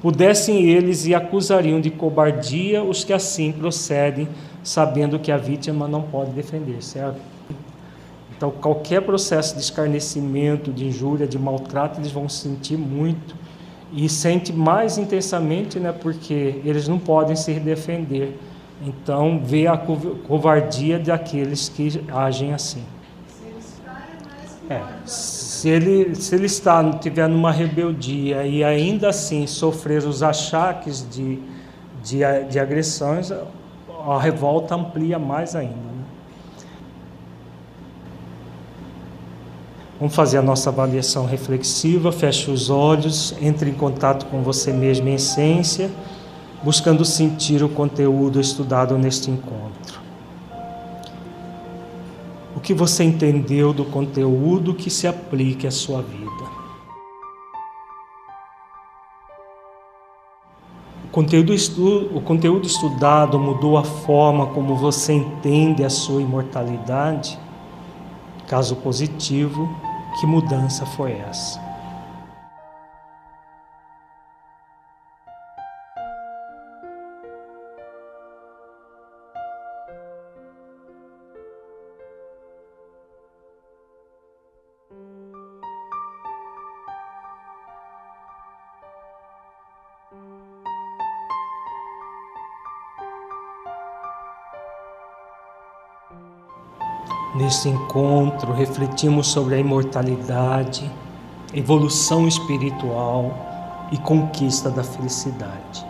Pudessem 0.00 0.64
eles 0.64 1.06
e 1.06 1.14
acusariam 1.14 1.80
de 1.80 1.90
cobardia 1.90 2.82
os 2.82 3.02
que 3.04 3.12
assim 3.12 3.50
procedem, 3.50 4.28
sabendo 4.62 5.18
que 5.18 5.32
a 5.32 5.36
vítima 5.36 5.88
não 5.88 6.02
pode 6.02 6.30
defender-se. 6.30 6.98
Então, 8.36 8.50
qualquer 8.52 9.02
processo 9.02 9.56
de 9.56 9.60
escarnecimento, 9.60 10.72
de 10.72 10.86
injúria, 10.86 11.26
de 11.26 11.36
maltrato, 11.36 12.00
eles 12.00 12.12
vão 12.12 12.28
sentir 12.28 12.76
muito 12.76 13.34
e 13.92 14.08
sente 14.08 14.52
mais 14.52 14.98
intensamente, 14.98 15.80
né, 15.80 15.90
porque 15.92 16.60
eles 16.64 16.86
não 16.86 16.98
podem 17.00 17.34
se 17.34 17.54
defender. 17.54 18.38
Então, 18.86 19.40
vê 19.44 19.66
a 19.66 19.76
covardia 19.76 21.00
daqueles 21.00 21.68
que 21.68 22.00
agem 22.12 22.54
assim. 22.54 22.82
É, 24.70 24.82
se 25.06 25.68
ele, 25.68 26.14
se 26.14 26.34
ele 26.34 26.44
está, 26.44 26.92
tiver 26.98 27.26
numa 27.26 27.50
rebeldia 27.50 28.46
e 28.46 28.62
ainda 28.62 29.08
assim 29.08 29.46
sofrer 29.46 30.04
os 30.04 30.22
achaques 30.22 31.06
de, 31.10 31.40
de, 32.02 32.18
de 32.50 32.58
agressões, 32.58 33.32
a 33.32 34.18
revolta 34.20 34.74
amplia 34.74 35.18
mais 35.18 35.56
ainda. 35.56 35.74
Né? 35.74 36.04
Vamos 39.98 40.14
fazer 40.14 40.36
a 40.36 40.42
nossa 40.42 40.68
avaliação 40.68 41.24
reflexiva, 41.24 42.12
feche 42.12 42.50
os 42.50 42.68
olhos, 42.68 43.34
entre 43.40 43.70
em 43.70 43.74
contato 43.74 44.26
com 44.26 44.42
você 44.42 44.70
mesmo 44.70 45.08
em 45.08 45.14
essência, 45.14 45.90
buscando 46.62 47.06
sentir 47.06 47.64
o 47.64 47.70
conteúdo 47.70 48.38
estudado 48.38 48.98
neste 48.98 49.30
encontro 49.30 49.87
o 52.58 52.60
que 52.60 52.74
você 52.74 53.04
entendeu 53.04 53.72
do 53.72 53.84
conteúdo 53.84 54.74
que 54.74 54.90
se 54.90 55.06
aplique 55.06 55.64
à 55.64 55.70
sua 55.70 56.02
vida. 56.02 56.26
O 61.04 61.08
conteúdo, 61.12 61.54
estu 61.54 62.10
o 62.12 62.20
conteúdo 62.20 62.66
estudado 62.66 63.38
mudou 63.38 63.78
a 63.78 63.84
forma 63.84 64.48
como 64.48 64.74
você 64.74 65.12
entende 65.12 65.84
a 65.84 65.88
sua 65.88 66.20
imortalidade? 66.20 67.38
Caso 68.48 68.74
positivo, 68.74 69.68
que 70.18 70.26
mudança 70.26 70.84
foi 70.84 71.12
essa? 71.12 71.67
Neste 97.48 97.70
encontro, 97.70 98.52
refletimos 98.52 99.28
sobre 99.28 99.54
a 99.54 99.58
imortalidade, 99.58 100.84
evolução 101.54 102.28
espiritual 102.28 103.32
e 103.90 103.96
conquista 103.96 104.68
da 104.68 104.84
felicidade. 104.84 105.82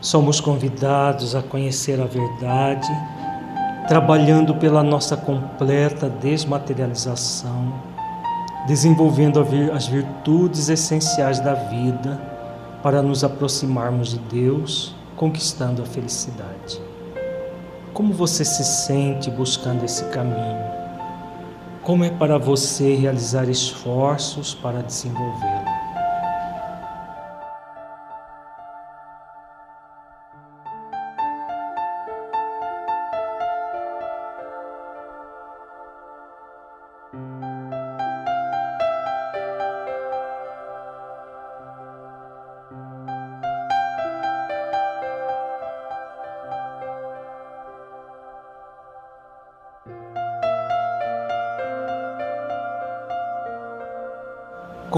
Somos 0.00 0.40
convidados 0.40 1.36
a 1.36 1.42
conhecer 1.42 2.00
a 2.00 2.06
verdade, 2.06 2.90
trabalhando 3.86 4.56
pela 4.56 4.82
nossa 4.82 5.16
completa 5.16 6.10
desmaterialização, 6.10 7.72
desenvolvendo 8.66 9.46
as 9.72 9.86
virtudes 9.86 10.68
essenciais 10.68 11.38
da 11.38 11.54
vida 11.54 12.20
para 12.82 13.00
nos 13.00 13.22
aproximarmos 13.22 14.08
de 14.08 14.18
Deus, 14.18 14.92
conquistando 15.14 15.82
a 15.82 15.86
felicidade. 15.86 16.91
Como 17.92 18.14
você 18.14 18.42
se 18.42 18.64
sente 18.64 19.30
buscando 19.30 19.84
esse 19.84 20.04
caminho? 20.06 20.64
Como 21.82 22.02
é 22.04 22.10
para 22.10 22.38
você 22.38 22.94
realizar 22.94 23.50
esforços 23.50 24.54
para 24.54 24.82
desenvolvê-lo? 24.82 25.71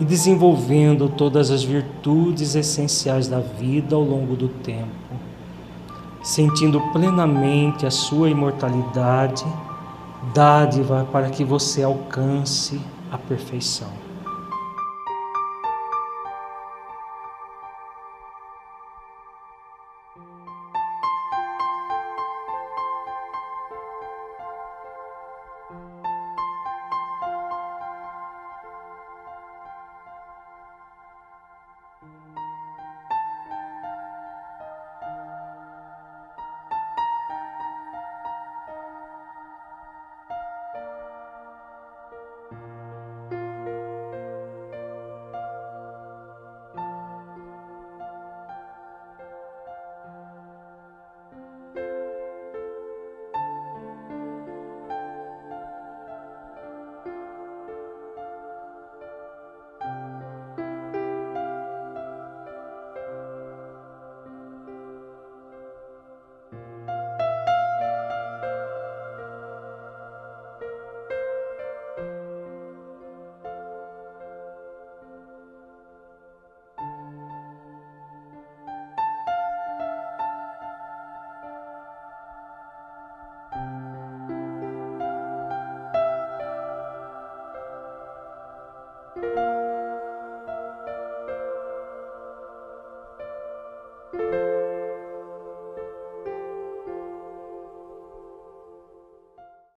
e 0.00 0.04
desenvolvendo 0.04 1.08
todas 1.08 1.50
as 1.50 1.62
virtudes 1.62 2.54
essenciais 2.54 3.28
da 3.28 3.40
vida 3.40 3.96
ao 3.96 4.02
longo 4.02 4.36
do 4.36 4.48
tempo, 4.48 5.14
sentindo 6.22 6.80
plenamente 6.92 7.86
a 7.86 7.90
sua 7.90 8.28
imortalidade, 8.28 9.44
dádiva 10.34 11.06
para 11.10 11.30
que 11.30 11.44
você 11.44 11.82
alcance 11.82 12.80
a 13.10 13.16
perfeição. 13.16 14.05